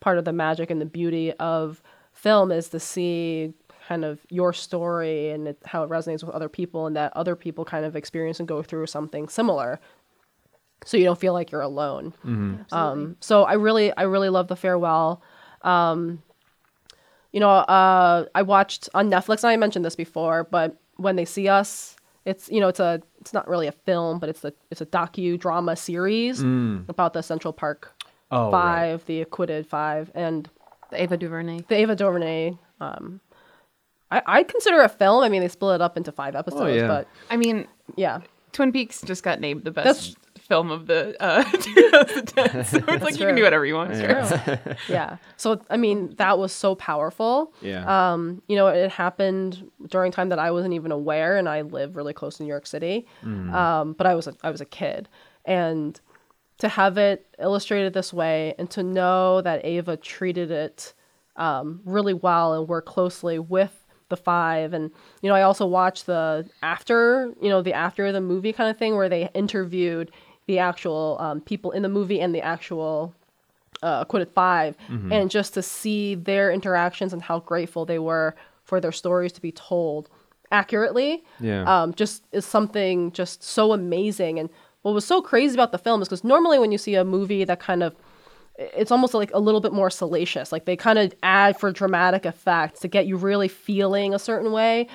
part 0.00 0.18
of 0.18 0.24
the 0.24 0.32
magic 0.32 0.70
and 0.70 0.80
the 0.80 0.86
beauty 0.86 1.32
of 1.34 1.82
film 2.12 2.50
is 2.50 2.68
to 2.70 2.80
see 2.80 3.54
kind 3.88 4.04
of 4.04 4.20
your 4.28 4.52
story 4.52 5.30
and 5.30 5.48
it, 5.48 5.58
how 5.64 5.82
it 5.82 5.88
resonates 5.88 6.22
with 6.22 6.34
other 6.34 6.48
people 6.48 6.86
and 6.86 6.94
that 6.94 7.10
other 7.16 7.34
people 7.34 7.64
kind 7.64 7.86
of 7.86 7.96
experience 7.96 8.38
and 8.38 8.46
go 8.46 8.62
through 8.62 8.86
something 8.86 9.28
similar 9.28 9.80
so 10.84 10.96
you 10.96 11.04
don't 11.04 11.18
feel 11.18 11.32
like 11.32 11.50
you're 11.50 11.60
alone 11.60 12.12
um, 12.72 13.16
so 13.20 13.44
I 13.44 13.54
really, 13.54 13.92
I 13.96 14.02
really 14.02 14.28
love 14.28 14.48
the 14.48 14.56
farewell. 14.56 15.22
Um, 15.62 16.22
you 17.32 17.40
know, 17.40 17.50
uh, 17.50 18.24
I 18.34 18.42
watched 18.42 18.88
on 18.94 19.10
Netflix. 19.10 19.42
And 19.44 19.50
I 19.50 19.56
mentioned 19.56 19.84
this 19.84 19.96
before, 19.96 20.44
but 20.44 20.76
when 20.96 21.16
they 21.16 21.24
see 21.24 21.48
us, 21.48 21.94
it's 22.24 22.48
you 22.50 22.60
know, 22.60 22.68
it's 22.68 22.80
a, 22.80 23.02
it's 23.20 23.32
not 23.32 23.46
really 23.48 23.66
a 23.66 23.72
film, 23.72 24.18
but 24.18 24.28
it's 24.28 24.44
a, 24.44 24.52
it's 24.70 24.80
a 24.80 24.86
docu 24.86 25.38
drama 25.38 25.76
series 25.76 26.40
about 26.88 27.12
the 27.12 27.22
Central 27.22 27.52
Park 27.52 27.92
Oh, 28.30 28.44
right. 28.44 28.50
Five, 28.52 29.06
the 29.06 29.22
Acquitted 29.22 29.66
Five, 29.66 30.10
and 30.14 30.48
The 30.90 31.02
Ava 31.02 31.16
DuVernay. 31.16 31.60
the 31.68 31.74
Ava 31.76 31.96
DuVernay. 31.96 32.58
Um, 32.80 33.20
I, 34.10 34.22
I 34.26 34.42
consider 34.42 34.80
a 34.82 34.88
film. 34.88 35.22
I 35.22 35.28
mean, 35.30 35.40
they 35.40 35.48
split 35.48 35.76
it 35.76 35.80
up 35.82 35.96
into 35.96 36.12
five 36.12 36.36
episodes, 36.36 36.76
yeah. 36.76 36.86
but 36.86 37.08
I 37.30 37.36
mean, 37.38 37.66
yeah, 37.96 38.20
Twin 38.52 38.70
Peaks 38.72 39.00
just 39.02 39.22
got 39.22 39.40
named 39.40 39.64
the 39.64 39.70
best 39.70 39.84
That's- 39.86 40.14
film 40.48 40.70
of 40.70 40.86
the 40.86 41.14
uh, 41.22 41.44
2010. 41.52 42.64
So 42.64 42.78
it's 42.88 43.04
like 43.04 43.18
you 43.18 43.26
can 43.26 43.34
do 43.34 43.42
whatever 43.42 43.66
you 43.66 43.74
want. 43.74 43.94
yeah. 44.88 45.16
So 45.36 45.60
I 45.70 45.76
mean, 45.76 46.14
that 46.16 46.38
was 46.38 46.52
so 46.52 46.74
powerful. 46.74 47.52
Yeah. 47.60 48.12
um, 48.12 48.42
you 48.48 48.56
know, 48.56 48.66
it 48.68 48.90
happened 48.90 49.70
during 49.88 50.10
time 50.10 50.30
that 50.30 50.38
I 50.38 50.50
wasn't 50.50 50.74
even 50.74 50.90
aware, 50.90 51.36
and 51.36 51.48
I 51.48 51.62
live 51.62 51.96
really 51.96 52.14
close 52.14 52.38
to 52.38 52.42
New 52.42 52.48
York 52.48 52.66
City. 52.66 53.06
Um, 53.54 53.92
but 53.92 54.06
I 54.06 54.14
was 54.14 54.26
a, 54.26 54.34
I 54.42 54.50
was 54.50 54.60
a 54.60 54.66
kid, 54.66 55.08
and 55.44 56.00
to 56.58 56.68
have 56.68 56.98
it 56.98 57.26
illustrated 57.38 57.92
this 57.92 58.12
way, 58.12 58.54
and 58.58 58.70
to 58.70 58.82
know 58.82 59.40
that 59.42 59.64
Ava 59.64 59.96
treated 59.96 60.50
it 60.50 60.94
um, 61.36 61.80
really 61.84 62.14
well 62.14 62.54
and 62.54 62.68
worked 62.68 62.88
closely 62.88 63.38
with 63.38 63.84
the 64.08 64.16
five, 64.16 64.72
and 64.72 64.90
you 65.20 65.28
know, 65.28 65.34
I 65.34 65.42
also 65.42 65.66
watched 65.66 66.06
the 66.06 66.48
after, 66.62 67.32
you 67.42 67.50
know, 67.50 67.60
the 67.60 67.74
after 67.74 68.10
the 68.10 68.20
movie 68.22 68.52
kind 68.54 68.70
of 68.70 68.78
thing 68.78 68.96
where 68.96 69.08
they 69.08 69.28
interviewed 69.34 70.10
the 70.48 70.58
actual 70.58 71.16
um, 71.20 71.40
people 71.40 71.70
in 71.70 71.82
the 71.82 71.88
movie 71.88 72.20
and 72.20 72.34
the 72.34 72.40
actual 72.42 73.14
uh, 73.82 73.98
Acquitted 74.02 74.30
5 74.30 74.76
and 75.12 75.30
just 75.30 75.54
to 75.54 75.62
see 75.62 76.16
their 76.16 76.50
interactions 76.50 77.12
and 77.12 77.22
how 77.22 77.38
grateful 77.38 77.84
they 77.84 78.00
were 78.00 78.34
for 78.64 78.80
their 78.80 78.90
stories 78.90 79.32
to 79.34 79.40
be 79.40 79.52
told 79.52 80.08
accurately 80.50 81.22
Yeah. 81.38 81.62
um, 81.72 81.94
just 81.94 82.24
is 82.32 82.44
something 82.46 83.12
just 83.12 83.42
so 83.44 83.72
amazing. 83.72 84.38
And 84.40 84.48
what 84.82 84.94
was 84.94 85.04
so 85.04 85.20
crazy 85.22 85.54
about 85.54 85.70
the 85.72 85.78
film 85.78 86.02
is 86.02 86.08
because 86.08 86.24
normally 86.24 86.58
when 86.58 86.72
you 86.72 86.78
see 86.78 86.94
a 86.96 87.04
movie 87.04 87.44
that 87.44 87.60
kind 87.60 87.82
of 87.84 87.94
it's 88.58 88.90
almost 88.90 89.14
like 89.14 89.30
a 89.34 89.38
little 89.38 89.60
bit 89.60 89.72
more 89.72 89.88
salacious. 89.90 90.50
Like 90.50 90.64
they 90.64 90.74
kind 90.74 90.98
of 90.98 91.14
add 91.22 91.60
for 91.60 91.70
dramatic 91.70 92.24
effect 92.24 92.80
to 92.82 92.88
get 92.88 93.06
you 93.06 93.16
really 93.16 93.46
feeling 93.46 94.12
a 94.14 94.18
certain 94.18 94.50
way. 94.50 94.88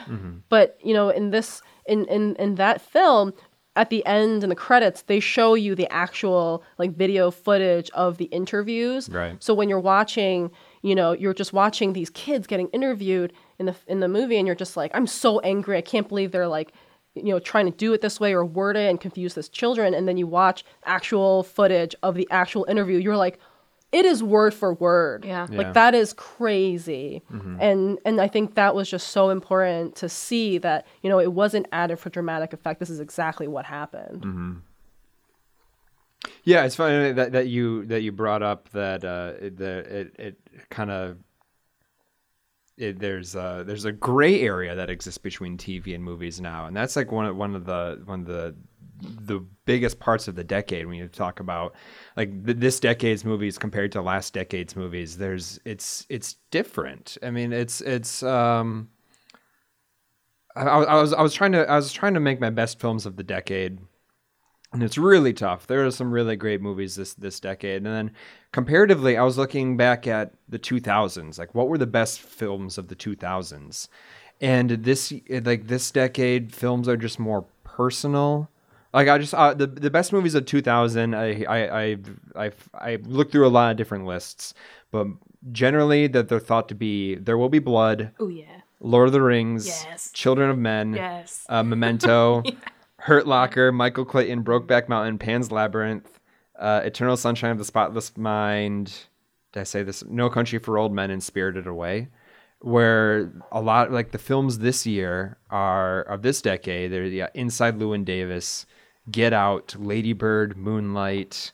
But 0.49 0.77
you 0.83 0.93
know 0.93 1.07
in 1.09 1.29
this 1.29 1.61
in 1.85 2.03
in 2.05 2.35
in 2.35 2.55
that 2.55 2.81
film 2.81 3.31
at 3.75 3.89
the 3.89 4.05
end 4.05 4.43
in 4.43 4.49
the 4.49 4.55
credits 4.55 5.03
they 5.03 5.19
show 5.19 5.53
you 5.55 5.75
the 5.75 5.91
actual 5.91 6.63
like 6.77 6.95
video 6.95 7.31
footage 7.31 7.89
of 7.91 8.17
the 8.17 8.25
interviews. 8.25 9.09
Right. 9.09 9.41
so 9.41 9.53
when 9.53 9.69
you're 9.69 9.79
watching 9.79 10.51
you 10.81 10.95
know 10.95 11.13
you're 11.13 11.33
just 11.33 11.53
watching 11.53 11.93
these 11.93 12.09
kids 12.09 12.47
getting 12.47 12.67
interviewed 12.69 13.33
in 13.59 13.65
the 13.65 13.75
in 13.87 13.99
the 13.99 14.07
movie 14.07 14.37
and 14.37 14.45
you're 14.47 14.55
just 14.55 14.77
like 14.77 14.91
i'm 14.93 15.07
so 15.07 15.39
angry. 15.39 15.77
I 15.77 15.81
can't 15.81 16.07
believe 16.07 16.31
they're 16.31 16.47
like 16.47 16.73
you 17.15 17.31
know 17.31 17.39
trying 17.39 17.65
to 17.65 17.71
do 17.71 17.93
it 17.93 18.01
this 18.01 18.19
way 18.19 18.33
or 18.33 18.45
word 18.45 18.75
it 18.75 18.89
and 18.89 18.99
confuse 18.99 19.33
this 19.33 19.49
children. 19.49 19.93
And 19.93 20.07
then 20.07 20.17
you 20.17 20.27
watch 20.27 20.65
actual 20.85 21.43
footage 21.43 21.95
of 22.03 22.15
the 22.15 22.27
actual 22.31 22.65
interview. 22.67 22.97
You're 22.97 23.17
like 23.17 23.39
it 23.93 24.05
is 24.05 24.23
word 24.23 24.53
for 24.53 24.73
word. 24.73 25.23
Yeah. 25.23 25.47
Yeah. 25.49 25.57
like 25.57 25.73
that 25.73 25.93
is 25.95 26.13
crazy. 26.13 27.21
And 27.29 27.99
and 28.05 28.19
i 28.19 28.27
think 28.27 28.55
that 28.55 28.75
was 28.75 28.89
just 28.89 29.09
so 29.09 29.29
important 29.29 29.95
to 29.97 30.09
see 30.09 30.57
that 30.57 30.85
you 31.01 31.09
know 31.09 31.19
it 31.19 31.31
wasn't 31.31 31.67
added 31.71 31.99
for 31.99 32.09
dramatic 32.09 32.53
effect. 32.53 32.79
This 32.79 32.89
is 32.89 32.99
exactly 32.99 33.47
what 33.47 33.65
happened. 33.65 34.61
Yeah, 36.43 36.65
it's 36.65 36.75
funny 36.75 37.11
that, 37.13 37.31
that 37.33 37.47
you 37.47 37.85
that 37.85 38.01
you 38.01 38.11
brought 38.11 38.43
up 38.43 38.69
that 38.69 39.03
uh, 39.03 39.33
it, 39.39 39.57
the 39.57 39.99
it 39.99 40.15
it 40.17 40.39
kind 40.69 40.89
of 40.89 41.17
it, 42.77 42.99
there's 42.99 43.35
uh 43.35 43.63
there's 43.65 43.85
a 43.85 43.91
gray 43.91 44.41
area 44.41 44.75
that 44.75 44.89
exists 44.89 45.17
between 45.17 45.57
TV 45.57 45.93
and 45.93 46.03
movies 46.03 46.41
now, 46.41 46.65
and 46.65 46.75
that's 46.75 46.95
like 46.95 47.11
one 47.11 47.25
of 47.25 47.35
one 47.35 47.55
of 47.55 47.65
the 47.65 48.01
one 48.05 48.21
of 48.21 48.25
the 48.25 48.55
the 49.03 49.39
biggest 49.65 49.99
parts 49.99 50.27
of 50.27 50.35
the 50.35 50.43
decade 50.43 50.87
when 50.87 50.95
you 50.95 51.07
talk 51.07 51.39
about 51.39 51.75
like 52.15 52.45
th- 52.45 52.57
this 52.57 52.79
decade's 52.79 53.25
movies 53.25 53.57
compared 53.57 53.91
to 53.93 54.01
last 54.01 54.33
decade's 54.33 54.75
movies. 54.75 55.17
There's 55.17 55.59
it's 55.65 56.05
it's 56.09 56.37
different. 56.51 57.17
I 57.23 57.31
mean, 57.31 57.53
it's 57.53 57.81
it's 57.81 58.23
um. 58.23 58.89
I, 60.55 60.63
I 60.63 61.01
was 61.01 61.13
I 61.13 61.21
was 61.21 61.33
trying 61.33 61.53
to 61.53 61.69
I 61.69 61.75
was 61.75 61.91
trying 61.91 62.13
to 62.13 62.19
make 62.19 62.39
my 62.39 62.51
best 62.51 62.79
films 62.79 63.05
of 63.05 63.15
the 63.15 63.23
decade 63.23 63.79
and 64.73 64.81
it's 64.81 64.97
really 64.97 65.33
tough. 65.33 65.67
There 65.67 65.85
are 65.85 65.91
some 65.91 66.11
really 66.11 66.35
great 66.35 66.61
movies 66.61 66.95
this 66.95 67.13
this 67.13 67.39
decade, 67.39 67.77
and 67.77 67.85
then 67.85 68.11
comparatively, 68.51 69.15
I 69.17 69.23
was 69.23 69.37
looking 69.37 69.77
back 69.77 70.07
at 70.07 70.33
the 70.49 70.59
2000s. 70.59 71.37
Like, 71.37 71.53
what 71.53 71.69
were 71.69 71.77
the 71.77 71.85
best 71.85 72.19
films 72.19 72.79
of 72.79 72.87
the 72.87 72.95
2000s? 72.95 73.87
And 74.41 74.71
this 74.71 75.13
like 75.29 75.67
this 75.67 75.91
decade, 75.91 76.53
films 76.53 76.89
are 76.89 76.97
just 76.97 77.19
more 77.19 77.45
personal. 77.63 78.49
Like 78.93 79.07
I 79.07 79.17
just 79.17 79.33
uh, 79.33 79.53
the 79.53 79.67
the 79.67 79.89
best 79.89 80.13
movies 80.13 80.35
of 80.35 80.45
2000. 80.45 81.15
I 81.15 81.43
I 81.49 81.81
I 81.83 81.97
I 82.35 82.51
I 82.73 82.95
looked 82.97 83.31
through 83.31 83.47
a 83.47 83.49
lot 83.49 83.71
of 83.71 83.77
different 83.77 84.05
lists, 84.05 84.53
but 84.91 85.07
generally 85.51 86.07
that 86.07 86.29
they're 86.29 86.39
thought 86.39 86.69
to 86.69 86.75
be 86.75 87.15
There 87.15 87.37
Will 87.37 87.49
Be 87.49 87.59
Blood, 87.59 88.11
Oh 88.19 88.27
yeah. 88.27 88.61
Lord 88.79 89.07
of 89.07 89.13
the 89.13 89.21
Rings, 89.21 89.65
Yes. 89.65 90.11
Children 90.13 90.49
of 90.49 90.57
Men, 90.57 90.93
Yes. 90.93 91.45
uh, 91.49 91.63
Memento, 91.63 92.43
Hurt 92.97 93.27
Locker, 93.27 93.71
Michael 93.71 94.05
Clayton, 94.05 94.43
Brokeback 94.43 94.87
Mountain, 94.89 95.17
Pan's 95.17 95.51
Labyrinth, 95.51 96.19
uh, 96.59 96.81
Eternal 96.83 97.17
Sunshine 97.17 97.51
of 97.51 97.57
the 97.57 97.65
Spotless 97.65 98.15
Mind, 98.17 98.93
did 99.53 99.61
I 99.61 99.63
say 99.63 99.83
this? 99.83 100.03
No 100.05 100.29
Country 100.29 100.59
for 100.59 100.77
Old 100.77 100.93
Men 100.93 101.11
and 101.11 101.21
Spirited 101.23 101.65
Away, 101.67 102.09
where 102.59 103.31
a 103.51 103.61
lot 103.61 103.91
like 103.91 104.11
the 104.11 104.17
films 104.17 104.59
this 104.59 104.85
year 104.85 105.37
are 105.49 106.01
of 106.03 106.21
this 106.21 106.41
decade. 106.41 106.91
They're 106.91 107.05
yeah, 107.05 107.27
Inside 107.33 107.79
Llewyn 107.79 108.05
Davis, 108.05 108.65
Get 109.11 109.33
Out, 109.33 109.75
Lady 109.77 110.13
Bird, 110.13 110.57
Moonlight, 110.57 111.51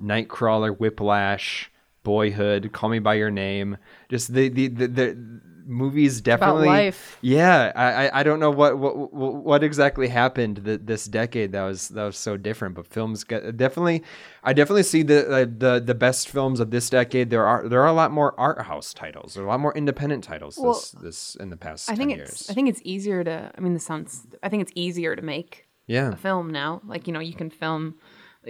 Nightcrawler, 0.00 0.78
Whiplash, 0.78 1.70
Boyhood, 2.02 2.72
Call 2.72 2.90
Me 2.90 2.98
by 2.98 3.14
Your 3.14 3.30
Name. 3.30 3.76
Just 4.08 4.32
the 4.32 4.48
the 4.48 4.68
the, 4.68 4.88
the 4.88 5.40
movies 5.64 6.20
definitely 6.20 6.66
life. 6.66 7.18
yeah 7.20 7.70
I, 7.76 8.20
I 8.20 8.22
don't 8.24 8.40
know 8.40 8.50
what 8.50 8.76
what 8.78 9.12
what 9.12 9.62
exactly 9.62 10.08
happened 10.08 10.64
th- 10.64 10.80
this 10.82 11.04
decade 11.04 11.52
that 11.52 11.62
was 11.62 11.88
that 11.90 12.04
was 12.04 12.16
so 12.16 12.36
different 12.36 12.74
but 12.74 12.84
films 12.84 13.22
get 13.22 13.56
definitely 13.56 14.02
i 14.42 14.52
definitely 14.52 14.82
see 14.82 15.04
the 15.04 15.30
uh, 15.30 15.46
the 15.56 15.80
the 15.80 15.94
best 15.94 16.28
films 16.28 16.58
of 16.58 16.72
this 16.72 16.90
decade 16.90 17.30
there 17.30 17.46
are 17.46 17.68
there 17.68 17.80
are 17.80 17.86
a 17.86 17.92
lot 17.92 18.10
more 18.10 18.34
art 18.40 18.62
house 18.62 18.92
titles 18.92 19.34
there 19.34 19.44
are 19.44 19.46
a 19.46 19.50
lot 19.50 19.60
more 19.60 19.72
independent 19.76 20.24
titles 20.24 20.58
Well, 20.58 20.72
this 20.72 20.90
this 20.90 21.34
in 21.36 21.50
the 21.50 21.56
past 21.56 21.88
I 21.88 21.92
10 21.94 21.98
think 22.08 22.16
years 22.16 22.30
it's 22.32 22.50
I 22.50 22.54
think 22.54 22.68
it's 22.68 22.80
easier 22.84 23.22
to 23.22 23.52
I 23.56 23.60
mean 23.60 23.74
this 23.74 23.84
sounds 23.84 24.26
I 24.42 24.48
think 24.48 24.62
it's 24.62 24.72
easier 24.74 25.14
to 25.14 25.22
make 25.22 25.68
yeah 25.86 26.12
a 26.12 26.16
film 26.16 26.50
now. 26.50 26.80
Like, 26.86 27.06
you 27.06 27.12
know, 27.12 27.20
you 27.20 27.34
can 27.34 27.50
film 27.50 27.94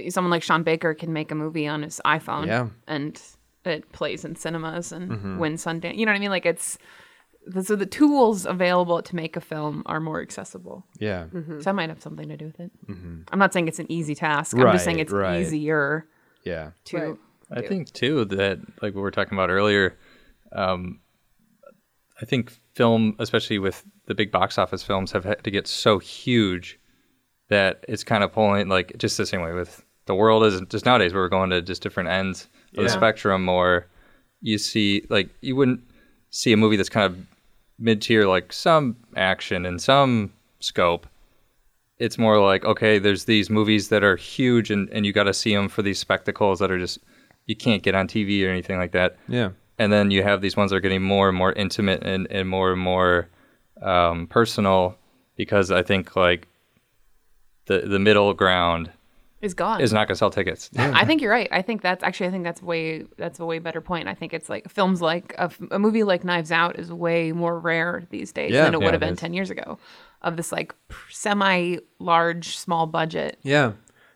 someone 0.08 0.30
like 0.30 0.42
Sean 0.42 0.62
Baker 0.62 0.94
can 0.94 1.12
make 1.12 1.30
a 1.30 1.34
movie 1.34 1.66
on 1.66 1.82
his 1.82 2.00
iPhone 2.04 2.46
Yeah. 2.46 2.68
and 2.86 3.20
it 3.64 3.92
plays 3.92 4.24
in 4.24 4.36
cinemas 4.36 4.90
and 4.92 5.10
Mm-hmm. 5.10 5.38
wins 5.38 5.64
Sundance. 5.64 5.96
You 5.96 6.06
know 6.06 6.12
what 6.12 6.16
I 6.16 6.20
mean? 6.20 6.30
Like 6.30 6.46
it's 6.46 6.78
the, 7.46 7.62
so 7.62 7.76
the 7.76 7.86
tools 7.86 8.46
available 8.46 9.02
to 9.02 9.16
make 9.16 9.36
a 9.36 9.40
film 9.40 9.82
are 9.86 10.00
more 10.00 10.20
accessible. 10.22 10.86
yeah 10.98 11.24
Mm-hmm. 11.32 11.58
So 11.58 11.64
that 11.64 11.74
might 11.74 11.88
have 11.90 12.00
something 12.02 12.28
to 12.28 12.36
do 12.36 12.46
with 12.46 12.60
it. 12.60 12.70
I'm 12.88 13.38
not 13.38 13.52
saying 13.52 13.68
it's 13.68 13.78
an 13.78 13.90
easy 13.92 14.14
task. 14.14 14.56
I'm 14.56 14.72
just 14.72 14.84
saying 14.84 14.98
it's 15.00 15.12
right. 15.12 15.40
easier 15.40 16.06
yeah 16.44 16.70
to 16.86 16.96
Right. 16.98 17.18
I 17.50 17.60
think 17.68 17.92
too 17.92 18.24
that 18.26 18.58
like 18.80 18.94
what 18.94 18.96
we 18.96 19.00
were 19.02 19.10
talking 19.10 19.36
about 19.36 19.50
earlier. 19.50 19.98
Um, 20.52 21.00
I 22.20 22.24
think 22.24 22.52
film, 22.74 23.16
especially 23.18 23.58
with 23.58 23.84
the 24.06 24.14
big 24.14 24.30
box 24.30 24.56
office 24.58 24.82
films, 24.82 25.12
have 25.12 25.24
had 25.24 25.42
to 25.44 25.50
get 25.50 25.66
so 25.66 25.98
huge 25.98 26.78
that 27.52 27.84
it's 27.88 28.04
kind 28.04 28.24
of 28.24 28.32
pulling 28.32 28.68
like 28.68 28.96
just 28.98 29.16
the 29.16 29.26
same 29.26 29.42
way 29.42 29.52
with 29.52 29.84
the 30.06 30.14
world 30.14 30.44
is 30.44 30.60
just 30.68 30.84
nowadays 30.84 31.14
we're 31.14 31.28
going 31.28 31.50
to 31.50 31.62
just 31.62 31.82
different 31.82 32.08
ends 32.08 32.48
of 32.76 32.82
the 32.84 32.90
spectrum. 32.90 33.48
Or 33.48 33.86
you 34.40 34.58
see 34.58 35.06
like 35.08 35.28
you 35.40 35.54
wouldn't 35.56 35.80
see 36.30 36.52
a 36.52 36.56
movie 36.56 36.76
that's 36.76 36.88
kind 36.88 37.06
of 37.06 37.18
mid 37.78 38.02
tier, 38.02 38.26
like 38.26 38.52
some 38.52 38.96
action 39.16 39.64
and 39.66 39.80
some 39.80 40.32
scope. 40.60 41.06
It's 41.98 42.18
more 42.18 42.40
like 42.40 42.64
okay, 42.64 42.98
there's 42.98 43.24
these 43.26 43.48
movies 43.50 43.88
that 43.88 44.02
are 44.02 44.16
huge, 44.16 44.70
and, 44.70 44.88
and 44.90 45.06
you 45.06 45.12
got 45.12 45.24
to 45.24 45.34
see 45.34 45.54
them 45.54 45.68
for 45.68 45.82
these 45.82 45.98
spectacles 46.00 46.58
that 46.58 46.70
are 46.70 46.78
just 46.78 46.98
you 47.46 47.56
can't 47.56 47.82
get 47.82 47.94
on 47.94 48.08
TV 48.08 48.44
or 48.46 48.50
anything 48.50 48.78
like 48.78 48.92
that. 48.92 49.16
yeah 49.28 49.50
And 49.78 49.92
then 49.92 50.10
you 50.10 50.22
have 50.22 50.40
these 50.40 50.56
ones 50.56 50.70
that 50.70 50.76
are 50.76 50.80
getting 50.80 51.02
more 51.02 51.28
and 51.28 51.36
more 51.36 51.52
intimate 51.52 52.02
and, 52.04 52.26
and 52.30 52.48
more 52.48 52.72
and 52.72 52.80
more 52.80 53.28
um, 53.82 54.26
personal 54.28 54.96
because 55.36 55.70
I 55.72 55.82
think 55.82 56.14
like 56.16 56.46
the 57.66 57.78
the 57.80 57.98
middle 57.98 58.32
ground 58.34 58.90
is 59.40 59.54
gone. 59.54 59.80
is 59.80 59.92
not 59.92 60.06
going 60.06 60.14
to 60.14 60.18
sell 60.18 60.30
tickets. 60.30 60.70
I 60.76 61.04
think 61.04 61.20
you're 61.20 61.32
right. 61.32 61.48
I 61.50 61.62
think 61.62 61.82
that's 61.82 62.04
actually 62.04 62.28
I 62.28 62.30
think 62.30 62.44
that's 62.44 62.62
way 62.62 63.04
that's 63.18 63.40
a 63.40 63.44
way 63.44 63.58
better 63.58 63.80
point. 63.80 64.06
I 64.08 64.14
think 64.14 64.32
it's 64.32 64.48
like 64.48 64.68
films 64.70 65.00
like 65.02 65.34
a 65.38 65.78
movie 65.78 66.04
like 66.04 66.22
Knives 66.24 66.52
Out 66.52 66.78
is 66.78 66.92
way 66.92 67.32
more 67.32 67.58
rare 67.58 68.04
these 68.10 68.30
days 68.32 68.52
Yeah. 68.52 68.64
than 68.64 68.74
it 68.74 68.78
Yeah, 68.80 68.84
would 68.84 68.94
have 68.94 69.00
been 69.00 69.14
is. 69.14 69.18
10 69.18 69.34
years 69.34 69.50
ago 69.50 69.78
of 70.22 70.36
this 70.36 70.52
like 70.52 70.72
semi 71.10 71.78
large 71.98 72.56
small 72.56 72.86
budget 72.86 73.38
yeah 73.42 73.72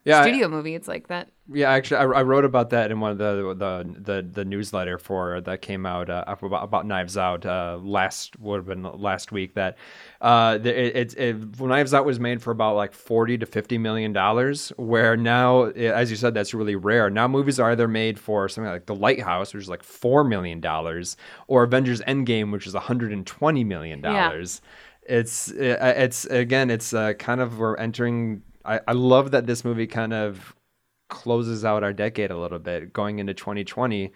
yeah 0.07 0.21
I- 0.21 0.23
studio 0.23 0.49
movie. 0.49 0.75
It's 0.75 0.88
like 0.88 1.09
that 1.09 1.29
Yeah, 1.53 1.71
actually, 1.71 1.99
I, 1.99 2.21
I 2.21 2.23
wrote 2.23 2.45
about 2.45 2.71
that 2.71 2.90
in 2.90 2.99
one 3.01 3.12
of 3.12 3.19
the 3.19 3.55
the 3.55 3.73
the, 4.01 4.29
the 4.33 4.45
newsletter 4.45 4.99
for 4.99 5.40
that 5.42 5.62
came 5.62 5.87
out 5.87 6.09
uh, 6.11 6.25
about, 6.27 6.64
about 6.64 6.87
Knives 6.87 7.16
Out 7.16 7.47
uh, 7.47 7.79
last 7.81 8.38
would 8.40 8.57
have 8.57 8.66
been 8.66 8.83
last 8.83 9.31
week. 9.31 9.55
That 9.55 9.77
uh, 10.21 10.59
it, 10.62 10.66
it, 10.66 11.14
it 11.19 11.61
Knives 11.61 11.95
Out 11.95 12.05
was 12.05 12.19
made 12.19 12.42
for 12.42 12.51
about 12.51 12.75
like 12.75 12.92
forty 12.92 13.38
to 13.38 13.47
fifty 13.47 13.79
million 13.79 14.12
dollars. 14.12 14.73
Where 14.77 15.16
now, 15.16 15.64
as 15.66 16.11
you 16.11 16.16
said, 16.16 16.35
that's 16.35 16.53
really 16.55 16.77
rare. 16.77 17.11
Now 17.11 17.29
movies 17.29 17.61
are 17.61 17.71
either 17.71 17.87
made 17.88 18.19
for 18.19 18.49
something 18.49 18.73
like 18.73 18.87
The 18.87 18.95
Lighthouse, 18.95 19.55
which 19.55 19.62
is 19.62 19.69
like 19.69 19.85
four 19.85 20.25
million 20.25 20.61
dollars, 20.61 21.16
or 21.47 21.62
Avengers 21.62 22.01
Endgame, 22.03 22.51
which 22.51 22.66
is 22.66 22.75
one 22.75 22.83
hundred 22.83 23.12
and 23.12 23.27
twenty 23.27 23.62
million 23.64 24.01
dollars. 24.01 24.61
Yeah 24.62 24.71
It's 25.21 25.53
uh, 25.53 25.95
it's 25.97 26.25
again, 26.27 26.71
it's 26.71 26.92
uh, 26.92 27.12
kind 27.14 27.40
of 27.40 27.59
we're 27.59 27.77
entering. 27.77 28.42
I, 28.66 28.81
I 28.88 28.92
love 28.92 29.31
that 29.31 29.46
this 29.46 29.64
movie 29.64 29.87
kind 29.87 30.12
of 30.12 30.55
closes 31.09 31.64
out 31.64 31.85
our 31.85 31.92
decade 31.92 32.31
a 32.31 32.37
little 32.37 32.59
bit 32.59 32.92
going 32.92 33.20
into 33.20 33.33
2020 33.33 34.12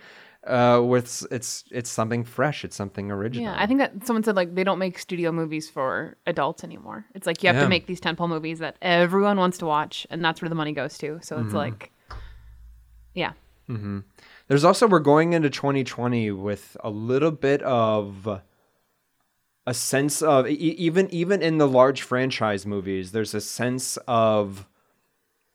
uh 0.47 0.81
with 0.83 1.25
it's 1.31 1.65
it's 1.71 1.91
something 1.91 2.25
fresh 2.25 2.65
it's 2.65 2.75
something 2.75 3.11
original 3.13 3.45
Yeah, 3.53 3.63
I 3.63 3.67
think 3.67 3.79
that 3.79 4.07
someone 4.07 4.25
said 4.25 4.35
like 4.37 4.55
they 4.55 4.65
don't 4.65 4.79
make 4.79 4.99
studio 4.99 5.31
movies 5.31 5.69
for 5.69 6.17
adults 6.27 6.65
anymore. 6.65 7.05
It's 7.15 7.27
like 7.27 7.43
you 7.43 7.49
have 7.49 7.57
Yeah. 7.57 7.65
to 7.65 7.69
make 7.69 7.87
these 7.87 8.01
tentpole 8.01 8.29
movies 8.29 8.59
that 8.59 8.77
everyone 8.83 9.37
wants 9.37 9.59
to 9.59 9.67
watch, 9.67 10.07
and 10.11 10.25
that's 10.25 10.41
where 10.41 10.49
the 10.49 10.55
money 10.55 10.73
goes 10.73 10.97
to. 10.99 11.21
So 11.23 11.37
Mm-hmm. 11.37 11.45
it's 11.47 11.55
like, 11.55 11.93
yeah, 13.15 13.33
there's 14.49 14.65
also 14.65 14.89
we're 14.89 14.99
going 14.99 15.33
into 15.33 15.51
2020 15.51 16.31
with 16.33 16.77
a 16.83 16.91
little 16.91 17.31
bit 17.31 17.63
of 17.63 18.41
a 19.71 19.75
sense 19.75 20.21
of 20.21 20.49
e- 20.49 20.53
even 20.87 21.09
even 21.15 21.41
in 21.41 21.59
the 21.59 21.69
large 21.69 22.03
franchise 22.03 22.67
movies 22.67 23.13
there's 23.13 23.35
a 23.35 23.41
sense 23.41 23.97
of 24.09 24.67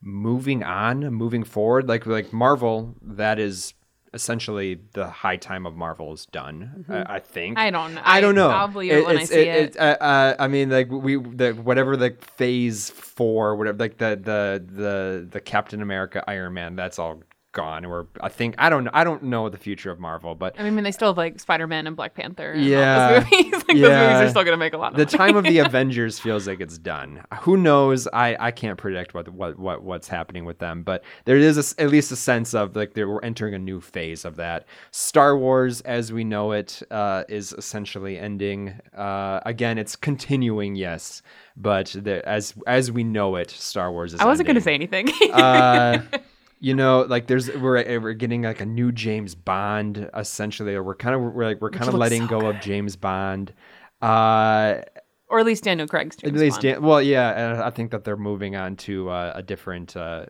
moving 0.02 0.64
on 0.64 1.02
moving 1.14 1.44
forward 1.44 1.90
like 1.90 2.06
like 2.06 2.32
marvel 2.32 2.96
that 3.02 3.40
is 3.40 3.74
essentially 4.14 4.80
the 4.94 5.08
high 5.08 5.36
time 5.36 5.66
of 5.66 5.76
marvel 5.76 6.14
is 6.14 6.26
done 6.28 6.86
I, 6.88 7.16
I 7.16 7.20
think 7.20 7.60
I 7.60 7.70
don't 7.72 7.94
know. 7.96 8.02
I 8.06 8.22
don't 8.22 8.36
know. 8.36 8.50
I'll 8.50 8.70
believe 8.70 8.94
it 8.94 9.06
when 9.06 9.18
I 9.18 9.26
see 9.26 9.42
it. 9.42 9.76
uh, 9.78 9.98
uh, 10.00 10.36
I 10.40 10.48
mean, 10.48 10.70
like 10.70 10.90
we, 10.90 11.18
the 11.18 11.52
whatever 11.52 11.98
the 11.98 12.12
phase 12.38 12.90
four, 12.92 13.58
whatever, 13.58 13.78
like 13.78 13.98
the 13.98 14.12
the 14.16 14.64
the 14.82 15.28
the 15.30 15.42
Captain 15.42 15.82
America, 15.82 16.24
Iron 16.30 16.54
Man, 16.54 16.78
that's 16.78 16.98
all 16.98 17.22
gone. 17.56 17.84
Or 17.86 18.06
I 18.22 18.30
think 18.30 18.54
I 18.60 18.70
don't 18.70 18.88
I 18.94 19.04
don't 19.04 19.24
know 19.24 19.50
the 19.50 19.58
future 19.58 19.90
of 19.90 20.00
Marvel, 20.00 20.36
but 20.36 20.60
I 20.60 20.70
mean, 20.70 20.84
they 20.84 20.92
still 20.92 21.08
have 21.08 21.18
like 21.18 21.40
Spider 21.40 21.66
Man 21.66 21.88
and 21.88 21.96
Black 21.96 22.14
Panther. 22.14 22.52
And 22.52 22.64
Yeah. 22.64 23.20
those 23.22 23.24
movies. 23.32 23.52
like 23.54 23.68
those 23.68 23.78
Yeah. 23.80 24.08
movies 24.14 24.28
are 24.28 24.30
still 24.30 24.44
gonna 24.44 24.58
make 24.58 24.74
a 24.74 24.78
lot 24.78 24.92
of 24.92 24.98
the 24.98 25.06
money. 25.06 25.18
time 25.18 25.36
of 25.38 25.44
the 25.46 25.58
Avengers 25.66 26.20
feels 26.20 26.48
like 26.48 26.60
it's 26.62 26.78
done. 26.78 27.24
Who 27.42 27.58
knows? 27.58 28.08
I, 28.14 28.38
I 28.40 28.52
can't 28.52 28.78
predict 28.78 29.16
what, 29.16 29.28
what 29.30 29.58
what 29.58 29.82
what's 29.82 30.08
happening 30.08 30.46
with 30.46 30.60
them, 30.60 30.84
but 30.84 31.04
there 31.26 31.38
is 31.38 31.58
a 31.58 31.82
at 31.82 31.90
least 31.90 32.12
a 32.12 32.16
sense 32.16 32.54
of 32.54 32.76
like 32.76 32.94
they 32.94 33.04
we're 33.06 33.22
entering 33.22 33.56
a 33.56 33.60
new 33.60 33.82
phase 33.82 34.26
of 34.26 34.36
that. 34.36 34.66
Star 34.92 35.36
Wars, 35.38 35.82
as 35.82 36.14
we 36.14 36.24
know 36.24 36.52
it, 36.52 36.84
uh, 36.92 37.24
is 37.30 37.54
essentially 37.54 38.20
ending. 38.20 38.80
Uh, 38.96 39.40
again, 39.46 39.78
it's 39.78 39.96
continuing, 39.96 40.76
yes, 40.76 41.22
but 41.56 41.96
the, 41.98 42.28
as 42.28 42.54
as 42.68 42.92
we 42.92 43.04
know 43.04 43.36
it, 43.38 43.50
Star 43.50 43.92
Wars 43.92 44.14
is. 44.14 44.20
I 44.20 44.26
wasn't 44.26 44.48
gonna 44.48 44.62
say 44.62 44.74
anything. 44.74 45.10
uh, 45.32 46.02
you 46.60 46.74
know, 46.74 47.02
like 47.08 47.28
there's 47.28 47.50
we're 47.56 48.00
we're 48.00 48.14
getting 48.14 48.44
like 48.44 48.62
a 48.62 48.66
new 48.66 48.92
James 48.92 49.36
Bond 49.36 50.10
essentially. 50.16 50.78
We're 50.80 50.96
kind 50.96 51.16
of 51.16 51.22
we're 51.34 51.46
like 51.46 51.62
we're 51.62 51.70
kind 51.70 51.88
of 51.88 51.94
letting 51.96 52.24
so 52.24 52.40
go 52.40 52.48
of 52.48 52.60
James 52.62 52.96
Bond. 52.96 53.54
Uh, 54.02 54.82
or 55.28 55.40
at 55.40 55.46
least 55.46 55.64
Daniel 55.64 55.88
Craig's 55.88 56.16
at 56.18 56.24
James 56.26 56.40
least, 56.40 56.56
Bond. 56.56 56.62
Dan- 56.62 56.82
well, 56.84 57.02
yeah, 57.02 57.62
I 57.66 57.70
think 57.72 57.92
that 57.92 58.04
they're 58.04 58.18
moving 58.18 58.56
on 58.56 58.76
to 58.78 59.10
uh, 59.10 59.34
a 59.36 59.42
different. 59.42 59.96
Uh, 59.98 60.26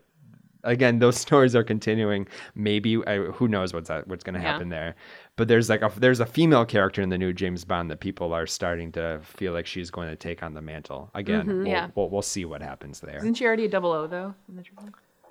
again, 0.64 1.00
those 1.00 1.18
stories 1.28 1.56
are 1.56 1.64
continuing. 1.64 2.28
Maybe 2.56 2.96
uh, 2.98 3.32
who 3.34 3.48
knows 3.48 3.74
what's 3.74 3.90
that, 3.90 4.08
what's 4.08 4.24
going 4.24 4.36
to 4.36 4.40
Yeah. 4.42 4.54
happen 4.54 4.70
there. 4.70 4.96
But 5.36 5.48
there's 5.50 5.70
like 5.70 5.82
a 5.82 5.92
there's 5.98 6.22
a 6.22 6.26
female 6.26 6.66
character 6.66 7.02
in 7.02 7.10
the 7.10 7.18
new 7.18 7.34
James 7.34 7.66
Bond 7.66 7.92
that 7.92 8.00
people 8.00 8.32
are 8.34 8.48
starting 8.48 8.92
to 8.94 9.20
feel 9.22 9.52
like 9.52 9.66
she's 9.66 9.92
going 9.92 10.08
to 10.10 10.16
take 10.16 10.42
on 10.42 10.54
the 10.54 10.62
mantle 10.62 11.12
again. 11.14 11.46
We'll, 11.46 11.56
Mm-hmm. 11.58 11.68
Yeah. 11.68 11.90
we'll, 11.96 12.10
we'll 12.10 12.22
see 12.22 12.46
what 12.46 12.62
happens 12.62 13.02
there. 13.02 13.18
Isn't 13.18 13.34
she 13.36 13.46
already 13.46 13.66
a 13.66 13.70
double 13.70 13.92
O 13.92 14.08
though? 14.08 14.34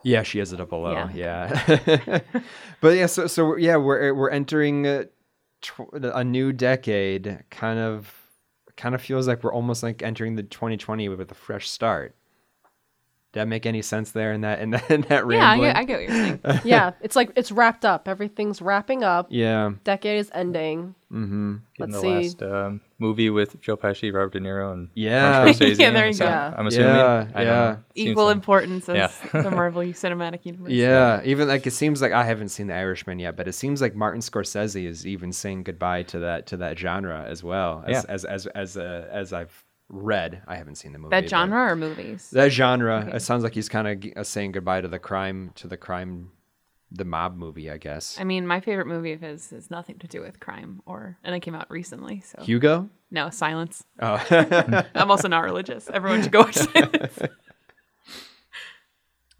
In 0.04 0.10
the 0.10 0.16
trilogy? 0.16 0.16
Yeah, 0.16 0.22
she 0.22 0.38
has 0.38 0.52
it 0.52 0.60
up 0.60 0.68
below. 0.70 1.08
Yeah. 1.14 1.48
Yeah, 1.76 2.20
but 2.80 2.96
yeah, 2.96 3.06
so 3.06 3.26
so 3.26 3.56
yeah, 3.56 3.76
we're 3.76 4.14
we're 4.14 4.30
entering 4.30 4.86
uh, 4.86 5.04
tw- 5.62 5.92
a 5.92 6.24
new 6.24 6.52
decade. 6.52 7.44
Kind 7.50 7.78
of, 7.78 8.12
kind 8.76 8.94
of 8.94 9.02
feels 9.02 9.26
like 9.28 9.42
we're 9.42 9.52
almost 9.54 9.82
like 9.82 10.02
entering 10.02 10.36
the 10.36 10.42
2020 10.42 11.08
with 11.08 11.30
a 11.30 11.34
fresh 11.34 11.68
start. 11.68 12.14
Did 13.34 13.40
that 13.40 13.48
make 13.48 13.66
any 13.66 13.82
sense 13.82 14.12
there 14.12 14.32
in 14.32 14.42
that 14.42 14.60
in 14.60 14.70
that 14.70 14.88
in 14.90 15.00
that 15.02 15.28
Yeah, 15.28 15.50
I 15.50 15.58
get, 15.58 15.76
I 15.76 15.84
get 15.84 15.94
what 15.98 16.08
you're 16.08 16.10
saying. 16.24 16.60
yeah, 16.64 16.92
it's 17.00 17.16
like 17.16 17.32
it's 17.34 17.50
wrapped 17.50 17.84
up. 17.84 18.06
Everything's 18.06 18.62
wrapping 18.62 19.02
up. 19.02 19.26
yeah, 19.28 19.72
Decade 19.82 20.20
is 20.20 20.30
ending. 20.32 20.94
mm-hmm. 21.12 21.56
In 21.56 21.60
Let's 21.80 21.92
the 21.94 22.00
see. 22.00 22.08
last 22.08 22.42
um, 22.44 22.80
movie 23.00 23.30
with 23.30 23.60
Joe 23.60 23.76
Pesci, 23.76 24.14
Robert 24.14 24.32
De 24.34 24.38
Niro, 24.40 24.72
and 24.72 24.88
Yeah. 24.94 25.46
Yeah, 25.60 25.90
there 25.90 26.06
you 26.06 26.12
so 26.12 26.24
go. 26.26 26.30
Yeah. 26.30 26.54
I'm 26.56 26.66
assuming. 26.68 26.88
Yeah, 26.94 27.26
I 27.34 27.42
yeah. 27.42 27.48
know. 27.50 27.78
Equal 27.96 28.26
like- 28.26 28.36
importance 28.36 28.88
as 28.88 28.96
Yeah. 29.34 29.42
the 29.42 29.50
Marvel 29.50 29.82
Cinematic 29.82 30.46
Universe. 30.46 30.70
Yeah, 30.70 31.20
even 31.24 31.48
like 31.48 31.66
it 31.66 31.72
seems 31.72 32.00
like 32.00 32.12
I 32.12 32.22
haven't 32.22 32.50
seen 32.50 32.68
The 32.68 32.74
Irishman 32.74 33.18
yet, 33.18 33.34
but 33.36 33.48
it 33.48 33.54
seems 33.54 33.80
like 33.80 33.96
Martin 33.96 34.20
Scorsese 34.20 34.86
is 34.86 35.04
even 35.08 35.32
saying 35.32 35.64
goodbye 35.64 36.04
to 36.04 36.20
that 36.20 36.46
to 36.46 36.56
that 36.58 36.78
genre 36.78 37.24
as 37.28 37.42
well. 37.42 37.82
As 37.84 38.04
Yeah. 38.04 38.12
as 38.14 38.24
as 38.24 38.46
as, 38.46 38.76
uh, 38.76 39.08
as 39.10 39.32
I've 39.32 39.64
read, 39.88 40.42
I 40.46 40.56
haven't 40.56 40.76
seen 40.76 40.92
the 40.92 40.98
movie. 40.98 41.10
That 41.10 41.28
genre 41.28 41.72
or 41.72 41.76
movies? 41.76 42.30
That 42.30 42.50
genre. 42.50 43.10
It 43.14 43.20
sounds 43.20 43.42
like 43.42 43.54
he's 43.54 43.68
kind 43.68 43.88
of 43.88 44.12
uh, 44.16 44.24
saying 44.24 44.52
goodbye 44.52 44.80
to 44.80 44.88
the 44.88 44.98
crime 44.98 45.52
to 45.56 45.68
the 45.68 45.76
crime 45.76 46.30
the 46.90 47.04
mob 47.04 47.36
movie, 47.36 47.70
I 47.70 47.76
guess. 47.76 48.16
I 48.20 48.24
mean, 48.24 48.46
my 48.46 48.60
favorite 48.60 48.86
movie 48.86 49.12
of 49.12 49.20
his 49.20 49.50
has 49.50 49.70
nothing 49.70 49.98
to 49.98 50.06
do 50.06 50.20
with 50.20 50.38
crime 50.38 50.80
or, 50.86 51.18
and 51.24 51.34
it 51.34 51.40
came 51.40 51.54
out 51.54 51.68
recently. 51.70 52.20
So 52.20 52.42
Hugo. 52.42 52.88
no, 53.10 53.30
Silence. 53.30 53.84
Oh, 54.00 54.24
I'm 54.94 55.10
also 55.10 55.28
not 55.28 55.40
religious. 55.44 55.90
Everyone 55.92 56.22
should 56.22 56.32
go 56.32 56.40
watch 56.40 56.54
Silence. 56.54 57.18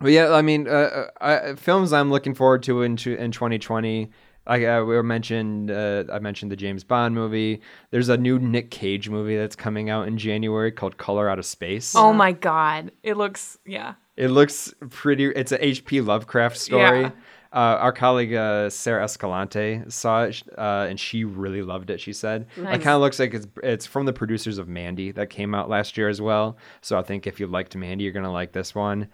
But 0.01 0.11
yeah, 0.13 0.33
I 0.35 0.43
mean, 0.43 0.69
uh, 0.69 1.07
uh, 1.21 1.55
films 1.57 1.93
I'm 1.93 2.11
looking 2.11 2.35
forward 2.35 2.63
to 2.65 2.83
in 2.83 2.97
to- 2.97 3.17
in 3.17 3.31
2020. 3.31 4.11
I 4.47 4.81
we 4.83 5.01
mentioned. 5.03 5.71
Uh, 5.71 6.05
I 6.13 6.19
mentioned 6.19 6.53
the 6.53 6.57
James 6.57 6.85
Bond 6.85 7.15
movie. 7.15 7.61
There's 7.91 8.09
a 8.09 8.17
new 8.17 8.39
Nick 8.39 8.71
Cage 8.71 9.09
movie 9.09 9.37
that's 9.37 9.57
coming 9.57 9.91
out 9.91 10.07
in 10.07 10.19
January 10.19 10.71
called 10.71 10.97
Color 10.97 11.29
Out 11.29 11.39
of 11.39 11.47
Space. 11.47 11.95
oh 11.97 12.13
my 12.13 12.33
god, 12.33 12.93
it 13.03 13.17
looks 13.17 13.59
yeah. 13.65 13.95
It 14.17 14.29
looks 14.29 14.73
pretty. 14.91 15.25
It's 15.27 15.51
a 15.51 15.65
H.P. 15.65 16.01
Lovecraft 16.01 16.57
story. 16.57 17.03
Yeah. 17.03 17.11
Uh, 17.53 17.79
our 17.81 17.93
colleague 17.93 18.35
uh, 18.35 18.69
Sarah 18.69 19.05
Escalante 19.05 19.83
saw 19.89 20.25
it, 20.25 20.43
uh, 20.59 20.87
and 20.89 20.99
she 20.99 21.23
really 21.25 21.63
loved 21.63 21.89
it. 21.91 22.01
She 22.01 22.13
said 22.13 22.47
it 22.57 22.63
kind 22.63 22.89
of 22.89 23.01
looks 23.01 23.19
like 23.21 23.33
it's 23.33 23.47
it's 23.63 23.87
from 23.87 24.07
the 24.07 24.13
producers 24.13 24.59
of 24.59 24.69
Mandy 24.69 25.13
that 25.13 25.31
came 25.31 25.55
out 25.55 25.69
last 25.69 25.97
year 25.97 26.09
as 26.09 26.21
well. 26.21 26.57
So 26.81 26.99
I 26.99 27.03
think 27.03 27.27
if 27.27 27.39
you 27.39 27.47
liked 27.47 27.77
Mandy, 27.77 28.05
you're 28.05 28.13
gonna 28.13 28.33
like 28.33 28.53
this 28.53 28.75
one. 28.75 29.09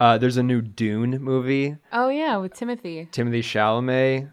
Uh, 0.00 0.16
there's 0.18 0.38
a 0.38 0.42
new 0.42 0.62
Dune 0.62 1.22
movie. 1.22 1.76
Oh 1.92 2.08
yeah, 2.08 2.38
with 2.38 2.54
Timothée. 2.54 3.10
Timothée 3.10 3.40
Chalamet. 3.40 4.32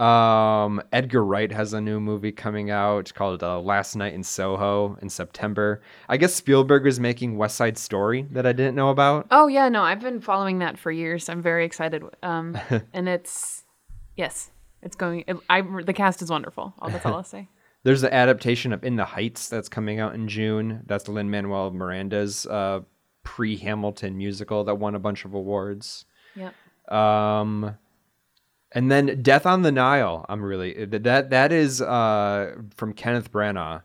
Um, 0.00 0.80
Edgar 0.92 1.24
Wright 1.24 1.50
has 1.50 1.72
a 1.72 1.80
new 1.80 1.98
movie 1.98 2.30
coming 2.30 2.70
out 2.70 3.12
called 3.14 3.42
uh, 3.42 3.60
Last 3.60 3.96
Night 3.96 4.14
in 4.14 4.22
Soho 4.22 4.96
in 5.02 5.08
September. 5.08 5.82
I 6.08 6.16
guess 6.16 6.34
Spielberg 6.34 6.86
is 6.86 7.00
making 7.00 7.36
West 7.36 7.56
Side 7.56 7.76
Story 7.76 8.26
that 8.30 8.46
I 8.46 8.52
didn't 8.52 8.76
know 8.76 8.90
about. 8.90 9.26
Oh 9.30 9.48
yeah, 9.48 9.68
no, 9.68 9.82
I've 9.82 10.00
been 10.00 10.20
following 10.20 10.60
that 10.60 10.78
for 10.78 10.92
years. 10.92 11.28
I'm 11.28 11.42
very 11.42 11.64
excited. 11.64 12.04
Um, 12.22 12.56
and 12.92 13.08
it's 13.08 13.64
yes, 14.16 14.50
it's 14.82 14.94
going. 14.94 15.24
It, 15.26 15.36
I 15.50 15.62
the 15.62 15.92
cast 15.92 16.22
is 16.22 16.30
wonderful. 16.30 16.74
Oh, 16.80 16.88
that's 16.88 17.04
all 17.04 17.14
I'll 17.14 17.24
say. 17.24 17.48
There's 17.82 18.00
the 18.00 18.12
adaptation 18.12 18.72
of 18.72 18.84
In 18.84 18.96
the 18.96 19.04
Heights 19.04 19.48
that's 19.48 19.68
coming 19.68 20.00
out 20.00 20.14
in 20.14 20.28
June. 20.28 20.82
That's 20.86 21.08
Lin 21.08 21.30
Manuel 21.30 21.70
Miranda's 21.72 22.44
uh, 22.46 22.80
pre 23.22 23.56
Hamilton 23.56 24.16
musical 24.16 24.64
that 24.64 24.76
won 24.76 24.94
a 24.94 24.98
bunch 24.98 25.24
of 25.24 25.34
awards. 25.34 26.04
Yep. 26.34 26.54
Um, 26.92 27.76
and 28.72 28.90
then 28.90 29.22
Death 29.22 29.46
on 29.46 29.62
the 29.62 29.72
Nile. 29.72 30.26
I'm 30.28 30.42
really 30.44 30.84
that 30.86 31.30
that 31.30 31.52
is 31.52 31.80
uh, 31.80 32.54
from 32.76 32.92
Kenneth 32.92 33.32
Branagh, 33.32 33.82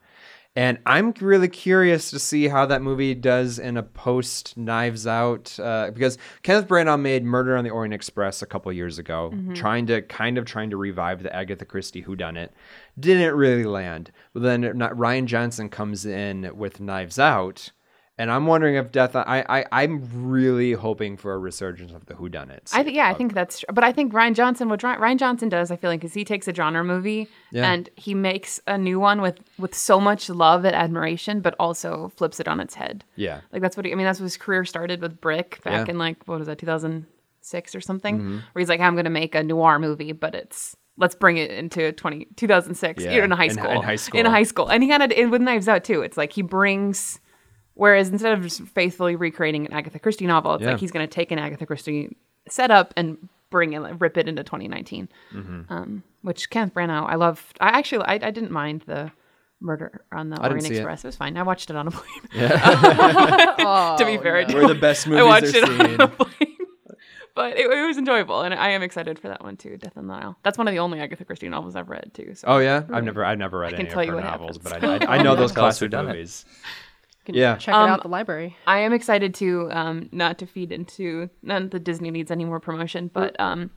and 0.56 0.78
I'm 0.86 1.13
really 1.19 1.48
curious 1.48 2.12
to 2.12 2.19
see 2.19 2.48
how 2.48 2.65
that 2.67 2.82
movie 2.82 3.15
does 3.15 3.58
in 3.60 3.76
a 3.78 3.84
post 3.84 4.56
Knives 4.58 5.08
Out 5.08 5.58
uh, 5.60 5.89
because 5.91 6.17
Kenneth 6.43 6.67
Branagh 6.67 7.00
made 7.00 7.24
Murder 7.24 7.58
on 7.58 7.63
the 7.63 7.72
Orient 7.72 7.93
Express 7.93 8.41
a 8.41 8.46
couple 8.46 8.72
years 8.72 9.00
ago, 9.00 9.34
trying 9.56 9.88
to 9.88 10.02
kind 10.04 10.38
of 10.38 10.46
trying 10.46 10.69
to 10.69 10.78
revive 10.78 11.24
the 11.24 11.36
Agatha 11.36 11.65
Christie 11.65 12.04
whodunit. 12.04 12.50
Didn't 13.00 13.36
really 13.36 13.63
land. 13.63 14.12
But 14.34 14.43
then 14.43 14.78
not, 14.78 14.91
Rian 14.93 15.26
Johnson 15.26 15.69
comes 15.69 16.06
in 16.06 16.56
with 16.56 16.80
Knives 16.80 17.17
Out. 17.17 17.72
And 18.15 18.30
I'm 18.30 18.45
wondering 18.45 18.76
if 18.76 18.91
Death. 18.91 19.15
I, 19.15 19.43
I 19.49 19.65
I'm 19.71 20.08
really 20.13 20.73
hoping 20.73 21.17
for 21.17 21.34
a 21.34 21.38
resurgence 21.39 21.91
of 21.93 22.06
the 22.06 22.13
whodunits. 22.13 22.69
I 22.71 22.84
think 22.84 22.95
yeah, 22.95 23.08
I 23.10 23.13
think 23.15 23.34
that's. 23.34 23.65
But 23.73 23.84
I 23.84 23.91
think 23.91 24.13
Rian 24.13 24.36
Johnson, 24.36 24.69
what 24.69 24.82
Rian 24.82 25.17
Johnson 25.17 25.49
does, 25.49 25.71
I 25.71 25.78
feel 25.78 25.89
like, 25.89 26.04
is 26.04 26.13
he 26.13 26.23
takes 26.23 26.47
a 26.47 26.54
genre 26.54 26.84
movie 26.84 27.28
Yeah. 27.52 27.71
and 27.71 27.89
he 27.95 28.13
makes 28.13 28.60
a 28.67 28.78
new 28.78 28.99
one 28.99 29.19
with 29.19 29.39
with 29.58 29.73
so 29.73 29.99
much 29.99 30.30
love 30.30 30.63
and 30.63 30.76
admiration, 30.76 31.41
but 31.41 31.56
also 31.60 32.12
flips 32.15 32.39
it 32.39 32.47
on 32.47 32.60
its 32.60 32.76
head. 32.76 33.04
Yeah. 33.15 33.41
Like 33.52 33.63
that's 33.63 33.76
what 33.76 33.88
he, 33.88 33.91
I 33.91 33.95
mean. 33.95 34.06
That's 34.06 34.19
what 34.19 34.26
his 34.26 34.38
career 34.38 34.63
started 34.63 35.02
with 35.02 35.19
Brick 35.19 35.63
back 35.63 35.73
Yeah. 35.73 35.82
Mm-hmm. 35.82 35.89
in 35.89 35.97
like 35.97 36.23
what 36.28 36.38
was 36.38 36.47
that, 36.47 36.60
2006 36.60 37.76
or 37.76 37.82
something, 37.82 38.41
where 38.52 38.60
he's 38.62 38.69
like, 38.69 38.80
I'm 38.80 38.93
going 38.93 39.06
to 39.06 39.10
make 39.10 39.34
a 39.34 39.41
noir 39.43 39.80
movie, 39.80 40.12
but 40.12 40.36
it's 40.36 40.76
let's 40.97 41.15
bring 41.15 41.38
it 41.38 41.49
into 41.49 41.91
20, 41.93 42.26
2006 42.36 43.04
Yeah, 43.04 43.23
in 43.23 43.32
high 43.32 43.45
in- 43.45 43.49
school, 43.56 43.71
in 43.71 43.82
high 43.82 43.95
school. 43.95 44.19
in 44.19 44.26
high 44.28 44.43
school, 44.43 44.67
and 44.67 44.84
he 44.84 44.89
kind 44.89 45.02
of 45.12 45.32
with 45.32 45.41
Knives 45.41 45.67
Out 45.67 45.84
too. 45.84 46.04
It's 46.04 46.15
like 46.17 46.32
he 46.32 46.43
brings. 46.43 47.19
Whereas 47.76 48.10
instead 48.10 48.34
of 48.34 48.44
just 48.44 48.62
faithfully 48.62 49.16
recreating 49.16 49.66
an 49.66 49.74
Agatha 49.74 50.00
Christie 50.00 50.28
novel, 50.28 50.56
it's 50.56 50.64
Yeah. 50.64 50.72
like 50.72 50.80
he's 50.80 50.92
going 50.92 51.08
to 51.08 51.12
take 51.14 51.32
an 51.32 51.40
Agatha 51.40 51.66
Christie 51.66 52.16
setup 52.50 52.94
and 52.96 53.30
bring 53.50 53.74
it, 53.74 53.80
rip 54.00 54.18
it 54.18 54.28
into 54.28 54.44
2019. 54.44 55.10
Mm-hmm. 55.34 55.74
Um, 55.74 56.04
which 56.22 56.50
Kenneth 56.50 56.74
Branagh, 56.74 57.08
I 57.10 57.16
love. 57.16 57.52
I 57.60 57.70
actually, 57.70 58.06
I, 58.06 58.14
I 58.14 58.32
didn't 58.32 58.52
mind 58.52 58.84
the 58.86 59.12
murder 59.60 60.02
on 60.12 60.30
the 60.30 60.36
didn't 60.36 60.48
Orient 60.52 60.68
see 60.68 60.74
it. 60.76 60.78
Express. 60.78 61.04
It. 61.04 61.08
was 61.08 61.16
fine. 61.16 61.36
I 61.38 61.44
watched 61.44 61.70
it 61.70 61.76
on 61.76 61.88
a 61.88 61.92
plane. 61.92 62.22
to 63.98 64.04
be 64.06 64.18
fair, 64.18 64.38
I, 64.38 64.44
did. 64.44 64.56
We're 64.56 64.68
the 64.68 64.76
best 64.76 65.08
movies 65.08 65.22
I 65.24 65.24
watched 65.24 65.56
are 65.56 65.58
it 65.58 65.64
on 65.82 66.02
a 66.02 66.08
plane. 66.08 66.50
But 67.36 67.58
it, 67.58 67.66
it 67.66 67.88
was 67.88 67.98
enjoyable, 67.98 68.42
and 68.42 68.54
I 68.54 68.70
am 68.70 68.84
excited 68.84 69.18
for 69.18 69.28
that 69.30 69.44
one 69.44 69.58
too. 69.58 69.78
Death 69.78 69.98
on 69.98 70.06
the 70.06 70.14
Nile. 70.14 70.38
That's 70.44 70.58
one 70.58 70.68
of 70.68 70.72
the 70.74 70.78
only 70.80 71.00
Agatha 71.00 71.26
Christie 71.26 71.50
novels 71.50 71.76
I've 71.76 71.90
read 71.90 72.12
too. 72.14 72.36
So 72.36 72.48
Oh 72.48 72.58
yeah, 72.60 72.84
I've 72.92 73.04
never 73.04 73.26
I've 73.26 73.40
never 73.40 73.58
read 73.58 73.72
can 73.72 73.82
any 73.82 73.90
tell 73.90 74.02
of 74.02 74.06
you 74.06 74.12
her 74.12 74.18
what 74.18 74.24
novels, 74.26 74.58
happens. 74.64 74.82
but 74.82 75.04
I, 75.10 75.16
I, 75.16 75.18
I 75.18 75.24
know 75.24 75.36
those 75.36 75.52
Tell 75.52 75.66
us 75.66 75.80
classic 75.80 75.86
who 75.86 75.90
done 75.90 76.10
it. 76.10 76.46
Movies. 77.28 77.40
can 77.40 77.42
Yeah. 77.42 77.56
check 77.58 77.74
it 77.74 77.78
Um, 77.78 77.90
out 77.90 78.00
at 78.00 78.04
the 78.04 78.10
library. 78.10 78.56
I 78.68 78.80
am 78.80 78.94
excited 78.94 79.34
to 79.36 79.70
um, 79.72 80.10
not 80.12 80.38
to 80.40 80.46
feed 80.46 80.72
into 80.72 81.30
none 81.42 81.70
that 81.70 81.84
Disney 81.84 82.12
needs 82.12 82.32
any 82.32 82.46
more 82.46 82.60
promotion, 82.60 83.10
but 83.14 83.40
um, 83.40 83.72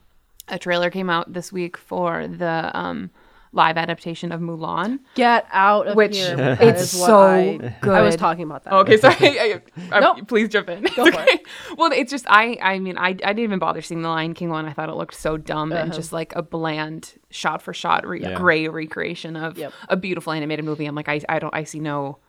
a 0.47 0.57
trailer 0.59 0.89
came 0.89 1.09
out 1.09 1.31
this 1.33 1.51
week 1.51 1.77
for 1.77 2.27
the 2.27 2.71
um, 2.73 3.09
live 3.53 3.77
adaptation 3.77 4.31
of 4.31 4.39
Mulan. 4.41 4.99
Get 5.15 5.47
out 5.51 5.87
of 5.87 5.95
which 5.95 6.17
here. 6.17 6.35
That 6.37 6.61
it's 6.61 6.93
is 6.93 6.99
what 6.99 7.07
so 7.07 7.19
I, 7.19 7.97
I 7.97 8.01
was 8.01 8.15
talking 8.17 8.43
about 8.43 8.63
that. 8.65 8.73
Okay, 8.73 8.97
sorry. 8.97 9.15
I, 9.39 9.61
I, 9.91 9.99
Nope. 10.01 10.27
Please 10.27 10.49
jump 10.49 10.69
in. 10.69 10.83
Go 10.95 11.05
for 11.11 11.23
it. 11.27 11.41
Well, 11.77 11.91
it's 11.93 12.11
just 12.11 12.25
I. 12.29 12.57
I 12.61 12.79
mean, 12.79 12.97
I, 12.97 13.07
I 13.09 13.13
didn't 13.13 13.39
even 13.39 13.59
bother 13.59 13.81
seeing 13.81 14.01
the 14.01 14.09
Lion 14.09 14.33
King 14.33 14.49
one. 14.49 14.65
I 14.65 14.73
thought 14.73 14.89
it 14.89 14.95
looked 14.95 15.15
so 15.15 15.37
dumb 15.37 15.71
and 15.71 15.91
just 15.93 16.11
like 16.13 16.35
a 16.35 16.41
bland 16.41 17.13
shot 17.29 17.61
for 17.61 17.73
shot 17.73 18.05
re- 18.05 18.21
Yeah. 18.21 18.35
gray 18.35 18.67
recreation 18.67 19.35
of 19.35 19.57
Yep. 19.57 19.73
a 19.89 19.95
beautiful 19.97 20.33
animated 20.33 20.65
movie. 20.65 20.85
I'm 20.85 20.95
like, 20.95 21.09
I, 21.09 21.21
I 21.29 21.39
don't. 21.39 21.53
I 21.55 21.63
see 21.63 21.79
no 21.79 22.19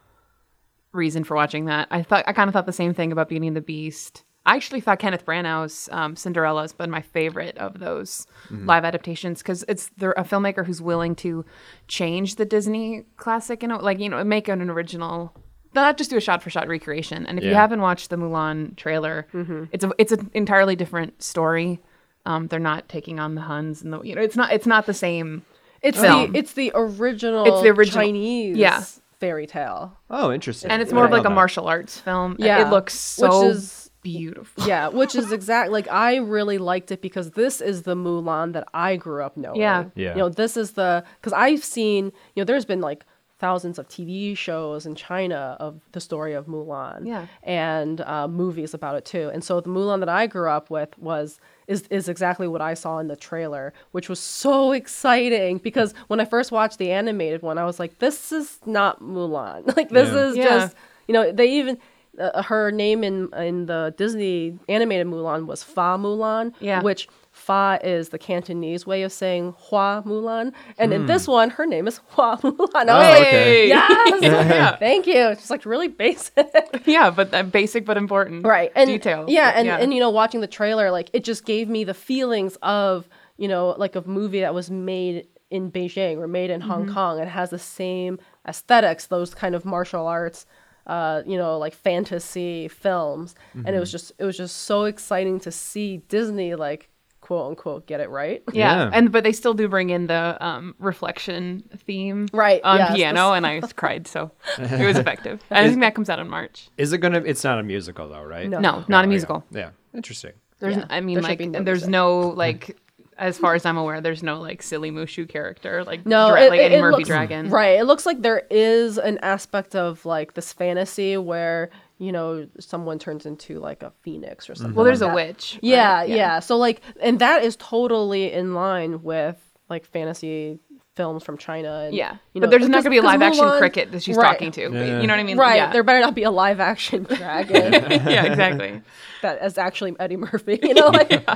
reason 0.93 1.25
for 1.25 1.35
watching 1.37 1.67
that. 1.67 1.89
I 1.91 2.03
thought 2.03 2.25
I 2.27 2.33
kind 2.33 2.49
of 2.49 2.55
thought 2.55 2.67
the 2.67 2.73
same 2.73 2.95
thing 2.95 3.13
about 3.13 3.29
Beauty 3.29 3.47
and 3.47 3.57
the 3.57 3.61
Beast. 3.61 4.25
I 4.47 4.57
actually 4.57 4.81
thought 4.81 4.99
Kenneth 4.99 5.27
Branagh's 5.27 5.91
um, 5.93 6.17
Cinderella 6.17 6.63
has 6.63 6.73
been 6.73 6.89
my 6.91 7.03
favorite 7.03 7.59
of 7.59 7.81
those 7.81 8.27
live 8.51 8.83
adaptations 8.85 9.43
because 9.43 9.63
it's 9.69 9.91
they're 9.99 10.13
a 10.13 10.25
filmmaker 10.25 10.65
who's 10.65 10.81
willing 10.81 11.15
to 11.17 11.45
change 11.87 12.37
the 12.37 12.47
Disney 12.47 13.05
classic, 13.19 13.61
you 13.63 13.69
know, 13.69 13.77
like 13.79 13.99
you 13.99 14.09
know, 14.09 14.23
make 14.25 14.49
an 14.49 14.71
original, 14.71 15.35
not 15.75 15.99
just 15.99 16.09
do 16.09 16.17
a 16.17 16.21
shot 16.21 16.43
for 16.43 16.49
shot 16.49 16.67
recreation. 16.67 17.27
And 17.27 17.39
if 17.39 17.45
you 17.45 17.55
haven't 17.55 17.83
watched 17.83 18.09
the 18.09 18.17
Mulan 18.17 18.75
trailer, 18.77 19.27
it's 19.71 19.85
a 19.85 19.93
it's 19.99 20.13
an 20.13 20.31
entirely 20.33 20.77
different 20.77 21.23
story. 21.23 21.81
Um, 22.25 22.47
they're 22.47 22.59
not 22.59 22.89
taking 22.89 23.21
on 23.21 23.35
the 23.35 23.43
Huns, 23.43 23.83
and 23.83 23.93
the 23.93 24.01
you 24.03 24.15
know, 24.15 24.23
it's 24.23 24.37
not 24.37 24.51
it's 24.53 24.67
not 24.67 24.87
the 24.87 24.95
same. 24.95 25.45
It's 25.83 26.01
film. 26.01 26.33
the 26.33 26.39
it's 26.39 26.55
the 26.55 26.73
original 26.75 27.45
It's 27.45 27.63
the 27.63 27.69
original- 27.69 28.03
Chinese 28.03 28.57
Yeah. 28.57 28.83
Fairy 29.21 29.47
tale. 29.47 29.97
Oh, 30.11 30.33
interesting. 30.33 30.71
and 30.71 30.81
it's 30.83 30.93
I 30.93 30.95
more 30.95 31.05
of 31.05 31.11
like 31.11 31.25
a 31.25 31.31
martial 31.31 31.67
arts 31.67 31.99
film. 32.01 32.37
Yeah, 32.39 32.67
it 32.67 32.71
looks 32.71 32.95
so 32.95 33.47
which 33.49 33.57
is- 33.57 33.91
beautiful. 34.03 34.67
Yeah, 34.67 34.89
which 34.89 35.15
is 35.15 35.33
exact 35.39 35.71
like 35.71 35.89
I 35.91 36.17
really 36.17 36.59
liked 36.59 36.91
it 36.93 37.03
because 37.03 37.33
this 37.33 37.61
is 37.61 37.83
the 37.83 37.95
Mulan 37.97 38.53
that 38.53 38.67
I 38.73 38.97
grew 38.97 39.23
up 39.23 39.37
knowing. 39.37 39.61
Yeah. 39.61 39.87
Yeah. 39.95 40.11
You 40.13 40.19
know, 40.19 40.29
this 40.29 40.57
is 40.57 40.73
the 40.73 41.05
because 41.21 41.33
I've 41.33 41.65
seen 41.65 42.07
you 42.35 42.41
know 42.41 42.45
there's 42.45 42.65
been 42.65 42.81
like 42.81 43.05
thousands 43.41 43.79
of 43.79 43.89
TV 43.89 44.37
shows 44.37 44.85
in 44.85 44.95
China 44.97 45.57
of 45.61 45.81
the 45.93 46.01
story 46.01 46.35
of 46.35 46.47
Mulan. 46.47 47.07
Yeah. 47.07 47.27
And 47.45 48.01
uh, 48.01 48.27
movies 48.29 48.75
about 48.75 48.97
it 48.97 49.05
too. 49.05 49.31
And 49.33 49.45
so 49.45 49.61
the 49.61 49.69
Mulan 49.69 50.01
that 50.01 50.09
I 50.09 50.27
grew 50.27 50.49
up 50.51 50.71
with 50.71 50.97
was 50.99 51.39
is 51.69 51.83
is 51.91 52.09
exactly 52.09 52.49
what 52.49 52.61
I 52.61 52.75
saw 52.75 52.99
in 52.99 53.07
the 53.09 53.15
trailer, 53.17 53.73
which 53.93 54.09
was 54.09 54.19
so 54.19 54.73
exciting 54.73 55.59
because 55.59 55.95
when 56.09 56.19
I 56.19 56.25
first 56.25 56.51
watched 56.51 56.79
the 56.79 56.91
animated 56.91 57.43
one, 57.43 57.59
I 57.59 57.65
was 57.65 57.79
like, 57.79 57.99
this 58.01 58.33
is 58.33 58.59
not 58.67 59.01
Mulan. 59.01 59.61
Like 59.77 59.91
this 59.91 60.09
Yeah. 60.09 60.27
is 60.27 60.37
Yeah. 60.37 60.45
just 60.45 60.77
you 61.07 61.13
know 61.15 61.31
they 61.31 61.49
even. 61.59 61.79
Uh, 62.19 62.43
her 62.43 62.73
name 62.73 63.05
in 63.05 63.33
in 63.35 63.67
the 63.67 63.95
Disney 63.97 64.59
animated 64.69 65.07
Mulan 65.07 65.47
was 65.47 65.63
Fa 65.63 65.97
Mulan, 65.97 66.53
Yeah. 66.59 66.83
which 66.83 67.09
Fa 67.39 67.79
is 67.83 68.09
the 68.09 68.19
Cantonese 68.19 68.85
way 68.85 69.03
of 69.03 69.13
saying 69.13 69.55
Hua 69.59 70.03
Mulan, 70.03 70.53
and 70.77 70.93
in 70.93 71.07
this 71.07 71.29
one, 71.29 71.51
her 71.51 71.67
name 71.67 71.87
is 71.87 72.01
Hua 72.11 72.37
Mulan. 72.43 72.69
Oh, 72.75 72.99
like, 72.99 73.21
okay. 73.21 73.69
yes, 73.69 74.23
yeah. 74.23 74.77
thank 74.77 75.07
you. 75.07 75.29
It's 75.29 75.43
just 75.43 75.51
like 75.51 75.65
really 75.65 75.89
basic, 75.89 76.47
yeah, 76.85 77.11
but 77.11 77.31
that 77.31 77.53
basic 77.53 77.87
but 77.87 77.97
important. 77.97 78.45
right? 78.45 78.73
And 78.75 78.91
details. 78.91 79.31
yeah, 79.31 79.53
and 79.55 79.69
and 79.69 79.95
you 79.95 80.01
know, 80.01 80.11
watching 80.11 80.41
the 80.41 80.49
trailer, 80.49 80.91
like 80.91 81.11
it 81.13 81.25
just 81.25 81.47
gave 81.47 81.69
me 81.69 81.85
the 81.85 81.95
feelings 81.95 82.57
of 82.61 83.09
you 83.37 83.47
know, 83.47 83.75
like 83.79 83.95
a 83.95 84.03
movie 84.03 84.41
that 84.41 84.53
was 84.53 84.71
made 84.71 85.29
in 85.51 85.71
Beijing 85.71 86.19
or 86.19 86.27
made 86.27 86.51
in 86.51 86.61
Hong 86.61 86.87
mm-hmm. 86.87 86.95
Kong. 86.95 87.19
It 87.21 87.29
has 87.29 87.51
the 87.51 87.59
same 87.59 88.19
aesthetics, 88.47 89.07
those 89.07 89.33
kind 89.33 89.55
of 89.55 89.65
martial 89.65 90.07
arts. 90.07 90.45
Uh, 90.87 91.23
you 91.27 91.37
know, 91.37 91.59
like 91.59 91.75
fantasy 91.75 92.67
films, 92.67 93.35
and 93.53 93.69
it 93.69 93.73
mm-hmm. 93.73 93.81
was 93.81 93.93
just 93.93 94.11
it 94.19 94.25
was 94.25 94.39
just 94.39 94.57
so 94.63 94.85
exciting 94.85 95.39
to 95.39 95.53
see 95.53 95.99
Disney 96.09 96.55
like 96.55 96.89
quote 97.29 97.51
unquote 97.51 97.87
get 97.87 98.01
it 98.01 98.09
right. 98.09 98.43
Yeah. 98.55 98.85
Yeah. 98.85 98.91
and 98.95 99.13
but 99.13 99.23
they 99.23 99.33
still 99.33 99.53
do 99.53 99.69
bring 99.69 99.91
in 99.91 100.07
the 100.07 100.37
um, 100.41 100.75
reflection 100.79 101.63
theme 101.87 102.27
Right, 102.33 102.63
on 102.65 102.79
yes, 102.79 102.95
piano, 102.97 103.33
and 103.35 103.47
I 103.47 103.61
cried, 103.61 104.09
so 104.09 104.31
it 104.59 104.87
was 104.87 104.97
effective. 105.05 105.41
And 105.51 105.67
I 105.67 105.69
think 105.69 105.81
that 105.83 105.95
comes 105.95 106.09
out 106.09 106.19
in 106.19 106.29
March. 106.29 106.71
Is 106.79 106.93
it 106.95 106.99
gonna? 106.99 107.19
It's 107.25 107.45
not 107.45 107.59
a 107.59 107.63
musical 107.63 108.09
though, 108.09 108.23
right? 108.23 108.49
No. 108.49 108.61
No, 108.61 108.85
not 108.89 109.05
a 109.05 109.09
musical. 109.09 109.45
Yeah, 109.51 109.71
interesting. 109.95 110.33
There's, 110.61 110.77
Yeah, 110.77 110.87
I 110.91 111.01
mean, 111.01 111.17
there 111.17 111.23
like, 111.23 111.39
be 111.39 111.47
no 111.47 111.59
and 111.59 111.67
there's 111.69 111.81
music. 111.83 111.91
no 111.93 112.21
like 112.31 112.77
as 113.19 113.37
far 113.37 113.55
as 113.55 113.67
I'm 113.67 113.77
aware, 113.77 114.01
there's 114.01 114.23
no 114.23 114.41
like 114.41 114.63
silly 114.63 114.91
Mushu 114.91 115.29
character 115.29 115.85
like 115.85 116.07
No, 116.07 116.31
dra- 116.31 116.45
it, 116.45 116.51
like 116.51 116.61
it- 116.61 116.63
Eddie 116.65 116.75
it 116.77 116.81
Murphy 116.81 116.97
looks, 116.99 117.09
Dragon. 117.09 117.51
Right. 117.51 117.79
It 117.79 117.85
looks 117.85 118.07
like 118.07 118.23
there 118.23 118.43
is 118.51 118.97
an 118.97 119.19
aspect 119.23 119.75
of 119.77 120.07
like 120.07 120.33
this 120.35 120.53
fantasy 120.53 121.17
where 121.19 121.69
you 121.99 122.13
know 122.13 122.49
someone 122.61 122.99
turns 122.99 123.27
into 123.27 123.59
like 123.61 123.83
a 123.83 123.93
phoenix 124.03 124.49
or 124.49 124.55
something. 124.55 124.75
Well, 124.75 124.85
there's 124.85 125.01
like 125.01 125.11
a 125.11 125.17
that. 125.17 125.27
witch. 125.29 125.59
Yeah, 125.63 125.95
right? 125.99 126.09
yeah, 126.09 126.41
So 126.41 126.57
like, 126.57 126.81
and 127.01 127.19
that 127.19 127.43
is 127.45 127.57
totally 127.57 128.33
in 128.33 128.55
line 128.55 129.03
with 129.03 129.37
like 129.69 129.85
fantasy 129.85 130.61
films 130.95 131.23
from 131.23 131.39
China. 131.39 131.85
And, 131.87 131.95
Yeah, 131.95 132.17
you 132.33 132.41
but 132.41 132.51
there's 132.51 132.63
not 132.69 132.83
going 132.83 132.85
to 132.85 132.91
be 132.91 132.97
a 132.99 133.03
live 133.03 133.23
action 133.23 133.45
Mulan- 133.45 133.59
cricket 133.59 133.93
that 133.93 134.03
she's 134.03 134.17
Right. 134.17 134.33
talking 134.33 134.51
to. 134.53 134.63
You 134.63 134.69
know 134.71 134.99
what 135.13 135.21
I 135.21 135.23
mean? 135.23 135.37
Right. 135.39 135.57
Yeah. 135.57 135.73
There 135.73 135.83
better 135.85 136.01
not 136.01 136.15
be 136.15 136.23
a 136.25 136.31
live 136.31 136.59
action 136.61 137.03
dragon 137.09 137.73
yeah, 137.73 138.25
exactly. 138.25 138.81
that 139.23 139.43
is 139.45 139.59
actually 139.59 139.95
Eddie 140.01 140.17
Murphy. 140.17 140.59
You 140.63 140.75
know, 140.75 140.87
like 140.93 141.11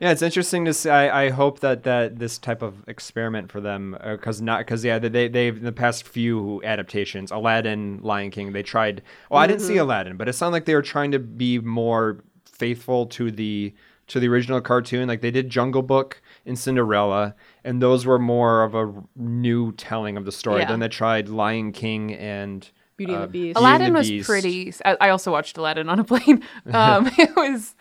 Yeah, 0.00 0.10
it's 0.10 0.22
interesting 0.22 0.64
to 0.66 0.74
see. 0.74 0.90
I, 0.90 1.26
I 1.26 1.30
hope 1.30 1.60
that, 1.60 1.84
that 1.84 2.18
this 2.18 2.38
type 2.38 2.62
of 2.62 2.86
experiment 2.86 3.50
for 3.50 3.60
them, 3.60 3.96
because 4.02 4.42
not 4.42 4.60
because 4.60 4.84
yeah, 4.84 4.98
they 4.98 5.28
they've 5.28 5.56
in 5.56 5.64
the 5.64 5.72
past 5.72 6.06
few 6.06 6.62
adaptations, 6.64 7.30
Aladdin, 7.30 8.00
Lion 8.02 8.30
King, 8.30 8.52
they 8.52 8.62
tried. 8.62 9.02
Well, 9.30 9.40
I 9.40 9.46
didn't 9.46 9.62
see 9.62 9.78
Aladdin, 9.78 10.16
but 10.16 10.28
it 10.28 10.34
sounded 10.34 10.54
like 10.54 10.64
they 10.66 10.74
were 10.74 10.82
trying 10.82 11.12
to 11.12 11.18
be 11.18 11.58
more 11.58 12.22
faithful 12.44 13.06
to 13.06 13.30
the 13.30 13.74
to 14.08 14.20
the 14.20 14.28
original 14.28 14.60
cartoon. 14.60 15.08
Like 15.08 15.20
they 15.20 15.30
did 15.30 15.48
Jungle 15.48 15.82
Book 15.82 16.20
and 16.44 16.58
Cinderella, 16.58 17.34
and 17.64 17.82
those 17.82 18.06
were 18.06 18.18
more 18.18 18.62
of 18.62 18.74
a 18.74 18.92
new 19.16 19.72
telling 19.72 20.16
of 20.16 20.24
the 20.24 20.32
story. 20.32 20.60
Yeah. 20.60 20.68
Then 20.68 20.80
they 20.80 20.88
tried 20.88 21.28
Lion 21.28 21.72
King 21.72 22.12
and 22.14 22.70
Beauty 22.96 23.12
and 23.12 23.22
the 23.22 23.24
uh, 23.24 23.26
Beast. 23.28 23.42
Beauty 23.42 23.58
Aladdin 23.58 23.92
the 23.92 23.98
was 23.98 24.08
Beast. 24.08 24.26
pretty. 24.28 24.72
I, 24.84 24.96
I 25.00 25.08
also 25.10 25.32
watched 25.32 25.56
Aladdin 25.58 25.88
on 25.88 25.98
a 25.98 26.04
plane. 26.04 26.42
Um, 26.72 27.10
it 27.18 27.34
was, 27.36 27.74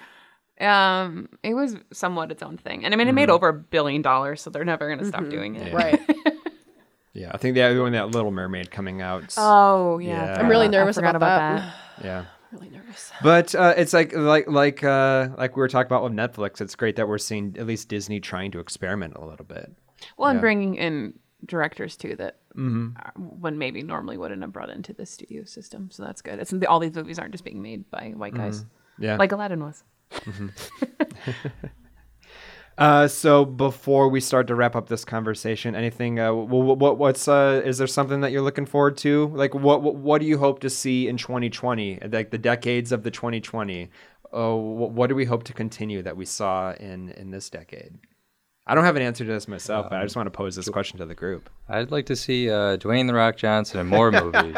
um, 0.62 1.30
it 1.44 1.54
was 1.54 1.76
somewhat 1.92 2.32
its 2.32 2.42
own 2.44 2.58
thing, 2.58 2.86
and 2.86 2.94
I 2.94 2.98
mean, 2.98 3.08
it 3.08 3.14
made 3.14 3.30
over 3.30 3.50
a 3.50 3.54
billion 3.54 4.02
dollars, 4.02 4.42
so 4.42 4.50
they're 4.50 4.64
never 4.66 4.88
going 4.88 5.00
to 5.00 5.06
stop 5.06 5.28
doing 5.30 5.56
it. 5.56 5.74
right. 5.74 6.00
Yeah, 7.14 7.32
I 7.34 7.38
think 7.38 7.56
they 7.56 7.62
had 7.62 7.80
one 7.80 7.94
that 7.94 8.10
Little 8.12 8.30
Mermaid 8.32 8.72
coming 8.72 9.02
out. 9.02 9.34
Oh 9.38 10.00
yeah, 10.00 10.26
Yeah. 10.34 10.38
I'm 10.40 10.50
really 10.50 10.68
nervous 10.68 10.98
forgot 10.98 11.16
about 11.16 11.40
that. 11.62 11.76
yeah. 12.04 12.26
Really 12.52 12.70
nervous. 12.70 13.10
But 13.24 13.56
uh, 13.56 13.74
it's 13.78 13.94
like 13.94 14.14
like 14.14 14.50
like 14.50 14.84
uh, 14.84 15.30
like 15.38 15.56
we 15.56 15.62
were 15.62 15.70
talking 15.70 15.88
about 15.88 16.04
with 16.04 16.12
Netflix. 16.12 16.60
It's 16.60 16.76
great 16.76 16.98
that 16.98 17.08
we're 17.08 17.18
seeing 17.18 17.56
at 17.58 17.66
least 17.68 17.88
Disney 17.88 18.20
trying 18.20 18.52
to 18.52 18.60
experiment 18.60 19.14
a 19.16 19.24
little 19.24 19.46
bit. 19.46 19.72
Well, 20.18 20.30
and 20.30 20.38
Yeah. 20.38 20.42
bringing 20.42 20.76
in 20.76 21.14
directors 21.46 21.96
too 21.96 22.18
that 22.18 22.40
uh, 22.58 22.60
one 23.16 23.58
maybe 23.58 23.82
normally 23.82 24.18
wouldn't 24.18 24.42
have 24.42 24.52
brought 24.52 24.70
into 24.70 24.92
the 24.92 25.06
studio 25.06 25.46
system. 25.46 25.90
So 25.92 26.04
that's 26.04 26.22
good. 26.22 26.40
It's 26.40 26.54
all 26.68 26.80
these 26.82 26.96
movies 26.96 27.18
aren't 27.18 27.32
just 27.32 27.46
being 27.46 27.62
made 27.62 27.90
by 27.90 28.12
white 28.16 28.34
guys, 28.34 28.66
Yeah. 29.00 29.16
like 29.16 29.32
Aladdin 29.32 29.64
was. 29.64 29.86
uh, 32.78 33.08
so 33.08 33.46
before 33.46 34.10
we 34.10 34.20
start 34.20 34.48
to 34.48 34.56
wrap 34.56 34.76
up 34.76 34.90
this 34.90 35.06
conversation, 35.06 35.76
anything? 35.76 36.20
Uh, 36.20 36.34
what, 36.34 36.78
what 36.78 36.98
what's 36.98 37.28
uh? 37.28 37.62
Is 37.64 37.78
there 37.78 37.88
something 37.88 38.22
that 38.22 38.32
you're 38.32 38.42
looking 38.42 38.66
forward 38.66 38.98
to? 38.98 39.32
Like 39.34 39.54
what 39.54 39.82
what, 39.82 39.96
what 39.96 40.22
do 40.22 40.28
you 40.28 40.38
hope 40.38 40.60
to 40.60 40.70
see 40.70 41.08
in 41.08 41.18
2020? 41.18 42.00
Like 42.12 42.32
the 42.32 42.38
decades 42.38 42.92
of 42.92 43.04
the 43.04 43.12
2020. 43.12 43.90
Oh, 44.34 44.56
what, 44.56 44.92
what 44.92 45.08
do 45.08 45.16
we 45.16 45.26
hope 45.26 45.44
to 45.44 45.54
continue 45.54 46.02
that 46.02 46.18
we 46.18 46.26
saw 46.26 46.74
in 46.74 47.10
in 47.10 47.32
this 47.32 47.50
decade? 47.50 47.98
I 48.68 48.74
don't 48.74 48.84
have 48.84 48.96
an 48.96 49.04
answer 49.04 49.24
to 49.24 49.32
this 49.32 49.48
myself, 49.48 49.92
but 49.92 50.00
I 50.00 50.04
just 50.04 50.16
want 50.16 50.26
to 50.26 50.32
pose 50.32 50.56
this 50.56 50.68
question 50.70 50.98
to 50.98 51.06
the 51.06 51.14
group. 51.14 51.52
I'd 51.70 51.92
like 51.92 52.08
to 52.08 52.16
see 52.16 52.50
uh, 52.50 52.78
Dwayne 52.78 53.06
the 53.06 53.14
Rock 53.14 53.38
Johnson 53.38 53.80
in 53.80 53.86
more 53.86 54.12
movies, 54.12 54.56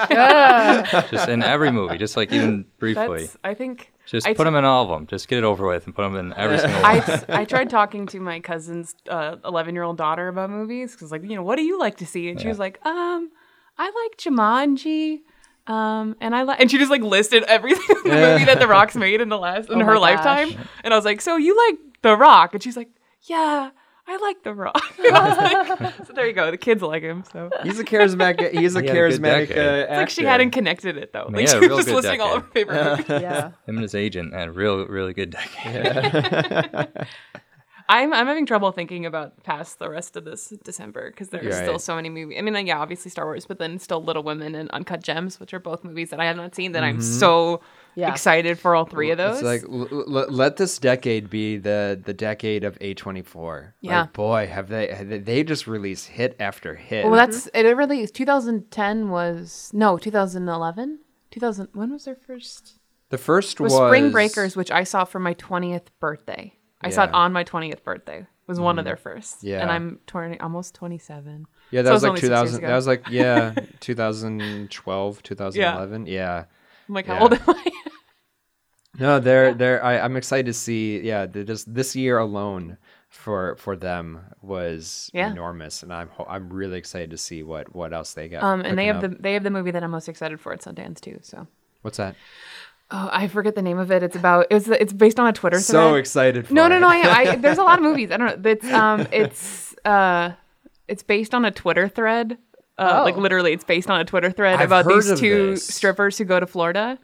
just 1.12 1.28
in 1.28 1.44
every 1.44 1.72
movie, 1.72 1.98
just 1.98 2.16
like 2.16 2.32
even 2.32 2.66
briefly. 2.80 3.24
That's 3.24 3.38
I 3.44 3.54
think 3.54 3.92
Just 4.08 4.26
I 4.26 4.34
put 4.34 4.46
them 4.46 4.56
in 4.56 4.64
all 4.66 4.84
of 4.84 4.90
them. 4.90 5.06
Just 5.06 5.28
get 5.28 5.38
it 5.40 5.44
over 5.44 5.68
with 5.68 5.86
and 5.86 5.94
put 5.96 6.02
them 6.04 6.16
in 6.16 6.34
every 6.34 6.58
single 6.64 6.82
one. 6.82 7.02
I, 7.02 7.26
I 7.42 7.46
tried 7.46 7.70
talking 7.70 8.08
to 8.08 8.20
my 8.20 8.40
cousin's 8.40 8.96
eleven 9.10 9.76
year 9.76 9.84
old 9.84 9.98
daughter 9.98 10.28
about 10.30 10.50
movies 10.50 10.94
because 10.94 11.12
like 11.12 11.24
you 11.24 11.36
know 11.36 11.44
what 11.44 11.58
do 11.58 11.64
you 11.64 11.78
like 11.80 11.98
to 11.98 12.06
see? 12.06 12.30
And 12.30 12.40
she 12.40 12.48
was 12.48 12.58
like 12.60 12.80
um 12.86 13.30
I 13.78 13.86
like 13.86 14.18
Jumanji 14.18 15.20
um 15.68 16.16
and 16.22 16.34
I 16.36 16.44
like 16.44 16.60
and 16.62 16.72
she 16.72 16.78
just 16.78 16.90
like 16.92 17.02
listed 17.02 17.44
everything 17.44 17.98
in 18.06 18.12
the 18.12 18.16
movie 18.18 18.46
that 18.46 18.60
The 18.60 18.68
Rock's 18.68 18.96
made 18.96 19.20
in 19.20 19.28
the 19.30 19.38
last 19.38 19.70
in 19.70 19.82
Oh 19.82 19.86
her 19.86 20.00
lifetime. 20.00 20.50
and 20.84 20.94
I 20.94 20.98
was 20.98 21.04
like 21.06 21.20
so 21.22 21.36
you 21.36 21.56
like 21.70 21.78
The 22.02 22.16
Rock? 22.16 22.54
And 22.54 22.64
she's 22.64 22.78
like 22.78 22.90
yeah 23.24 23.72
I 24.10 24.18
like 24.18 24.42
The 24.44 24.54
Rock 24.54 24.82
And 25.00 25.16
I 25.16 25.30
was 25.70 25.80
like, 25.82 26.08
so 26.08 26.14
there 26.14 26.26
you 26.28 26.34
go 26.34 26.50
the 26.50 26.58
kids 26.58 26.82
like 26.82 27.04
him 27.04 27.24
so 27.32 27.50
He's 27.64 27.78
a 27.80 27.84
charismatic. 27.84 28.52
He's 28.58 28.76
a 28.76 28.82
He 28.82 28.88
had 28.88 28.96
a 28.96 29.00
good 29.12 29.22
charismatic. 29.22 29.48
decade. 29.50 29.90
Uh, 29.90 29.96
like 29.98 30.10
she 30.10 30.24
hadn't 30.24 30.52
connected 30.52 30.98
it 30.98 31.12
though 31.14 31.28
like 31.32 31.46
Yeah, 31.48 31.60
she 31.60 31.68
was 31.68 31.78
just 31.78 31.88
good 31.88 31.96
listing 31.96 32.22
all 32.22 32.38
of 32.38 32.44
her 32.44 32.50
favorite 32.52 32.84
movies. 32.98 33.06
Yeah. 33.22 33.48
Him 33.66 33.76
and 33.76 33.82
his 33.82 33.96
agent 33.96 34.34
had 34.34 34.48
a 34.48 34.52
real, 34.52 34.86
really 34.88 35.14
good 35.14 35.32
decade. 35.32 36.88
I'm 37.90 38.14
I'm 38.14 38.28
having 38.28 38.46
trouble 38.46 38.72
thinking 38.74 39.06
about 39.06 39.44
past 39.44 39.80
the 39.80 39.90
rest 39.90 40.18
of 40.18 40.26
this 40.26 40.50
December 40.64 41.10
because 41.10 41.30
there's 41.30 41.46
Right. 41.56 41.64
still 41.64 41.80
so 41.80 41.96
many 41.96 42.10
movies. 42.10 42.36
I 42.38 42.42
mean, 42.42 42.54
like, 42.54 42.68
yeah, 42.68 42.80
obviously 42.80 43.10
Star 43.10 43.24
Wars, 43.26 43.46
but 43.46 43.60
then 43.60 43.80
still 43.80 44.04
Little 44.04 44.24
Women 44.24 44.56
and 44.56 44.70
Uncut 44.72 45.02
Gems, 45.02 45.40
which 45.40 45.54
are 45.54 45.60
both 45.60 45.86
movies 45.86 46.10
that 46.10 46.20
I 46.20 46.26
have 46.26 46.36
not 46.36 46.54
seen. 46.54 46.74
That 46.74 46.84
I'm 46.84 47.02
so 47.02 47.62
Yeah. 47.98 48.12
excited 48.12 48.60
for 48.60 48.76
all 48.76 48.86
three 48.86 49.10
of 49.10 49.18
those. 49.18 49.38
It's 49.38 49.44
like 49.44 49.64
l- 49.64 49.88
l- 49.92 50.28
let 50.30 50.58
this 50.58 50.78
decade 50.78 51.32
be 51.32 51.58
the 51.58 52.00
the 52.02 52.14
decade 52.14 52.64
of 52.64 52.78
A24. 52.78 53.74
Yeah. 53.82 54.02
Like, 54.02 54.14
boy, 54.14 54.48
have 54.48 54.70
they 54.70 54.94
have 54.94 55.10
they- 55.10 55.18
they 55.18 55.44
just 55.44 55.66
released 55.66 56.08
hit 56.08 56.36
after 56.40 56.76
hit. 56.76 57.06
well, 57.06 57.16
that's 57.16 57.48
mm-hmm. 57.48 57.66
it. 57.68 57.76
Really, 57.76 58.06
2010 58.06 59.10
was 59.10 59.72
no 59.74 59.98
2011. 59.98 61.00
2000. 61.32 61.70
When 61.74 61.92
was 61.92 62.06
their 62.06 62.16
first? 62.16 62.80
the 63.10 63.18
first 63.18 63.60
It 63.60 63.64
was, 63.64 63.74
Spring 63.74 64.12
Breakers, 64.12 64.56
which 64.56 64.70
I 64.70 64.84
saw 64.84 65.04
for 65.06 65.20
my 65.20 65.34
20th 65.36 65.88
birthday. 66.00 66.54
I 66.82 66.90
saw 66.90 67.06
it 67.06 67.14
on 67.14 67.34
my 67.34 67.44
20th 67.44 67.84
birthday. 67.84 68.28
Was 68.46 68.60
one 68.60 68.78
of 68.78 68.84
mm-hmm. 68.84 68.88
their 68.88 68.96
first. 68.96 69.44
Yeah. 69.44 69.62
and 69.62 69.70
I'm 69.70 70.00
20, 70.08 70.40
almost 70.40 70.74
27. 70.76 71.48
Yeah, 71.72 71.82
that 71.82 71.90
So 71.90 71.94
was 71.94 72.04
it's 72.04 72.04
like 72.04 72.10
only 72.10 72.22
six 72.22 72.30
years 72.30 72.60
2000. 72.60 72.62
That 72.62 72.76
was 72.76 72.88
like 72.88 73.10
yeah, 73.10 73.56
2012, 73.82 75.24
2011. 75.24 76.06
Yeah. 76.06 76.46
I'm 76.88 76.96
like, 76.96 77.08
how 77.08 77.16
Yeah. 77.16 77.22
old 77.22 77.34
am 77.34 77.42
I? 77.48 77.72
No, 79.00 79.20
they're 79.20 79.54
they're. 79.54 79.84
I, 79.84 80.00
I'm 80.00 80.16
excited 80.18 80.46
to 80.48 80.54
see. 80.54 81.00
Yeah, 81.00 81.26
just 81.28 81.74
this 81.74 81.96
year 81.96 82.18
alone 82.18 82.78
for 83.10 83.56
for 83.58 83.76
them 83.76 84.20
was 84.42 85.10
Yeah. 85.14 85.32
enormous, 85.32 85.84
and 85.84 85.94
I'm 85.94 86.10
I'm 86.28 86.50
really 86.50 86.78
excited 86.78 87.12
to 87.12 87.18
see 87.18 87.44
what 87.44 87.74
what 87.76 87.94
else 87.94 88.14
they 88.14 88.28
get. 88.28 88.44
Um, 88.44 88.62
and 88.62 88.78
they 88.78 88.88
have 88.88 88.98
up. 89.04 89.12
the 89.12 89.18
they 89.20 89.34
have 89.34 89.44
the 89.44 89.50
movie 89.52 89.72
that 89.72 89.84
I'm 89.84 89.92
most 89.92 90.10
excited 90.10 90.40
for 90.40 90.52
at 90.54 90.62
Sundance 90.62 91.00
too. 91.00 91.20
So. 91.22 91.48
what's 91.82 91.98
that? 91.98 92.16
Oh, 92.90 93.10
I 93.12 93.28
forget 93.28 93.54
the 93.56 93.62
name 93.62 93.80
of 93.80 93.92
it. 93.92 94.02
It's 94.02 94.16
about 94.16 94.48
it's 94.50 94.68
it's 94.68 94.94
based 94.94 95.20
on 95.20 95.28
a 95.28 95.34
Twitter 95.34 95.60
So 95.60 95.90
thread. 95.92 96.00
excited. 96.00 96.48
For 96.48 96.54
no, 96.54 96.68
no, 96.68 96.80
no. 96.80 96.88
I, 96.88 97.02
I 97.32 97.36
there's 97.44 97.58
a 97.58 97.64
lot 97.64 97.78
of 97.80 97.84
movies. 97.84 98.12
I 98.12 98.18
don't 98.18 98.44
know. 98.44 98.50
It's 98.50 98.66
um 98.72 99.08
it's 99.12 99.76
uh 99.86 100.32
it's 100.88 101.04
based 101.04 101.34
on 101.34 101.44
a 101.46 101.52
Twitter 101.52 101.88
thread. 101.88 102.38
Uh, 102.80 103.00
Oh. 103.00 103.04
like 103.06 103.18
literally, 103.18 103.54
it's 103.54 103.64
based 103.64 103.90
on 103.90 104.00
a 104.00 104.06
Twitter 104.06 104.30
thread 104.32 104.60
I've 104.60 104.70
about 104.70 104.88
these 104.88 105.20
two 105.20 105.52
this. 105.52 105.66
strippers 105.68 106.18
who 106.18 106.26
go 106.26 106.40
to 106.40 106.46
Florida. 106.48 106.98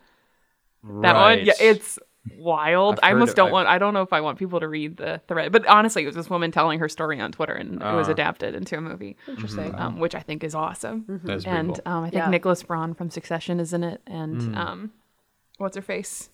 That 0.83 1.15
one, 1.15 1.45
yeah, 1.45 1.53
it's 1.59 1.97
wild. 2.37 2.99
I've 3.03 3.09
I 3.11 3.13
almost 3.13 3.35
don't 3.35 3.47
I've- 3.47 3.53
want. 3.53 3.67
I 3.67 3.77
don't 3.77 3.93
know 3.93 4.01
if 4.01 4.13
I 4.13 4.21
want 4.21 4.37
people 4.39 4.59
to 4.59 4.67
read 4.67 4.97
the 4.97 5.21
thread, 5.27 5.51
but 5.51 5.65
honestly, 5.67 6.03
it 6.03 6.05
was 6.07 6.15
this 6.15 6.29
woman 6.29 6.51
telling 6.51 6.79
her 6.79 6.89
story 6.89 7.19
on 7.19 7.31
Twitter, 7.31 7.53
and 7.53 7.75
it 7.81 7.93
was 7.95 8.07
Ah. 8.09 8.11
adapted 8.11 8.55
into 8.55 8.77
a 8.77 8.81
movie, 8.81 9.15
Interesting. 9.27 9.73
um, 9.75 9.99
which 9.99 10.15
I 10.15 10.19
think 10.19 10.43
is 10.43 10.53
awesome. 10.55 11.05
That's 11.23 11.43
pretty 11.45 11.57
and 11.57 11.67
cool. 11.69 11.81
um, 11.85 12.03
I 12.03 12.09
think 12.09 12.23
Yeah. 12.23 12.29
Nicholas 12.29 12.63
Braun 12.63 12.93
from 12.93 13.09
Succession 13.09 13.59
is 13.59 13.73
in 13.73 13.83
it, 13.83 14.01
and 14.07 14.41
Mm. 14.41 14.57
um, 14.57 14.91
what's 15.57 15.75
her 15.75 15.81
face? 15.81 16.29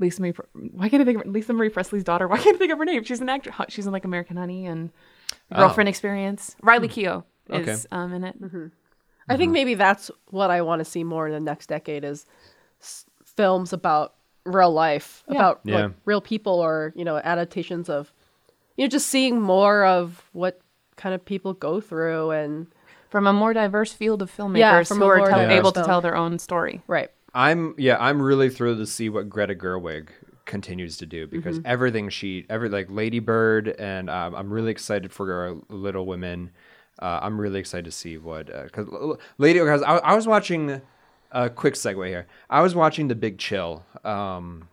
Lisa 0.00 0.22
Marie. 0.22 0.32
Why 0.72 0.88
can't 0.88 1.02
I 1.02 1.04
think 1.04 1.24
of 1.24 1.30
Lisa 1.32 1.52
Marie 1.52 1.70
Presley's 1.70 2.04
daughter? 2.04 2.28
Why 2.28 2.38
can't 2.38 2.54
I 2.54 2.58
think 2.58 2.70
of 2.72 2.78
her 2.78 2.84
name? 2.84 3.02
She's 3.02 3.20
an 3.20 3.28
actress. 3.28 3.56
She's 3.68 3.84
in 3.86 3.92
like 3.92 4.04
American 4.04 4.36
Honey 4.36 4.64
and 4.66 4.90
Girlfriend 5.52 5.88
Experience. 5.88 6.54
Riley 6.62 6.88
Keough 6.88 7.24
Oh. 7.50 7.54
Okay. 7.56 7.72
is 7.72 7.86
um, 7.90 8.12
in 8.12 8.22
it. 8.24 8.36
I 9.28 9.36
think 9.36 9.52
maybe 9.52 9.74
that's 9.74 10.10
what 10.28 10.50
I 10.50 10.62
want 10.62 10.78
to 10.80 10.84
see 10.84 11.02
more 11.02 11.26
in 11.26 11.32
the 11.34 11.40
next 11.40 11.66
decade 11.66 12.04
is 12.04 12.24
s- 12.80 13.06
films 13.38 13.72
about 13.72 14.14
real 14.44 14.72
life, 14.72 15.22
Yeah. 15.28 15.36
about 15.36 15.60
Yeah. 15.64 15.76
like, 15.86 15.92
real 16.04 16.20
people, 16.20 16.56
or 16.68 16.92
you 16.96 17.04
know, 17.04 17.16
adaptations 17.18 17.88
of, 17.88 18.12
you 18.76 18.84
know, 18.84 18.88
just 18.88 19.08
seeing 19.08 19.40
more 19.40 19.84
of 19.84 20.28
what 20.32 20.60
kind 20.96 21.14
of 21.14 21.24
people 21.24 21.52
go 21.54 21.80
through 21.80 22.30
and 22.32 22.66
From 23.10 23.26
a 23.26 23.32
more 23.32 23.54
diverse 23.54 23.92
field 24.00 24.20
of 24.22 24.30
filmmakers 24.30 24.58
Yeah, 24.58 24.82
who 24.84 24.94
are 24.94 24.98
more 25.18 25.28
tell- 25.28 25.38
diverse 25.38 25.58
able 25.58 25.72
to 25.72 25.82
tell 25.84 26.00
their 26.02 26.16
own 26.16 26.38
story. 26.38 26.82
right. 26.88 27.10
I'm 27.34 27.74
yeah, 27.78 27.96
I'm 28.00 28.20
really 28.20 28.48
thrilled 28.50 28.78
to 28.78 28.86
see 28.86 29.08
what 29.08 29.28
Greta 29.28 29.54
Gerwig 29.54 30.08
continues 30.46 30.96
to 30.96 31.06
do 31.06 31.26
because 31.26 31.60
everything 31.64 32.08
she 32.08 32.46
every 32.48 32.68
like 32.70 32.88
Lady 32.90 33.20
Bird 33.20 33.68
and 33.78 34.08
um, 34.10 34.34
I'm 34.34 34.50
really 34.50 34.70
excited 34.70 35.12
for 35.12 35.26
uh, 35.46 35.54
Little 35.74 36.06
Women. 36.06 36.50
Uh, 37.00 37.20
I'm 37.22 37.38
really 37.40 37.60
excited 37.60 37.84
to 37.84 37.92
see 37.92 38.16
what 38.18 38.46
because 38.46 38.88
Lady 39.36 39.58
because 39.60 39.82
I, 39.82 39.98
I 39.98 40.14
was 40.16 40.26
watching 40.26 40.80
a 41.32 41.50
quick 41.50 41.74
segue 41.74 42.06
here. 42.06 42.26
I 42.48 42.60
was 42.60 42.74
watching 42.74 43.08
The 43.08 43.14
Big 43.14 43.38
Chill 43.38 43.84
um, 44.04 44.68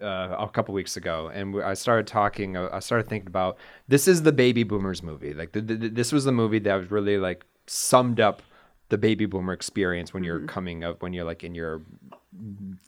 uh, 0.00 0.36
a 0.38 0.48
couple 0.48 0.74
weeks 0.74 0.96
ago, 0.96 1.30
and 1.32 1.62
I 1.62 1.74
started 1.74 2.06
talking. 2.06 2.56
uh, 2.56 2.68
I 2.72 2.80
started 2.80 3.08
thinking 3.08 3.28
about 3.28 3.56
this 3.88 4.08
is 4.08 4.22
the 4.22 4.32
baby 4.32 4.62
boomers 4.62 5.02
movie. 5.02 5.34
Like 5.34 5.52
the, 5.52 5.60
the, 5.60 5.88
this 5.88 6.12
was 6.12 6.24
the 6.24 6.32
movie 6.32 6.58
that 6.60 6.74
was 6.74 6.90
really 6.90 7.18
like 7.18 7.44
summed 7.66 8.20
up 8.20 8.42
the 8.90 8.98
baby 8.98 9.26
boomer 9.26 9.52
experience 9.52 10.12
when 10.12 10.22
you're 10.22 10.40
coming 10.40 10.84
up 10.84 11.02
when 11.02 11.12
you're 11.12 11.24
like 11.24 11.42
in 11.42 11.54
your 11.54 11.82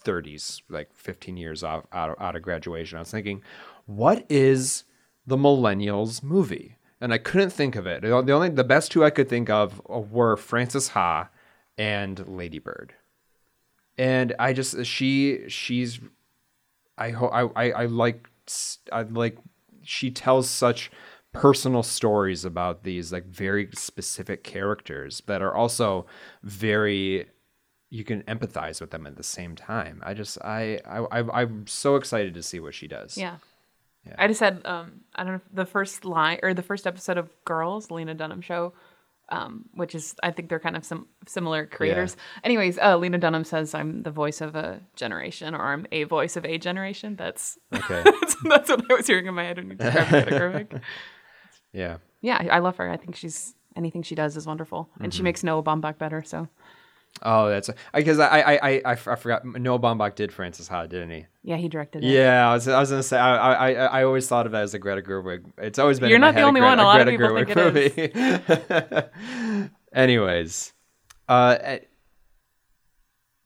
30s, 0.04 0.62
like 0.68 0.94
15 0.94 1.36
years 1.36 1.62
off 1.62 1.84
out 1.92 2.10
of, 2.10 2.16
out 2.20 2.36
of 2.36 2.42
graduation. 2.42 2.96
I 2.96 3.00
was 3.00 3.10
thinking, 3.10 3.42
what 3.86 4.26
is 4.28 4.84
the 5.26 5.36
Millennials 5.36 6.22
movie, 6.22 6.76
and 7.00 7.12
I 7.12 7.18
couldn't 7.18 7.50
think 7.50 7.76
of 7.76 7.86
it. 7.86 8.02
The 8.02 8.12
only 8.12 8.48
the 8.48 8.64
best 8.64 8.92
two 8.92 9.04
I 9.04 9.10
could 9.10 9.28
think 9.28 9.50
of 9.50 9.80
were 9.86 10.36
Frances 10.36 10.88
Ha 10.88 11.28
and 11.76 12.26
Lady 12.28 12.58
Bird, 12.58 12.94
and 13.98 14.34
I 14.38 14.52
just 14.52 14.84
she 14.86 15.48
she's 15.48 16.00
I 16.98 17.10
hope 17.10 17.30
I, 17.32 17.42
I 17.56 17.70
I 17.70 17.84
like 17.86 18.28
I 18.92 19.02
like 19.02 19.38
she 19.82 20.10
tells 20.10 20.48
such 20.48 20.90
personal 21.32 21.82
stories 21.82 22.44
about 22.44 22.82
these 22.82 23.12
like 23.12 23.26
very 23.26 23.68
specific 23.74 24.42
characters 24.42 25.22
that 25.26 25.42
are 25.42 25.54
also 25.54 26.06
very 26.42 27.26
you 27.90 28.02
can 28.04 28.22
empathize 28.22 28.80
with 28.80 28.90
them 28.90 29.06
at 29.06 29.16
the 29.16 29.22
same 29.22 29.54
time. 29.54 30.02
I 30.04 30.14
just 30.14 30.38
I 30.42 30.80
I 30.86 30.98
I- 31.20 31.42
I'm 31.42 31.66
so 31.66 31.96
excited 31.96 32.34
to 32.34 32.42
see 32.42 32.58
what 32.60 32.74
she 32.74 32.88
does. 32.88 33.16
Yeah. 34.06 34.14
I 34.18 34.28
just 34.28 34.40
had 34.40 34.64
um 34.64 35.00
I 35.14 35.24
don't 35.24 35.34
know 35.34 35.40
the 35.52 35.66
first 35.66 36.04
line 36.04 36.38
or 36.42 36.54
the 36.54 36.62
first 36.62 36.86
episode 36.86 37.18
of 37.18 37.28
Girls, 37.44 37.90
Lena 37.90 38.14
Dunham 38.14 38.40
show, 38.40 38.72
um, 39.28 39.64
which 39.74 39.94
is 39.94 40.14
I 40.22 40.30
think 40.30 40.48
they're 40.48 40.60
kind 40.60 40.76
of 40.76 40.84
some 40.84 41.06
similar 41.26 41.66
creators. 41.66 42.16
Anyways, 42.44 42.78
uh, 42.78 42.96
Lena 42.96 43.18
Dunham 43.18 43.44
says 43.44 43.74
I'm 43.74 44.02
the 44.02 44.10
voice 44.10 44.40
of 44.40 44.54
a 44.54 44.80
generation 44.94 45.54
or 45.54 45.62
I'm 45.62 45.86
a 45.92 46.04
voice 46.04 46.36
of 46.36 46.44
a 46.44 46.58
generation. 46.58 47.16
That's 47.16 47.58
Okay. 47.74 48.02
that's, 48.20 48.36
that's 48.44 48.70
what 48.70 48.90
I 48.90 48.94
was 48.94 49.06
hearing 49.06 49.26
in 49.26 49.34
my 49.34 49.44
head 49.44 49.56
when 49.56 49.70
you 49.70 49.74
described 49.76 50.10
Greta 50.28 50.80
yeah. 51.72 51.96
Yeah, 52.22 52.46
I 52.50 52.58
love 52.60 52.76
her. 52.78 52.88
I 52.90 52.96
think 52.96 53.16
she's 53.16 53.54
anything 53.76 54.02
she 54.02 54.14
does 54.14 54.36
is 54.36 54.46
wonderful, 54.46 54.88
and 55.00 55.10
Mm-hmm. 55.12 55.16
she 55.16 55.22
makes 55.22 55.42
Noah 55.44 55.62
Baumbach 55.62 55.98
better. 55.98 56.22
So 56.22 56.48
Oh, 57.22 57.48
that's 57.48 57.70
because 57.94 58.18
I 58.18 58.40
I 58.40 58.58
I 58.74 58.82
I 58.84 58.94
forgot 58.94 59.44
Noah 59.44 59.78
Baumbach 59.78 60.14
did 60.16 60.32
Frances 60.32 60.68
Ha, 60.68 60.86
didn't 60.86 61.10
he? 61.10 61.26
yeah, 61.42 61.56
he 61.56 61.68
directed 61.68 62.04
it. 62.04 62.08
Yeah, 62.08 62.50
I 62.50 62.54
was, 62.54 62.68
I 62.68 62.78
was 62.78 62.90
gonna 62.90 63.02
say 63.02 63.18
I, 63.18 63.36
I 63.36 63.54
I 63.54 63.72
I 64.00 64.04
always 64.04 64.28
thought 64.28 64.46
of 64.46 64.52
it 64.52 64.58
as 64.58 64.74
a 64.74 64.78
Greta 64.78 65.00
Gerwig. 65.00 65.44
It's 65.56 65.78
always 65.78 65.98
been 65.98 66.10
You're 66.10 66.16
in 66.16 66.20
my 66.20 66.28
not 66.32 66.34
the 66.34 66.42
only 66.42 66.60
Greta, 66.60 66.76
one. 66.76 66.78
A 66.80 66.84
lot 66.84 67.00
of 67.00 67.06
Greta 67.16 67.44
people 67.46 67.54
Gerwig 67.54 68.98
movie. 69.00 69.70
Anyways, 69.94 70.72
uh, 71.28 71.56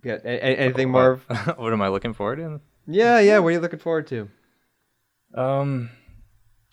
yeah, 0.02 0.18
a- 0.24 0.28
a- 0.28 0.56
anything 0.58 0.90
more? 0.90 1.16
what 1.56 1.72
am 1.72 1.80
I 1.82 1.88
looking 1.88 2.12
forward 2.12 2.36
to? 2.38 2.60
Yeah, 2.86 3.20
yeah. 3.20 3.38
What 3.38 3.48
are 3.48 3.52
you 3.52 3.60
looking 3.60 3.78
forward 3.78 4.06
to, 4.08 4.28
Um, 5.34 5.90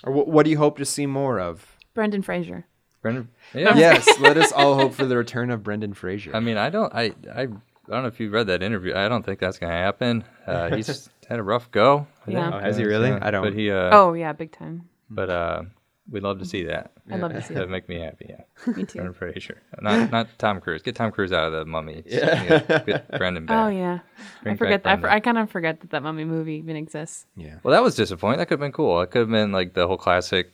or 0.03 0.13
what, 0.13 0.27
what 0.27 0.43
do 0.45 0.49
you 0.49 0.57
hope 0.57 0.77
to 0.79 0.85
see 0.85 1.05
more 1.05 1.39
of? 1.39 1.75
Brendan 1.93 2.21
Fraser. 2.23 2.65
Brendan. 3.07 3.29
Yeah. 3.53 3.75
yes, 3.77 4.19
let 4.19 4.37
us 4.37 4.51
all 4.51 4.75
hope 4.75 4.93
for 4.93 5.05
the 5.05 5.17
return 5.17 5.49
of 5.51 5.63
Brendan 5.63 5.93
Fraser. 5.93 6.35
I 6.35 6.39
mean, 6.39 6.57
I 6.57 6.69
don't, 6.69 6.93
I, 6.93 7.13
I, 7.33 7.41
I 7.41 7.45
don't 7.45 8.01
know 8.01 8.07
if 8.07 8.19
you 8.19 8.29
read 8.29 8.47
that 8.47 8.61
interview. 8.61 8.93
I 8.95 9.07
don't 9.07 9.25
think 9.25 9.39
that's 9.39 9.57
gonna 9.59 9.73
happen. 9.73 10.23
Uh, 10.45 10.69
he's 10.75 11.09
had 11.29 11.39
a 11.39 11.43
rough 11.43 11.71
go. 11.71 12.07
Yeah. 12.27 12.51
Oh, 12.53 12.59
has 12.59 12.77
he 12.77 12.83
really? 12.85 13.11
I 13.11 13.31
don't- 13.31 13.43
But 13.43 13.53
he, 13.53 13.71
uh, 13.71 13.89
Oh 13.93 14.13
yeah, 14.13 14.33
big 14.33 14.51
time. 14.51 14.89
but 15.09 15.29
uh, 15.29 15.63
we'd 16.09 16.23
love 16.23 16.39
to 16.39 16.45
see 16.45 16.63
that. 16.65 16.91
I'd 17.09 17.21
love 17.21 17.31
to 17.31 17.41
see 17.41 17.53
That'd 17.53 17.69
make 17.69 17.87
me 17.87 17.99
happy. 18.01 18.25
Yeah. 18.29 18.41
Me 18.75 18.83
too. 18.83 18.99
Brendan 18.99 19.13
Fraser. 19.13 19.61
Not, 19.81 20.11
not 20.11 20.27
Tom 20.37 20.59
Cruise. 20.59 20.81
Get 20.81 20.95
Tom 20.95 21.11
Cruise 21.13 21.31
out 21.31 21.45
of 21.47 21.53
the 21.53 21.63
Mummy. 21.65 22.03
Yeah. 22.05 22.81
Get 22.85 23.07
Brendan 23.17 23.45
back. 23.45 23.65
Oh 23.65 23.69
yeah, 23.69 23.99
Bring 24.43 24.55
I 24.55 24.55
back 24.55 24.57
forget. 24.57 24.81
I, 24.85 24.97
for, 24.97 25.09
I 25.09 25.19
kind 25.21 25.37
of 25.37 25.49
forget 25.49 25.79
that 25.79 25.91
that 25.91 26.03
mummy 26.03 26.25
movie 26.25 26.55
even 26.55 26.75
exists. 26.75 27.25
yeah. 27.37 27.55
Well, 27.63 27.71
that 27.71 27.81
was 27.83 27.95
disappointing. 27.95 28.39
That 28.39 28.47
could 28.47 28.55
have 28.55 28.65
been 28.65 28.73
cool. 28.73 28.99
It 29.01 29.11
could 29.11 29.19
have 29.19 29.29
been 29.29 29.53
like 29.53 29.73
the 29.73 29.87
whole 29.87 29.95
classic 29.97 30.51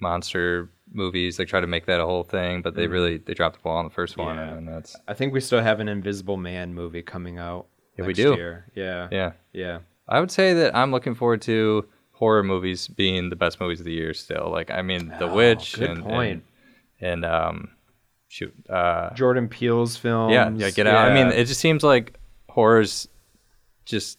monster 0.00 0.68
movies. 0.92 1.36
They 1.36 1.44
try 1.44 1.60
to 1.60 1.66
make 1.66 1.86
that 1.86 2.00
a 2.00 2.04
whole 2.04 2.24
thing, 2.24 2.62
but 2.62 2.74
they 2.74 2.86
really 2.86 3.18
they 3.18 3.34
dropped 3.34 3.56
the 3.56 3.62
ball 3.62 3.76
on 3.78 3.84
the 3.84 3.90
first 3.90 4.16
one. 4.16 4.36
Yeah. 4.36 4.54
and 4.54 4.68
that's 4.68 4.96
I 5.08 5.14
think 5.14 5.32
we 5.32 5.40
still 5.40 5.60
have 5.62 5.80
an 5.80 5.88
Invisible 5.88 6.36
Man 6.36 6.74
movie 6.74 7.02
coming 7.02 7.38
out. 7.38 7.66
Yeah, 7.98 8.06
we 8.06 8.12
do. 8.12 8.34
Year. 8.34 8.70
Yeah. 8.74 9.08
yeah. 9.10 9.32
Yeah. 9.52 9.78
I 10.08 10.20
would 10.20 10.30
say 10.30 10.52
that 10.54 10.74
I'm 10.76 10.90
looking 10.90 11.14
forward 11.14 11.40
to 11.42 11.86
horror 12.12 12.42
movies 12.42 12.88
being 12.88 13.30
the 13.30 13.36
best 13.36 13.60
movies 13.60 13.80
of 13.80 13.86
the 13.86 13.92
year. 13.92 14.12
Still, 14.14 14.50
like 14.50 14.70
I 14.70 14.82
mean, 14.82 15.08
The 15.18 15.28
Oh, 15.28 15.34
Witch 15.34 15.74
good 15.78 15.90
and, 15.90 16.02
point. 16.02 16.44
and 17.00 17.24
and 17.24 17.24
um, 17.24 17.68
shoot, 18.28 18.52
uh, 18.68 19.12
Jordan 19.14 19.48
Peele's 19.48 19.96
film. 19.96 20.30
yeah, 20.30 20.50
yeah, 20.54 20.70
Get 20.70 20.86
Out. 20.86 21.08
I 21.10 21.14
mean, 21.14 21.28
it 21.28 21.44
just 21.46 21.60
seems 21.60 21.82
like 21.82 22.18
horror's 22.48 23.08
just 23.84 24.18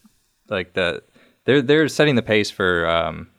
like 0.50 0.74
the 0.74 1.02
they're 1.46 1.62
they're 1.62 1.88
setting 1.88 2.16
the 2.16 2.22
pace 2.22 2.50
for 2.52 2.88
um 2.88 3.30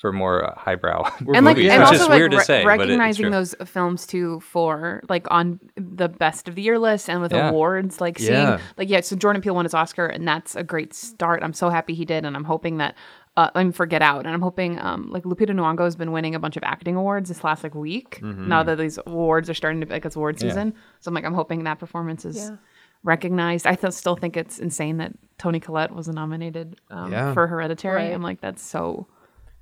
for 0.00 0.12
more 0.12 0.44
uh, 0.44 0.54
highbrow 0.58 1.02
and 1.18 1.44
like, 1.44 1.56
movies, 1.56 1.70
and 1.70 1.82
which 1.82 1.88
also 1.92 2.04
is 2.04 2.08
like 2.08 2.18
weird 2.18 2.30
to 2.32 2.40
say, 2.40 2.64
but 2.64 2.74
it- 2.74 2.78
recognizing 2.78 3.30
those 3.30 3.54
films 3.66 4.06
too 4.06 4.40
for 4.40 5.02
like 5.08 5.26
on 5.30 5.60
the 5.76 6.08
best 6.08 6.48
of 6.48 6.54
the 6.54 6.62
year 6.62 6.78
list 6.78 7.10
and 7.10 7.20
with 7.20 7.32
Yeah. 7.32 7.50
awards, 7.50 8.00
like 8.00 8.18
seeing 8.18 8.32
Yeah. 8.32 8.60
like 8.78 8.88
yeah. 8.88 9.00
So 9.02 9.14
Jordan 9.16 9.42
Peele 9.42 9.54
won 9.54 9.64
his 9.66 9.74
Oscar, 9.74 10.06
and 10.06 10.26
that's 10.26 10.56
a 10.56 10.62
great 10.62 10.94
start. 10.94 11.42
I'm 11.42 11.52
so 11.52 11.68
happy 11.68 11.94
he 11.94 12.04
did, 12.04 12.24
and 12.24 12.34
I'm 12.36 12.44
hoping 12.44 12.78
that. 12.78 12.94
Uh, 13.36 13.48
I'm 13.54 13.70
for 13.70 13.86
Get 13.86 14.02
Out, 14.02 14.26
and 14.26 14.34
I'm 14.34 14.42
hoping 14.42 14.80
um, 14.80 15.08
like 15.08 15.22
Lupita 15.22 15.50
Nyong'o 15.52 15.84
has 15.84 15.94
been 15.94 16.10
winning 16.10 16.34
a 16.34 16.40
bunch 16.40 16.56
of 16.56 16.64
acting 16.64 16.96
awards 16.96 17.28
this 17.28 17.44
last 17.44 17.62
like 17.62 17.76
week. 17.76 18.18
Mm-hmm. 18.20 18.48
Now 18.48 18.64
that 18.64 18.76
these 18.76 18.98
awards 19.06 19.48
are 19.48 19.54
starting 19.54 19.80
to 19.82 19.86
like 19.86 20.04
it's 20.04 20.16
award 20.16 20.42
Yeah. 20.42 20.48
season, 20.48 20.74
so 20.98 21.08
I'm 21.10 21.14
like 21.14 21.24
I'm 21.24 21.32
hoping 21.34 21.62
that 21.64 21.78
performance 21.78 22.24
is 22.24 22.36
Yeah. 22.36 22.56
recognized. 23.04 23.66
I 23.68 23.76
th- 23.76 23.92
still 23.92 24.16
think 24.16 24.36
it's 24.36 24.58
insane 24.58 24.96
that 24.98 25.12
Toni 25.38 25.60
Collette 25.60 25.94
was 25.94 26.08
nominated 26.08 26.80
um, 26.90 27.12
Yeah. 27.12 27.32
for 27.32 27.46
Hereditary. 27.46 27.94
Right. 28.04 28.12
I'm 28.12 28.20
like 28.22 28.40
that's 28.40 28.62
so 28.62 29.06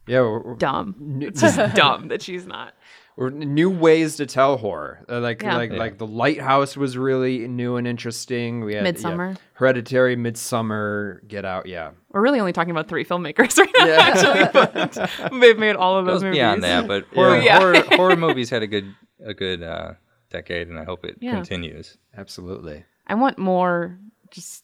Yeah. 0.09 0.21
We're, 0.23 0.41
we're- 0.41 0.57
dumb. 0.59 1.19
It's 1.23 1.41
just 1.41 1.57
dumb 1.77 2.09
that 2.09 2.23
she's 2.23 2.47
not. 2.47 2.75
we're- 3.17 3.31
new 3.35 3.69
ways 3.71 4.17
to 4.17 4.27
tell 4.27 4.57
horror. 4.57 5.05
Uh, 5.09 5.21
like 5.21 5.43
Yeah. 5.43 5.57
like 5.57 5.71
Yeah. 5.73 5.79
like 5.79 5.99
the 5.99 6.07
Lighthouse 6.07 6.77
was 6.77 6.97
really 6.97 7.47
new 7.49 7.77
and 7.77 7.87
interesting. 7.87 8.65
We 8.65 8.75
had 8.75 8.99
yeah, 9.01 9.35
Hereditary, 9.55 10.17
Midsommar, 10.17 11.27
Get 11.29 11.45
Out. 11.45 11.67
Yeah. 11.67 11.91
We're 12.13 12.23
really 12.23 12.39
only 12.41 12.53
talking 12.53 12.71
about 12.71 12.89
three 12.89 13.05
filmmakers 13.05 13.57
right 13.59 13.71
now, 13.77 13.87
actually, 14.01 14.49
but 14.53 15.41
they've 15.41 15.59
made 15.59 15.77
all 15.77 15.99
of 15.99 16.07
those 16.07 16.17
goes 16.17 16.23
movies. 16.25 16.39
beyond 16.39 16.63
that, 16.65 16.87
but 16.87 17.07
horror, 17.15 17.39
Yeah. 17.41 17.59
horror, 17.59 17.83
horror 17.97 18.17
movies 18.17 18.51
had 18.51 18.63
a 18.63 18.67
good 18.67 18.95
a 19.25 19.35
good 19.35 19.63
uh, 19.65 19.95
decade, 20.31 20.69
and 20.69 20.79
I 20.79 20.85
hope 20.85 21.05
it 21.05 21.17
Yeah. 21.21 21.35
continues. 21.35 21.99
Absolutely. 22.17 22.85
I 23.09 23.15
want 23.15 23.37
more, 23.39 23.99
just 24.31 24.63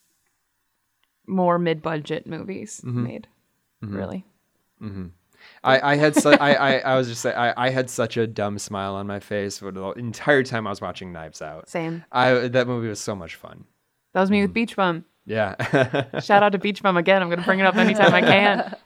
more 1.27 1.59
mid-budget 1.59 2.27
movies 2.27 2.81
made. 2.85 3.27
Really, 3.83 4.25
I, 5.65 5.93
I 5.93 5.97
had 5.97 6.15
su- 6.15 6.29
I, 6.31 6.53
I 6.55 6.79
I 6.79 6.97
was 6.97 7.09
just 7.09 7.23
say 7.23 7.33
I, 7.33 7.67
I 7.67 7.71
had 7.71 7.89
such 7.91 8.17
a 8.17 8.27
dumb 8.27 8.59
smile 8.59 8.95
on 8.95 9.07
my 9.07 9.19
face 9.19 9.59
for 9.59 9.73
the 9.73 9.93
entire 9.93 10.43
time 10.43 10.67
I 10.67 10.71
was 10.71 10.81
watching 10.81 11.13
Knives 11.13 11.41
Out. 11.43 11.69
same. 11.69 12.05
I 12.13 12.35
that 12.49 12.67
movie 12.67 12.89
was 12.89 13.01
so 13.01 13.17
much 13.17 13.35
fun. 13.37 13.65
That 14.13 14.21
was 14.21 14.31
me 14.31 14.39
Mm. 14.39 14.43
with 14.43 14.53
Beach 14.55 14.77
Bum. 14.77 15.05
Yeah. 15.27 15.55
Shout 16.21 16.43
out 16.43 16.53
to 16.53 16.59
Beach 16.59 16.83
Bum 16.83 16.97
again. 16.99 17.23
I'm 17.23 17.29
going 17.29 17.39
to 17.41 17.45
bring 17.47 17.59
it 17.61 17.67
up 17.67 17.77
anytime 17.77 18.13
I 18.15 18.21
can. 18.21 18.77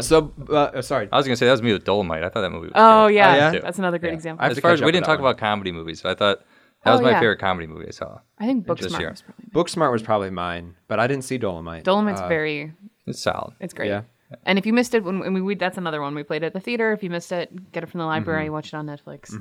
so 0.00 0.32
uh, 0.48 0.80
sorry. 0.82 1.08
I 1.10 1.16
was 1.16 1.26
gonna 1.26 1.36
say 1.36 1.46
that 1.46 1.52
was 1.52 1.62
me 1.62 1.72
with 1.72 1.84
Dolomite. 1.84 2.22
I 2.22 2.28
thought 2.28 2.42
that 2.42 2.50
movie. 2.50 2.66
was 2.66 2.72
Oh 2.76 3.06
great. 3.06 3.16
yeah, 3.16 3.52
yeah? 3.52 3.58
that's 3.60 3.78
another 3.78 3.98
great 3.98 4.10
Yeah. 4.10 4.14
example. 4.14 4.46
As 4.46 4.58
far 4.60 4.70
as 4.70 4.80
we 4.82 4.92
didn't 4.92 5.06
talk 5.06 5.18
one. 5.18 5.28
about 5.28 5.38
comedy 5.38 5.72
movies, 5.72 6.00
so 6.00 6.08
I 6.10 6.14
thought 6.14 6.38
that 6.84 6.90
Oh, 6.90 6.92
was 6.92 7.00
my 7.02 7.10
yeah. 7.10 7.20
favorite 7.20 7.40
comedy 7.40 7.66
movie 7.66 7.88
I 7.88 7.90
saw. 7.90 8.20
I 8.38 8.46
think 8.46 8.64
Booksmart 8.66 9.10
was 9.10 9.22
probably. 9.22 9.46
Booksmart 9.52 9.92
was 9.92 10.02
probably 10.02 10.30
mine, 10.30 10.76
but 10.88 11.00
I 11.00 11.06
didn't 11.08 11.24
see 11.24 11.36
Dolomite. 11.38 11.82
Dolomite's 11.84 12.20
Uh, 12.20 12.28
very. 12.28 12.72
It's 13.06 13.20
solid. 13.20 13.54
It's 13.60 13.74
great. 13.74 13.88
Yeah. 13.88 14.02
And 14.44 14.58
if 14.58 14.66
you 14.66 14.72
missed 14.72 14.94
it 14.94 15.04
when, 15.04 15.32
we, 15.32 15.40
we 15.40 15.54
that's 15.54 15.78
another 15.78 16.00
one 16.00 16.14
we 16.14 16.22
played 16.22 16.44
at 16.44 16.52
the 16.52 16.60
theater. 16.60 16.92
If 16.92 17.02
you 17.02 17.10
missed 17.10 17.32
it, 17.32 17.72
get 17.72 17.82
it 17.82 17.88
from 17.88 17.98
the 17.98 18.06
library. 18.06 18.44
Mm-hmm. 18.44 18.52
Watch 18.52 18.68
it 18.68 18.74
on 18.74 18.86
Netflix. 18.86 19.34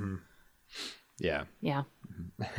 Yeah. 1.19 1.43
Yeah. 1.61 1.83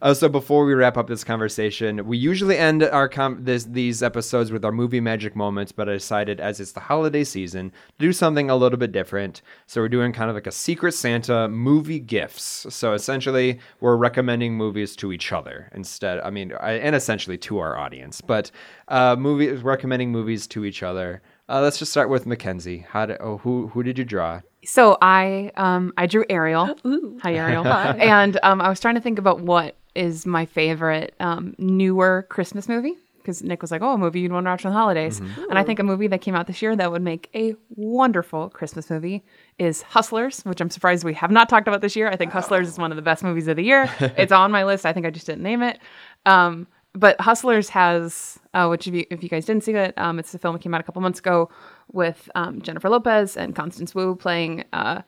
Uh, 0.00 0.14
so 0.14 0.28
before 0.28 0.64
we 0.64 0.74
wrap 0.74 0.96
up 0.96 1.06
this 1.06 1.24
conversation, 1.24 2.06
we 2.06 2.16
usually 2.16 2.58
end 2.58 2.82
our 2.82 3.08
com- 3.08 3.44
this, 3.44 3.64
these 3.64 4.02
episodes 4.02 4.50
with 4.52 4.64
our 4.64 4.72
movie 4.72 5.00
magic 5.00 5.36
moments, 5.36 5.72
but 5.72 5.88
I 5.88 5.94
decided 5.94 6.40
as 6.40 6.60
it's 6.60 6.72
the 6.72 6.80
holiday 6.80 7.24
season 7.24 7.70
to 7.70 8.06
do 8.06 8.12
something 8.12 8.50
a 8.50 8.56
little 8.56 8.78
bit 8.78 8.92
different. 8.92 9.42
So 9.66 9.80
we're 9.80 9.88
doing 9.88 10.12
kind 10.12 10.30
of 10.30 10.36
like 10.36 10.46
a 10.46 10.52
Secret 10.52 10.92
Santa 10.92 11.48
movie 11.48 12.00
gifts. 12.00 12.66
So 12.70 12.94
essentially, 12.94 13.60
we're 13.80 13.96
recommending 13.96 14.54
movies 14.54 14.96
to 14.96 15.12
each 15.12 15.32
other 15.32 15.70
instead. 15.74 16.20
I 16.20 16.30
mean, 16.30 16.52
I, 16.60 16.72
and 16.72 16.94
essentially 16.94 17.38
to 17.38 17.58
our 17.58 17.76
audience, 17.76 18.20
but 18.20 18.50
uh, 18.88 19.16
movies 19.16 19.62
recommending 19.62 20.10
movies 20.10 20.46
to 20.48 20.64
each 20.64 20.82
other. 20.82 21.22
Uh, 21.48 21.60
let's 21.60 21.78
just 21.78 21.90
start 21.90 22.08
with 22.08 22.26
Mackenzie. 22.26 22.86
How 22.88 23.06
did 23.06 23.18
oh 23.20 23.38
who 23.38 23.68
who 23.68 23.82
did 23.82 23.98
you 23.98 24.04
draw? 24.04 24.40
So 24.64 24.96
I 25.02 25.50
um 25.56 25.92
I 25.96 26.06
drew 26.06 26.24
Ariel. 26.28 26.76
Hi 27.22 27.34
Ariel. 27.34 27.66
and 27.66 28.38
um 28.42 28.60
I 28.60 28.68
was 28.68 28.80
trying 28.80 28.94
to 28.94 29.00
think 29.00 29.18
about 29.18 29.40
what 29.40 29.76
is 29.94 30.24
my 30.26 30.46
favorite 30.46 31.14
um 31.20 31.54
newer 31.58 32.26
Christmas 32.28 32.68
movie 32.68 32.96
because 33.18 33.42
Nick 33.42 33.62
was 33.62 33.70
like, 33.70 33.82
"Oh, 33.82 33.92
a 33.92 33.98
movie 33.98 34.20
you'd 34.20 34.32
want 34.32 34.46
to 34.46 34.50
watch 34.50 34.64
on 34.66 34.72
the 34.72 34.78
holidays," 34.78 35.20
and 35.20 35.58
I 35.58 35.62
think 35.62 35.78
a 35.78 35.84
movie 35.84 36.08
that 36.08 36.20
came 36.20 36.34
out 36.34 36.46
this 36.48 36.60
year 36.60 36.74
that 36.74 36.90
would 36.90 37.02
make 37.02 37.30
a 37.34 37.54
wonderful 37.76 38.50
Christmas 38.50 38.90
movie 38.90 39.22
is 39.58 39.82
Hustlers, 39.82 40.42
which 40.42 40.60
I'm 40.60 40.70
surprised 40.70 41.04
we 41.04 41.14
have 41.14 41.30
not 41.30 41.48
talked 41.48 41.68
about 41.68 41.80
this 41.80 41.94
year. 41.94 42.08
I 42.08 42.16
think 42.16 42.32
Hustlers 42.32 42.68
is 42.68 42.78
one 42.78 42.90
of 42.90 42.96
the 42.96 43.02
best 43.02 43.22
movies 43.22 43.46
of 43.48 43.56
the 43.56 43.62
year. 43.62 43.88
it's 44.00 44.32
on 44.32 44.50
my 44.50 44.64
list. 44.64 44.84
I 44.84 44.92
think 44.92 45.06
I 45.06 45.10
just 45.10 45.26
didn't 45.26 45.42
name 45.42 45.62
it. 45.62 45.78
Um, 46.26 46.66
but 46.94 47.20
Hustlers 47.20 47.70
has, 47.70 48.38
uh, 48.54 48.66
which 48.66 48.86
if 48.86 48.94
you, 48.94 49.06
if 49.10 49.22
you 49.22 49.28
guys 49.28 49.46
didn't 49.46 49.64
see 49.64 49.72
it, 49.72 49.96
um, 49.96 50.18
it's 50.18 50.34
a 50.34 50.38
film 50.38 50.54
that 50.54 50.62
came 50.62 50.74
out 50.74 50.80
a 50.80 50.84
couple 50.84 51.00
months 51.00 51.18
ago 51.18 51.48
with 51.92 52.30
um, 52.34 52.60
Jennifer 52.60 52.88
Lopez 52.88 53.36
and 53.36 53.54
Constance 53.56 53.94
Wu 53.94 54.14
playing. 54.14 54.64
Uh, 54.72 55.02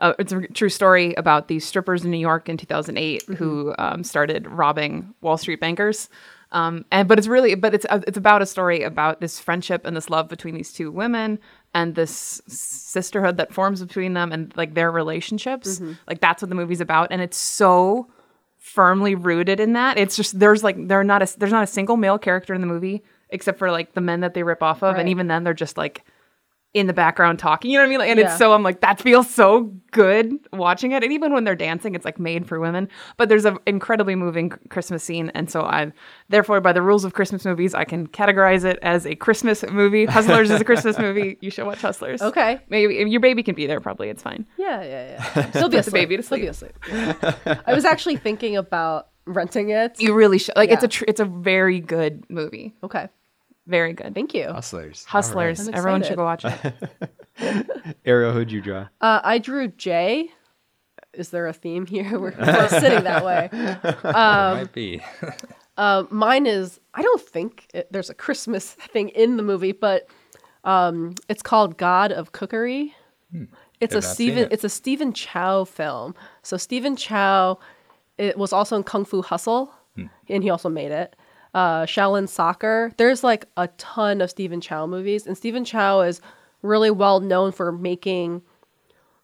uh, 0.00 0.14
it's 0.18 0.32
a 0.32 0.40
true 0.48 0.68
story 0.68 1.14
about 1.14 1.48
these 1.48 1.64
strippers 1.64 2.04
in 2.04 2.10
New 2.10 2.18
York 2.18 2.48
in 2.48 2.56
2008 2.56 3.22
who 3.36 3.74
um, 3.78 4.04
started 4.04 4.46
robbing 4.46 5.14
Wall 5.20 5.36
Street 5.36 5.60
bankers. 5.60 6.08
Um, 6.52 6.84
and 6.90 7.06
but 7.06 7.18
it's 7.18 7.28
really 7.28 7.54
but 7.54 7.74
it's 7.74 7.86
uh, 7.88 8.00
it's 8.08 8.18
about 8.18 8.42
a 8.42 8.46
story 8.46 8.82
about 8.82 9.20
this 9.20 9.38
friendship 9.38 9.86
and 9.86 9.96
this 9.96 10.10
love 10.10 10.28
between 10.28 10.56
these 10.56 10.72
two 10.72 10.90
women 10.90 11.38
and 11.74 11.94
this 11.94 12.42
sisterhood 12.48 13.36
that 13.36 13.52
forms 13.54 13.80
between 13.80 14.14
them 14.14 14.32
and 14.32 14.52
like 14.56 14.74
their 14.74 14.90
relationships. 14.90 15.78
Like 16.08 16.20
that's 16.20 16.42
what 16.42 16.48
the 16.48 16.56
movie's 16.56 16.80
about, 16.80 17.12
and 17.12 17.22
it's 17.22 17.36
so 17.36 18.10
firmly 18.60 19.14
rooted 19.16 19.58
in 19.58 19.72
that. 19.72 19.98
It's 19.98 20.14
just 20.16 20.38
there's 20.38 20.62
like 20.62 20.76
they're 20.86 21.02
not 21.02 21.22
a 21.22 21.38
there's 21.38 21.50
not 21.50 21.64
a 21.64 21.66
single 21.66 21.96
male 21.96 22.18
character 22.18 22.54
in 22.54 22.60
the 22.60 22.66
movie 22.68 23.02
except 23.30 23.58
for 23.58 23.70
like 23.70 23.94
the 23.94 24.00
men 24.00 24.20
that 24.20 24.34
they 24.34 24.42
rip 24.42 24.62
off 24.62 24.82
of, 24.82 24.94
Right. 24.94 25.00
and 25.00 25.08
even 25.08 25.26
then 25.28 25.42
they're 25.44 25.54
just 25.54 25.76
like 25.76 26.04
in 26.72 26.86
the 26.86 26.92
background 26.92 27.38
talking. 27.40 27.68
You 27.70 27.78
know 27.78 27.82
what 27.82 27.86
I 27.86 27.90
mean? 27.90 27.98
Like, 27.98 28.10
and 28.10 28.18
Yeah. 28.20 28.26
it's 28.28 28.38
so 28.38 28.52
I'm 28.52 28.62
like 28.62 28.80
that 28.80 29.00
feels 29.00 29.28
so 29.28 29.72
good 29.90 30.32
watching 30.52 30.92
it, 30.92 31.02
and 31.02 31.12
even 31.12 31.32
when 31.32 31.42
they're 31.42 31.56
dancing, 31.56 31.96
it's 31.96 32.04
like 32.04 32.20
made 32.20 32.46
for 32.46 32.60
women. 32.60 32.88
But 33.16 33.28
there's 33.28 33.44
an 33.44 33.58
incredibly 33.66 34.14
moving 34.14 34.50
Christmas 34.68 35.02
scene, 35.02 35.30
and 35.34 35.50
so 35.50 35.62
I 35.62 35.90
therefore 36.28 36.60
by 36.60 36.72
the 36.72 36.80
rules 36.82 37.04
of 37.04 37.12
Christmas 37.12 37.44
movies, 37.44 37.74
I 37.74 37.82
can 37.84 38.06
categorize 38.06 38.64
it 38.64 38.78
as 38.82 39.04
a 39.04 39.16
Christmas 39.16 39.64
movie. 39.70 40.04
Hustlers 40.06 40.48
is 40.50 40.60
a 40.60 40.64
Christmas 40.64 40.96
movie. 41.06 41.38
You 41.40 41.50
should 41.50 41.66
watch 41.66 41.80
Hustlers. 41.80 42.22
Okay. 42.22 42.60
Maybe 42.68 42.94
your 43.10 43.20
baby 43.20 43.42
can 43.42 43.56
be 43.56 43.66
there. 43.66 43.80
Probably 43.80 44.08
it's 44.08 44.22
fine. 44.22 44.46
Yeah, 44.56 44.82
yeah, 44.84 45.10
yeah. 45.34 45.50
Still 45.50 45.50
be 45.50 45.60
Put 45.62 45.70
the 45.70 45.78
asleep. 45.78 45.92
baby 46.08 46.16
to 46.18 46.22
Still 46.22 46.38
be 46.38 46.46
asleep. 46.46 46.72
Yeah. 46.88 47.34
I 47.66 47.74
was 47.74 47.84
actually 47.84 48.16
thinking 48.16 48.56
about 48.56 49.08
renting 49.26 49.70
it. 49.70 50.00
You 50.00 50.14
really 50.14 50.38
should. 50.38 50.54
Like 50.56 50.70
it's 50.70 50.84
a 50.84 50.88
tr- 50.88 51.04
it's 51.08 51.20
a 51.20 51.24
very 51.24 51.80
good 51.80 52.24
movie. 52.28 52.74
Okay. 52.84 53.08
Very 53.70 53.92
good. 53.92 54.16
Thank 54.16 54.34
you. 54.34 54.48
Hustlers. 54.48 55.04
Hustlers. 55.04 55.68
I'm 55.68 55.74
Everyone 55.74 56.02
should 56.02 56.16
go 56.16 56.24
watch 56.24 56.44
it. 56.44 57.96
Ariel, 58.04 58.32
who'd 58.32 58.50
you 58.50 58.60
draw? 58.60 58.88
Uh, 59.00 59.20
I 59.22 59.38
drew 59.38 59.68
Jay. 59.68 60.28
Is 61.14 61.30
there 61.30 61.46
a 61.46 61.52
theme 61.52 61.86
here? 61.86 62.18
We're 62.18 62.34
we're 62.38 62.68
sitting 62.68 63.04
that 63.04 63.24
way. 63.24 63.48
It 63.52 64.02
might 64.04 64.72
be. 64.72 65.00
Uh, 65.76 66.02
mine 66.10 66.46
is 66.46 66.80
I 66.94 67.02
don't 67.02 67.20
think 67.20 67.68
it, 67.72 67.92
there's 67.92 68.10
a 68.10 68.14
Christmas 68.14 68.72
thing 68.72 69.10
in 69.10 69.36
the 69.36 69.44
movie, 69.44 69.72
but 69.72 70.08
um, 70.64 71.14
it's 71.28 71.42
called 71.42 71.78
God 71.78 72.10
of 72.10 72.32
Cookery. 72.32 72.92
It's 73.80 73.94
a 73.94 73.98
Have 73.98 74.04
not 74.04 74.14
Stephen. 74.14 74.38
it. 74.44 74.52
It's 74.52 74.64
a 74.64 74.68
Stephen 74.68 75.12
Chow 75.12 75.64
film. 75.64 76.16
So 76.42 76.56
Stephen 76.56 76.96
Chow, 76.96 77.60
it 78.18 78.36
was 78.36 78.52
also 78.52 78.74
in 78.74 78.82
Kung 78.82 79.04
Fu 79.04 79.22
Hustle, 79.22 79.72
and 80.28 80.42
he 80.42 80.50
also 80.50 80.68
made 80.68 80.90
it. 80.90 81.14
Uh, 81.52 81.82
Shaolin 81.82 82.28
Soccer. 82.28 82.92
There's 82.96 83.24
like 83.24 83.46
a 83.56 83.66
ton 83.78 84.20
of 84.20 84.30
Stephen 84.30 84.60
Chow 84.60 84.86
movies, 84.86 85.26
and 85.26 85.36
Stephen 85.36 85.64
Chow 85.64 86.00
is 86.02 86.20
really 86.62 86.90
well 86.90 87.20
known 87.20 87.50
for 87.52 87.72
making 87.72 88.42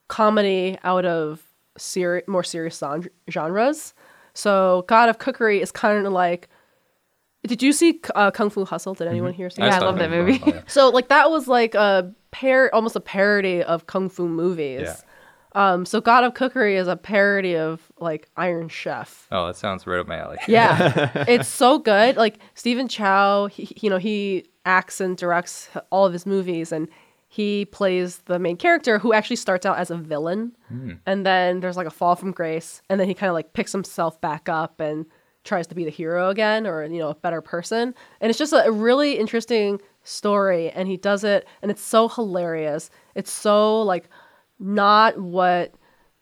comedy 0.09 0.79
out 0.85 1.05
of 1.05 1.43
seri- 1.77 2.23
more 2.27 2.43
serious 2.43 2.81
gen- 2.81 3.09
genres. 3.31 3.95
So 4.35 4.85
God 4.89 5.09
of 5.09 5.19
Cookery 5.19 5.61
is 5.61 5.71
kind 5.71 6.07
of 6.07 6.13
like. 6.13 6.49
Did 7.47 7.63
you 7.63 7.73
see 7.73 8.01
uh, 8.17 8.33
Kung 8.33 8.51
Fu 8.51 8.65
Hustle? 8.65 8.95
Did 8.95 9.07
anyone 9.07 9.33
here 9.33 9.49
see? 9.51 9.63
Yeah, 9.63 9.69
I 9.69 9.79
that? 9.79 9.83
love 9.83 9.99
that 9.99 10.11
movie. 10.11 10.41
Oh, 10.43 10.49
yeah. 10.49 10.63
So 10.67 10.89
like 10.89 11.09
that 11.09 11.31
was 11.31 11.47
like 11.47 11.77
a 11.77 12.13
par 12.33 12.71
almost 12.73 12.97
a 12.97 13.01
parody 13.01 13.63
of 13.63 13.87
kung 13.87 14.09
fu 14.09 14.27
movies. 14.29 14.81
Yeah. 14.83 14.97
Um, 15.57 15.87
so 15.87 16.03
God 16.03 16.23
of 16.23 16.35
Cookery 16.35 16.77
is 16.77 16.87
a 16.87 16.97
parody 16.97 17.57
of 17.57 17.81
like 17.99 18.29
Iron 18.37 18.69
Chef. 18.69 19.27
Oh, 19.33 19.47
that 19.47 19.57
sounds 19.57 19.87
right 19.87 19.99
up 19.99 20.07
my 20.07 20.19
alley. 20.19 20.37
Yeah, 20.47 21.25
it's 21.27 21.49
so 21.49 21.79
good. 21.79 22.17
Like 22.19 22.39
Stephen 22.55 22.89
Chow, 22.89 23.47
he, 23.47 23.75
you 23.81 23.89
know, 23.89 23.97
he 23.97 24.45
acts 24.67 25.01
and 25.01 25.17
directs 25.17 25.71
all 25.91 26.05
of 26.05 26.13
his 26.13 26.27
movies, 26.27 26.73
and 26.73 26.89
he 27.29 27.65
plays 27.65 28.19
the 28.27 28.39
main 28.39 28.59
character 28.59 28.99
who 28.99 29.15
actually 29.15 29.37
starts 29.37 29.65
out 29.65 29.79
as 29.79 29.91
a 29.91 29.97
villain, 29.97 30.53
and 31.07 31.25
then 31.25 31.61
there's 31.61 31.77
like 31.79 31.87
a 31.87 31.91
fall 31.91 32.17
from 32.17 32.33
grace, 32.33 32.83
and 32.91 33.01
then 33.01 33.09
he 33.09 33.15
kind 33.15 33.31
of 33.31 33.35
like 33.35 33.55
picks 33.55 33.73
himself 33.73 34.21
back 34.21 34.51
up 34.51 34.79
and 34.79 35.07
tries 35.43 35.67
to 35.69 35.75
be 35.75 35.85
the 35.85 35.91
hero 35.91 36.29
again, 36.29 36.67
or 36.67 36.85
you 36.85 36.99
know, 36.99 37.09
a 37.09 37.15
better 37.15 37.41
person. 37.41 37.95
And 38.21 38.29
it's 38.29 38.39
just 38.39 38.53
a 38.53 38.71
really 38.71 39.15
interesting 39.15 39.81
story, 40.05 40.69
and 40.71 40.87
he 40.87 40.99
does 40.99 41.25
it, 41.25 41.49
and 41.63 41.71
it's 41.71 41.83
so 41.83 42.11
hilarious. 42.11 42.91
It's 43.15 43.31
so 43.31 43.81
like 43.81 44.11
not 44.59 45.19
what 45.19 45.75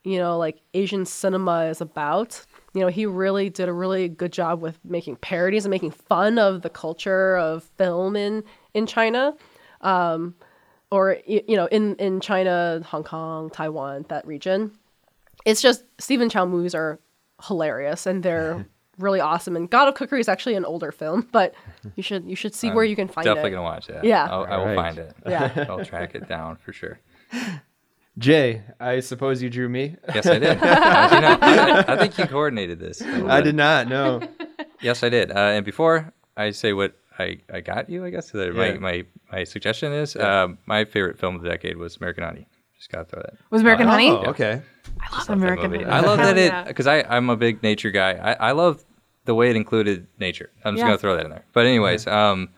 you 0.02 0.18
know 0.18 0.36
like 0.38 0.60
asian 0.74 1.04
cinema 1.04 1.66
is 1.66 1.80
about 1.80 2.44
you 2.74 2.80
know 2.80 2.88
he 2.88 3.06
really 3.06 3.48
did 3.48 3.68
a 3.68 3.72
really 3.72 4.08
good 4.08 4.32
job 4.32 4.60
with 4.60 4.78
making 4.84 5.16
parodies 5.16 5.64
and 5.64 5.70
making 5.70 5.90
fun 5.90 6.38
of 6.38 6.62
the 6.62 6.70
culture 6.70 7.36
of 7.36 7.62
film 7.76 8.16
in 8.16 8.42
in 8.74 8.86
china 8.86 9.34
um 9.80 10.34
or 10.90 11.16
you 11.26 11.56
know 11.56 11.66
in 11.66 11.94
in 11.96 12.20
china 12.20 12.80
hong 12.84 13.04
kong 13.04 13.50
taiwan 13.50 14.04
that 14.08 14.26
region 14.26 14.70
it's 15.44 15.62
just 15.62 15.84
stephen 15.98 16.28
chow 16.28 16.44
movies 16.44 16.74
are 16.74 16.98
hilarious 17.42 18.06
and 18.06 18.22
they're 18.22 18.66
really 18.98 19.18
awesome 19.20 19.56
and 19.56 19.70
god 19.70 19.88
of 19.88 19.94
cookery 19.94 20.20
is 20.20 20.28
actually 20.28 20.54
an 20.54 20.64
older 20.64 20.92
film 20.92 21.26
but 21.32 21.52
you 21.96 22.02
should 22.02 22.24
you 22.28 22.36
should 22.36 22.54
see 22.54 22.70
where 22.70 22.84
you 22.84 22.94
can 22.94 23.08
find 23.08 23.24
Definitely 23.24 23.50
it 23.50 23.54
Definitely 23.54 23.56
gonna 23.56 23.62
watch 23.62 23.86
that. 23.88 24.04
Yeah. 24.04 24.24
I'll, 24.30 24.44
I 24.44 24.56
will 24.56 24.62
Alright. 24.62 24.76
find 24.76 24.98
it. 24.98 25.16
Yeah. 25.26 25.66
I'll 25.68 25.84
track 25.84 26.14
it 26.14 26.28
down 26.28 26.56
for 26.56 26.72
sure. 26.72 27.00
Jay, 28.18 28.62
I 28.78 29.00
suppose 29.00 29.42
you 29.42 29.50
drew 29.50 29.68
me. 29.68 29.96
Yes, 30.14 30.26
I 30.26 30.38
did. 30.38 30.58
How'd 30.58 31.12
you 31.12 31.20
know? 31.20 31.38
I, 31.40 31.84
I 31.88 31.96
think 31.98 32.16
you 32.16 32.26
coordinated 32.26 32.78
this. 32.78 33.02
I 33.02 33.40
did 33.40 33.54
not. 33.56 33.88
No. 33.88 34.20
Yes, 34.80 35.02
I 35.02 35.08
did. 35.08 35.30
Uh, 35.30 35.38
and 35.38 35.64
before 35.64 36.12
I 36.36 36.50
say 36.50 36.74
what 36.74 36.94
I, 37.18 37.38
I 37.50 37.60
got 37.60 37.88
you, 37.88 38.04
I 38.04 38.10
guess 38.10 38.30
that 38.32 38.52
Yeah. 38.54 38.72
my, 38.74 38.78
my 38.78 39.04
my 39.32 39.44
suggestion 39.44 39.92
is 39.94 40.14
um, 40.16 40.58
my 40.66 40.84
favorite 40.84 41.18
film 41.18 41.36
of 41.36 41.42
the 41.42 41.48
decade 41.48 41.78
was 41.78 41.96
American 41.96 42.22
Honey. 42.22 42.46
Just 42.76 42.90
gotta 42.92 43.06
throw 43.06 43.22
that. 43.22 43.32
Was 43.48 43.62
American 43.62 43.86
Honey? 43.86 44.10
Oh, 44.10 44.24
okay. 44.26 44.60
I 45.00 45.16
love 45.16 45.26
that 45.26 45.32
American. 45.32 45.70
Honey. 45.70 45.84
I 45.86 46.00
love 46.00 46.18
that 46.18 46.36
Hell 46.36 46.44
it 46.44 46.48
yeah. 46.52 46.64
because 46.64 46.86
I 46.86 47.02
I'm 47.08 47.30
a 47.30 47.36
big 47.36 47.62
nature 47.62 47.90
guy. 47.92 48.12
I, 48.12 48.48
I 48.48 48.52
love 48.52 48.84
the 49.24 49.34
way 49.34 49.48
it 49.48 49.56
included 49.56 50.06
nature. 50.18 50.50
I'm 50.66 50.74
just 50.74 50.80
Yeah. 50.82 50.88
gonna 50.88 50.98
throw 50.98 51.16
that 51.16 51.24
in 51.24 51.30
there. 51.30 51.46
But 51.54 51.64
anyways, 51.64 52.06
um, 52.06 52.50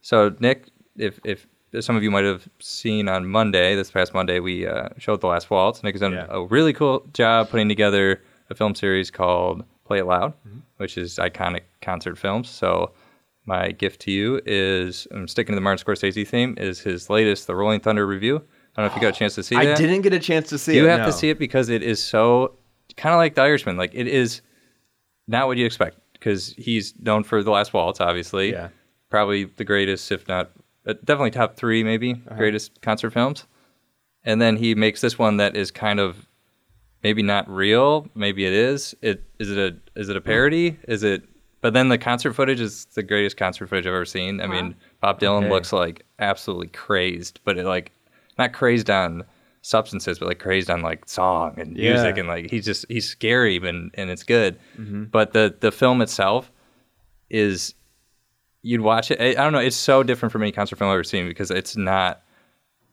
so 0.00 0.34
Nick, 0.40 0.66
if 0.96 1.20
if 1.22 1.46
some 1.80 1.96
of 1.96 2.02
you 2.02 2.10
might 2.10 2.24
have 2.24 2.48
seen 2.60 3.08
on 3.08 3.26
Monday, 3.26 3.74
this 3.74 3.90
past 3.90 4.14
Monday, 4.14 4.40
we 4.40 4.66
uh, 4.66 4.88
showed 4.98 5.20
The 5.20 5.26
Last 5.26 5.50
Waltz. 5.50 5.82
Nick 5.82 5.94
has 5.94 6.00
done 6.00 6.12
Yeah. 6.12 6.26
a 6.28 6.42
really 6.44 6.72
cool 6.72 7.06
job 7.12 7.50
putting 7.50 7.68
together 7.68 8.22
a 8.50 8.54
film 8.54 8.74
series 8.74 9.10
called 9.10 9.64
Play 9.84 9.98
It 9.98 10.04
Loud, 10.06 10.32
Mm-hmm. 10.46 10.58
which 10.78 10.96
is 10.98 11.16
iconic 11.16 11.62
concert 11.82 12.16
films. 12.16 12.48
So 12.48 12.92
my 13.46 13.70
gift 13.72 14.00
to 14.02 14.10
you 14.10 14.40
is 14.46 15.06
I'm 15.10 15.28
sticking 15.28 15.52
to 15.52 15.56
the 15.56 15.60
Martin 15.60 15.84
Scorsese 15.84 16.26
theme. 16.26 16.54
Is 16.58 16.80
his 16.80 17.08
latest 17.10 17.46
The 17.46 17.54
Rolling 17.54 17.80
Thunder 17.80 18.06
Revue. 18.06 18.36
I 18.36 18.40
don't 18.82 18.84
know 18.84 18.86
if 18.86 18.94
you 18.94 19.00
got 19.00 19.14
a 19.16 19.18
chance 19.18 19.34
to 19.36 19.42
see 19.42 19.54
it. 19.54 19.58
I 19.60 19.64
that. 19.66 19.76
didn't 19.78 20.02
get 20.02 20.12
a 20.12 20.18
chance 20.18 20.48
to 20.50 20.58
see 20.58 20.74
You 20.74 20.80
it. 20.80 20.84
You 20.84 20.88
have 20.90 21.00
no. 21.00 21.06
to 21.06 21.12
see 21.12 21.30
it 21.30 21.38
because 21.38 21.68
it 21.68 21.82
is 21.82 22.02
so 22.02 22.54
kind 22.96 23.12
of 23.14 23.18
like 23.18 23.34
The 23.34 23.42
Irishman. 23.42 23.76
Like 23.76 23.90
it 23.94 24.06
is 24.06 24.40
not 25.26 25.46
what 25.46 25.56
you 25.58 25.66
expect 25.66 25.98
because 26.14 26.54
he's 26.58 26.94
known 27.00 27.24
for 27.24 27.42
The 27.42 27.50
Last 27.50 27.72
Waltz, 27.74 28.00
obviously. 28.00 28.52
Yeah. 28.52 28.68
Probably 29.10 29.44
the 29.44 29.64
greatest, 29.64 30.12
if 30.12 30.26
not 30.28 30.50
definitely 30.94 31.30
top 31.30 31.56
three, 31.56 31.82
maybe 31.84 32.12
Uh-huh. 32.26 32.36
greatest 32.36 32.80
concert 32.82 33.10
films. 33.10 33.46
And 34.24 34.40
then 34.42 34.56
he 34.56 34.74
makes 34.74 35.00
this 35.00 35.18
one 35.18 35.36
that 35.38 35.56
is 35.56 35.70
kind 35.70 36.00
of 36.00 36.26
maybe 37.02 37.22
not 37.22 37.48
real. 37.48 38.08
Maybe 38.14 38.44
it 38.44 38.52
is. 38.52 38.94
It 39.02 39.22
is 39.38 39.50
it 39.50 39.58
a 39.58 39.98
is 40.00 40.08
it 40.08 40.16
a 40.16 40.20
parody? 40.20 40.76
Is 40.88 41.02
it? 41.02 41.22
But 41.60 41.72
then 41.72 41.88
the 41.88 41.98
concert 41.98 42.34
footage 42.34 42.60
is 42.60 42.84
the 42.94 43.02
greatest 43.02 43.36
concert 43.36 43.68
footage 43.68 43.86
I've 43.86 43.92
ever 43.94 44.04
seen. 44.04 44.40
I 44.40 44.46
mean, 44.46 44.74
Bob 45.00 45.18
Dylan 45.20 45.40
Okay. 45.44 45.50
looks 45.50 45.72
like 45.72 46.04
absolutely 46.20 46.68
crazed, 46.68 47.40
but 47.44 47.58
it 47.58 47.64
like 47.66 47.90
not 48.38 48.52
crazed 48.52 48.90
on 48.90 49.24
substances, 49.62 50.18
but 50.20 50.28
like 50.28 50.38
crazed 50.38 50.70
on 50.70 50.82
like 50.82 51.08
song 51.08 51.54
and 51.58 51.76
Yeah. 51.76 51.92
music 51.94 52.16
and 52.18 52.28
like 52.28 52.50
he's 52.50 52.64
just 52.64 52.86
he's 52.88 53.08
scary 53.08 53.56
and 53.56 53.90
and 53.94 54.10
it's 54.10 54.22
good. 54.24 54.58
Mm-hmm. 54.78 55.04
But 55.04 55.32
the 55.32 55.54
the 55.58 55.72
film 55.72 56.00
itself 56.02 56.50
is 57.30 57.74
you'd 58.68 58.82
watch 58.82 59.10
it. 59.10 59.20
I, 59.20 59.30
I 59.30 59.44
don't 59.44 59.52
know. 59.52 59.58
It's 59.58 59.76
so 59.76 60.02
different 60.02 60.30
from 60.32 60.42
any 60.42 60.52
concert 60.52 60.76
film 60.76 60.90
I've 60.90 60.94
ever 60.94 61.04
seen 61.04 61.26
because 61.26 61.50
it's 61.50 61.76
not 61.76 62.22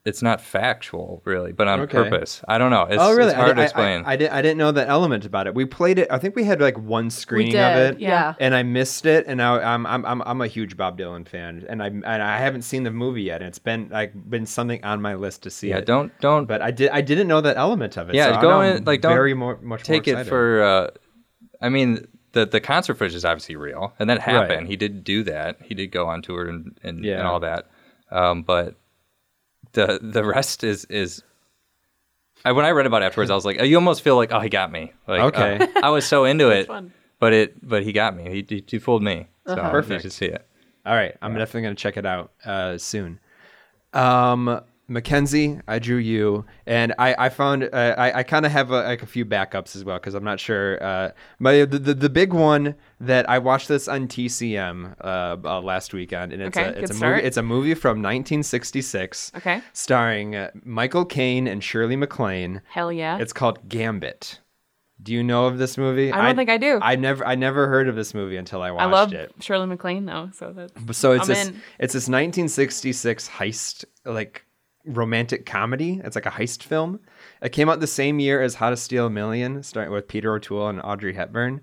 it's 0.05 0.21
not 0.21 0.39
factual 0.39 1.21
really, 1.26 1.51
but 1.51 1.67
on 1.67 1.80
Okay. 1.82 1.97
purpose. 1.97 2.43
I 2.47 2.59
don't 2.59 2.69
know. 2.69 2.84
It's, 2.84 3.01
oh, 3.01 3.11
really? 3.15 3.30
it's 3.32 3.34
hard 3.34 3.51
I, 3.51 3.53
to 3.55 3.61
explain. 3.63 4.03
I, 4.05 4.09
I, 4.09 4.13
I, 4.13 4.15
didn't, 4.15 4.34
I 4.34 4.41
didn't 4.43 4.57
know 4.59 4.71
that 4.71 4.88
element 4.88 5.26
about 5.26 5.47
it. 5.47 5.55
We 5.55 5.65
played 5.65 5.97
it. 5.97 6.07
I 6.11 6.19
think 6.19 6.36
we 6.36 6.43
had 6.43 6.61
like 6.61 6.78
one 6.78 7.05
we 7.05 7.09
screening 7.09 7.57
of 7.57 7.73
did 7.73 7.95
it. 7.95 7.99
yeah 8.01 8.36
and 8.39 8.53
I 8.53 8.61
missed 8.61 9.05
it. 9.07 9.26
And 9.28 9.38
now 9.38 9.59
I'm 9.59 9.86
I'm 9.88 10.05
I'm 10.05 10.21
I'm 10.21 10.41
a 10.41 10.47
huge 10.47 10.78
Bob 10.78 10.97
Dylan 10.97 11.28
fan, 11.28 11.65
and 11.67 11.82
I 11.82 11.88
and 11.88 12.05
I 12.05 12.38
haven't 12.38 12.61
seen 12.61 12.84
the 12.84 12.91
movie 12.91 13.23
yet. 13.23 13.41
And 13.41 13.47
it's 13.47 13.59
been 13.59 13.89
like 13.89 14.13
been 14.30 14.45
something 14.45 14.84
on 14.84 15.01
my 15.01 15.15
list 15.15 15.43
to 15.43 15.49
see. 15.49 15.69
yeah, 15.69 15.80
it. 15.80 15.86
don't 15.88 16.11
don't 16.21 16.45
But 16.45 16.61
I 16.61 16.71
did 16.71 16.91
I 16.91 17.01
didn't 17.01 17.28
know 17.28 17.41
that 17.41 17.57
element 17.57 17.97
of 17.97 18.09
it. 18.09 18.15
Yeah, 18.15 18.36
so 18.36 18.41
go 18.41 18.61
in- 18.61 18.86
like, 18.86 19.01
don't 19.01 19.11
very 19.11 19.34
more 19.34 19.59
much 19.61 19.84
take 19.84 20.05
more 20.07 20.19
it 20.21 20.28
for. 20.28 20.63
Uh, 20.63 20.89
I 21.61 21.69
mean, 21.69 22.07
the 22.36 22.45
the 22.45 22.59
concert 22.59 22.95
footage 22.95 23.15
is 23.15 23.23
obviously 23.25 23.55
real, 23.55 23.93
and 23.97 24.09
that 24.09 24.19
happened. 24.19 24.67
He 24.67 24.75
did 24.75 25.03
do 25.03 25.23
that. 25.23 25.57
He 25.63 25.73
did 25.73 25.88
go 25.88 26.05
on 26.07 26.21
tour 26.21 26.47
and 26.47 26.77
and, 26.83 27.03
Yeah. 27.03 27.19
and 27.19 27.27
all 27.27 27.39
that. 27.39 27.65
Um, 28.11 28.43
but 28.43 28.75
the 29.71 29.99
the 30.01 30.23
rest 30.23 30.63
is 30.63 30.86
is. 30.86 31.23
I, 32.43 32.51
when 32.51 32.65
I 32.65 32.69
read 32.71 32.86
about 32.86 33.01
it 33.01 33.05
afterwards, 33.05 33.31
I 33.31 33.36
was 33.36 33.45
like, 33.45 33.59
you 33.61 33.75
almost 33.75 34.03
feel 34.03 34.15
like, 34.17 34.31
oh, 34.31 34.39
he 34.39 34.49
got 34.49 34.71
me. 34.71 34.91
Like, 35.07 35.33
Okay. 35.33 35.57
uh, 35.57 35.67
I 35.81 35.89
was 35.89 36.05
so 36.05 36.25
into 36.25 36.49
it, 36.51 36.67
fun. 36.67 36.93
but 37.17 37.33
it, 37.33 37.67
but 37.67 37.81
he 37.81 37.91
got 37.91 38.15
me. 38.15 38.29
He, 38.29 38.45
he, 38.47 38.63
he 38.67 38.77
fooled 38.77 39.01
me. 39.01 39.25
So 39.47 39.55
Perfect. 39.55 40.03
You 40.03 40.09
should 40.09 40.13
see 40.13 40.27
it. 40.27 40.45
All 40.86 40.93
right, 40.93 41.15
I'm 41.23 41.33
definitely 41.33 41.63
gonna 41.63 41.75
check 41.75 41.97
it 41.97 42.05
out 42.05 42.31
uh, 42.45 42.77
soon. 42.77 43.19
Um, 43.93 44.61
Mackenzie, 44.88 45.59
I 45.67 45.79
drew 45.79 45.97
you, 45.97 46.45
and 46.67 46.93
I, 46.99 47.15
I 47.25 47.29
found 47.29 47.63
uh, 47.63 47.95
I, 47.97 48.19
I 48.19 48.23
kind 48.23 48.45
of 48.45 48.51
have 48.51 48.69
a, 48.71 48.83
like 48.83 49.01
a 49.01 49.05
few 49.07 49.25
backups 49.25 49.75
as 49.75 49.83
well 49.83 49.97
because 49.97 50.13
I'm 50.13 50.23
not 50.23 50.39
sure. 50.39 50.81
Uh, 50.83 51.09
my 51.39 51.65
the, 51.65 51.79
the 51.79 51.93
the 51.93 52.09
big 52.09 52.33
one 52.33 52.75
that 52.99 53.27
I 53.29 53.39
watched 53.39 53.67
this 53.67 53.88
on 53.88 54.07
TCM 54.07 54.95
uh, 55.01 55.38
uh, 55.43 55.61
last 55.61 55.93
weekend, 55.93 56.33
and 56.33 56.41
it's 56.41 56.55
Okay, 56.57 56.67
a 56.67 56.71
it's 56.81 56.91
a 56.91 56.93
start. 56.93 57.15
movie. 57.17 57.27
It's 57.27 57.38
a 57.38 57.43
movie 57.43 57.73
from 57.73 58.01
1966. 58.01 59.31
Okay. 59.38 59.61
starring 59.73 60.36
uh, 60.36 60.51
Michael 60.63 61.05
Caine 61.05 61.47
and 61.47 61.63
Shirley 61.63 61.95
MacLaine. 61.95 62.61
Hell 62.69 62.91
yeah. 62.91 63.17
It's 63.17 63.33
called 63.33 63.67
Gambit. 63.67 64.39
Do 65.03 65.11
you 65.13 65.23
know 65.23 65.45
of 65.47 65.57
this 65.57 65.77
movie? 65.77 66.11
I 66.11 66.21
don't 66.25 66.36
think 66.38 66.49
I 66.49 66.57
do. 66.57 66.79
I 66.81 66.95
never 66.95 67.25
I 67.27 67.36
never 67.36 67.67
heard 67.67 67.89
of 67.89 67.95
this 67.95 68.13
movie 68.13 68.38
until 68.38 68.61
I 68.61 68.71
watched 68.71 68.83
it. 68.83 68.86
I 68.86 68.89
love 68.91 69.13
it. 69.13 69.33
Shirley 69.41 69.65
MacLaine 69.67 70.05
though, 70.05 70.29
so 70.33 70.53
that's 70.53 70.97
So 70.97 71.11
it's 71.11 71.23
I'm 71.23 71.27
this 71.27 71.47
in. 71.49 71.53
it's 71.79 71.93
this 71.93 72.03
1966 72.07 73.27
heist 73.29 73.83
like 74.05 74.45
romantic 74.86 75.45
comedy. 75.45 76.01
It's 76.03 76.15
like 76.15 76.25
a 76.25 76.31
heist 76.31 76.63
film. 76.63 76.99
It 77.41 77.49
came 77.51 77.69
out 77.69 77.79
the 77.79 77.88
same 77.88 78.19
year 78.19 78.41
as 78.41 78.55
How 78.55 78.69
to 78.69 78.77
Steal 78.77 79.07
a 79.07 79.09
Million, 79.09 79.63
starting 79.63 79.91
with 79.93 80.07
Peter 80.07 80.33
O'Toole 80.36 80.67
and 80.67 80.81
Audrey 80.83 81.13
Hepburn. 81.13 81.61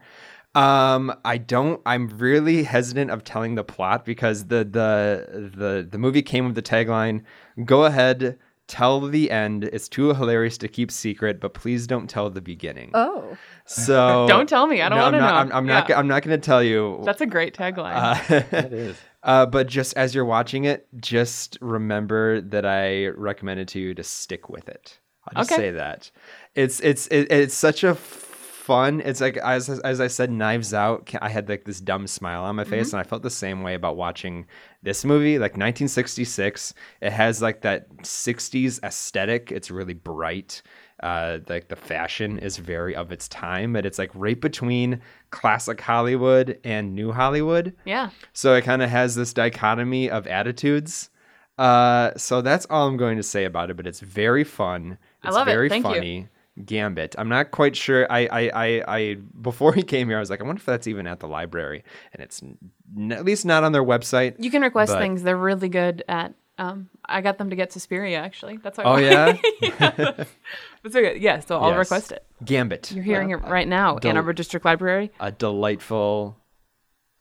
Um, 0.54 1.14
I 1.24 1.38
don't. 1.38 1.80
I'm 1.86 2.08
really 2.18 2.62
hesitant 2.64 3.10
of 3.10 3.24
telling 3.24 3.54
the 3.54 3.64
plot 3.64 4.04
because 4.04 4.46
the 4.48 4.58
the 4.64 5.50
the 5.56 5.88
the 5.90 5.98
movie 5.98 6.20
came 6.22 6.44
with 6.44 6.54
the 6.54 6.62
tagline: 6.62 7.22
"Go 7.64 7.86
ahead, 7.86 8.38
tell 8.66 9.00
the 9.00 9.30
end. 9.30 9.64
It's 9.64 9.88
too 9.88 10.12
hilarious 10.12 10.58
to 10.58 10.68
keep 10.68 10.90
secret, 10.90 11.40
but 11.40 11.54
please 11.54 11.86
don't 11.86 12.06
tell 12.08 12.28
the 12.28 12.42
beginning." 12.42 12.90
Oh. 12.92 13.34
So 13.64 14.26
Don't 14.28 14.46
tell 14.46 14.66
me. 14.66 14.82
I 14.82 14.90
don't 14.90 14.98
No, 14.98 15.04
wanna 15.04 15.18
know. 15.20 15.26
I'm, 15.26 15.52
I'm 15.52 15.66
not. 15.66 15.90
I'm 15.90 16.06
not 16.08 16.22
going 16.22 16.38
to 16.38 16.44
tell 16.44 16.62
you. 16.62 17.00
that's 17.02 17.22
a 17.22 17.26
great 17.26 17.54
tagline. 17.56 18.20
It 18.52 18.72
is. 18.74 18.96
Uh, 19.22 19.46
but 19.46 19.68
just 19.68 19.96
as 19.96 20.14
you're 20.14 20.24
watching 20.24 20.64
it, 20.64 20.86
just 21.00 21.56
remember 21.60 22.40
that 22.40 22.66
I 22.66 23.06
recommended 23.08 23.68
to 23.68 23.78
you 23.80 23.94
to 23.94 24.02
stick 24.02 24.48
with 24.48 24.68
it. 24.68 24.98
I'll 25.28 25.42
just 25.44 25.52
Okay. 25.52 25.60
say 25.62 25.70
that. 25.72 26.10
It's 26.54 26.80
it's 26.80 27.06
it, 27.08 27.30
it's 27.30 27.54
such 27.54 27.84
a 27.84 27.94
fun. 27.94 29.00
It's 29.04 29.20
like 29.20 29.36
as 29.36 29.68
as 29.68 30.00
I 30.00 30.08
said, 30.08 30.30
Knives 30.32 30.74
Out. 30.74 31.08
I 31.22 31.28
had 31.28 31.48
like 31.48 31.64
this 31.64 31.80
dumb 31.80 32.08
smile 32.08 32.42
on 32.42 32.56
my 32.56 32.64
face, 32.64 32.88
Mm-hmm. 32.88 32.96
and 32.96 33.06
I 33.06 33.08
felt 33.08 33.22
the 33.22 33.30
same 33.30 33.62
way 33.62 33.74
about 33.74 33.96
watching 33.96 34.46
this 34.82 35.04
movie. 35.04 35.38
Like 35.38 35.52
1966, 35.52 36.74
it 37.00 37.12
has 37.12 37.40
like 37.40 37.62
that 37.62 37.88
60s 37.98 38.82
aesthetic. 38.82 39.52
It's 39.52 39.70
really 39.70 39.94
bright. 39.94 40.62
Uh, 41.02 41.38
like 41.48 41.66
the 41.68 41.76
fashion 41.76 42.38
is 42.38 42.56
very 42.58 42.94
of 42.94 43.10
its 43.10 43.26
time, 43.28 43.72
but 43.72 43.84
it's 43.84 43.98
like 43.98 44.10
right 44.14 44.40
between 44.40 45.00
classic 45.30 45.80
Hollywood 45.80 46.58
and 46.64 46.94
new 46.94 47.10
Hollywood. 47.12 47.74
yeah. 47.84 48.10
So 48.32 48.54
it 48.54 48.62
kind 48.62 48.82
of 48.82 48.88
has 48.90 49.14
this 49.16 49.32
dichotomy 49.32 50.08
of 50.10 50.26
attitudes. 50.28 51.10
Uh, 51.58 52.12
so 52.16 52.40
that's 52.40 52.66
all 52.70 52.86
I'm 52.88 52.96
going 52.96 53.16
to 53.16 53.22
say 53.22 53.44
about 53.44 53.70
it. 53.70 53.76
But 53.76 53.86
it's 53.86 54.00
very 54.00 54.44
fun. 54.44 54.96
I 55.22 55.28
It's 55.28 55.36
love 55.36 55.48
it. 55.48 55.52
very 55.52 55.68
Thank 55.68 55.84
you. 55.86 55.92
funny. 55.92 56.28
Gambit. 56.66 57.14
I'm 57.16 57.30
not 57.30 57.50
quite 57.50 57.74
sure. 57.74 58.06
I, 58.12 58.26
I, 58.26 58.40
I, 58.54 58.84
I, 58.98 59.14
before 59.40 59.72
he 59.78 59.82
came 59.82 60.08
here, 60.08 60.18
I 60.18 60.20
was 60.20 60.28
like, 60.30 60.40
I 60.40 60.44
wonder 60.44 60.60
if 60.60 60.66
that's 60.66 60.86
even 60.86 61.06
at 61.06 61.18
the 61.20 61.26
library, 61.26 61.82
and 62.12 62.22
it's 62.22 62.42
n- 62.42 63.10
at 63.10 63.24
least 63.24 63.46
not 63.46 63.64
on 63.64 63.72
their 63.72 63.82
website. 63.82 64.34
You 64.38 64.50
can 64.50 64.60
request 64.62 64.92
But- 64.92 65.00
things. 65.00 65.22
They're 65.22 65.36
really 65.36 65.70
good 65.70 66.04
at 66.08 66.34
um 66.58 66.88
I 67.04 67.20
got 67.22 67.38
them 67.38 67.50
to 67.50 67.56
get 67.56 67.72
Suspiria 67.72 68.18
actually. 68.18 68.58
That's 68.58 68.78
why 68.78 68.84
Oh 68.84 68.96
yeah, 68.98 69.36
But 70.82 70.92
so 70.92 71.00
good. 71.00 71.20
Yeah, 71.22 71.40
so 71.40 71.58
I'll 71.58 71.70
Yes. 71.70 71.78
request 71.78 72.12
it. 72.12 72.24
Gambit. 72.44 72.92
You're 72.92 73.04
hearing 73.04 73.30
it 73.30 73.36
right 73.42 73.68
now. 73.68 73.96
del- 73.98 74.10
Ann 74.10 74.16
Arbor 74.16 74.32
District 74.32 74.64
Library. 74.66 75.10
A 75.20 75.30
delightful 75.32 76.36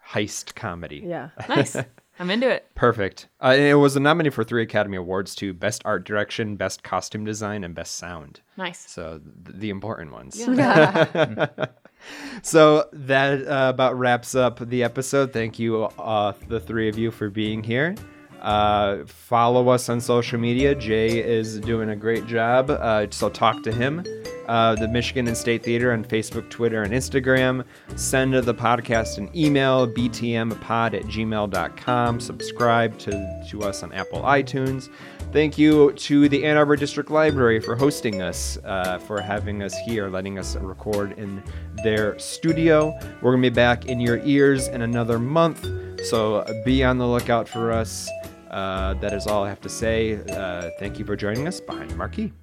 heist 0.09 0.55
comedy. 0.55 1.03
Yeah. 1.05 1.29
Nice. 1.49 1.77
I'm 2.19 2.29
into 2.29 2.47
it. 2.49 2.67
Perfect. 2.75 3.29
Uh, 3.43 3.55
it 3.57 3.73
was 3.75 3.95
a 3.95 3.99
nominee 3.99 4.29
for 4.29 4.43
three 4.43 4.61
Academy 4.61 4.97
Awards 4.97 5.33
too: 5.33 5.53
Best 5.53 5.81
Art 5.85 6.05
Direction, 6.05 6.55
Best 6.55 6.83
Costume 6.83 7.25
Design, 7.25 7.63
and 7.63 7.73
Best 7.73 7.95
Sound. 7.95 8.41
Nice. 8.57 8.79
So 8.87 9.19
th- 9.45 9.57
the 9.57 9.69
important 9.71 10.11
ones. 10.11 10.37
Yeah. 10.37 11.47
so 12.43 12.87
that 12.93 13.47
uh, 13.47 13.69
about 13.73 13.97
wraps 13.97 14.35
up 14.35 14.59
the 14.59 14.83
episode. 14.83 15.33
Thank 15.33 15.57
you, 15.57 15.85
uh, 15.85 16.33
the 16.47 16.59
three 16.59 16.89
of 16.89 16.97
you, 16.97 17.09
for 17.09 17.29
being 17.31 17.63
here. 17.63 17.95
Uh, 18.41 19.05
follow 19.05 19.69
us 19.69 19.87
on 19.89 20.01
social 20.01 20.39
media. 20.39 20.73
Jay 20.73 21.19
is 21.19 21.59
doing 21.59 21.89
a 21.89 21.95
great 21.95 22.25
job. 22.25 22.69
Uh, 22.69 23.07
so 23.11 23.29
talk 23.29 23.61
to 23.63 23.71
him. 23.71 24.03
Uh, 24.47 24.75
the 24.75 24.87
Michigan 24.87 25.27
and 25.27 25.37
State 25.37 25.63
Theater 25.63 25.93
on 25.93 26.03
Facebook, 26.03 26.49
Twitter, 26.49 26.81
and 26.81 26.91
Instagram. 26.91 27.63
Send 27.95 28.33
the 28.33 28.53
podcast 28.53 29.17
an 29.17 29.29
email, 29.35 29.87
btmpod 29.87 30.93
at 30.93 31.03
gmail.com. 31.03 32.19
Subscribe 32.19 32.97
to, 32.99 33.45
to 33.49 33.63
us 33.63 33.83
on 33.83 33.93
Apple 33.93 34.21
iTunes. 34.23 34.89
Thank 35.31 35.57
you 35.57 35.93
to 35.93 36.27
the 36.27 36.43
Ann 36.43 36.57
Arbor 36.57 36.75
District 36.75 37.09
Library 37.09 37.61
for 37.61 37.77
hosting 37.77 38.21
us, 38.21 38.57
uh, 38.65 38.99
for 38.99 39.21
having 39.21 39.63
us 39.63 39.73
here, 39.85 40.09
letting 40.09 40.37
us 40.37 40.57
record 40.57 41.17
in 41.17 41.41
their 41.83 42.19
studio. 42.19 42.91
We're 43.21 43.31
going 43.31 43.43
to 43.43 43.49
be 43.49 43.55
back 43.55 43.85
in 43.85 44.01
your 44.01 44.19
ears 44.25 44.67
in 44.67 44.81
another 44.81 45.19
month, 45.19 45.65
so 46.07 46.45
be 46.65 46.83
on 46.83 46.97
the 46.97 47.07
lookout 47.07 47.47
for 47.47 47.71
us. 47.71 48.09
Uh, 48.51 48.93
that 48.95 49.13
is 49.13 49.27
all 49.27 49.43
I 49.43 49.49
have 49.49 49.61
to 49.61 49.69
say. 49.69 50.19
Uh, 50.29 50.69
thank 50.77 50.99
you 50.99 51.05
for 51.05 51.15
joining 51.15 51.47
us 51.47 51.59
behind 51.59 51.89
the 51.89 51.95
marquee. 51.95 52.33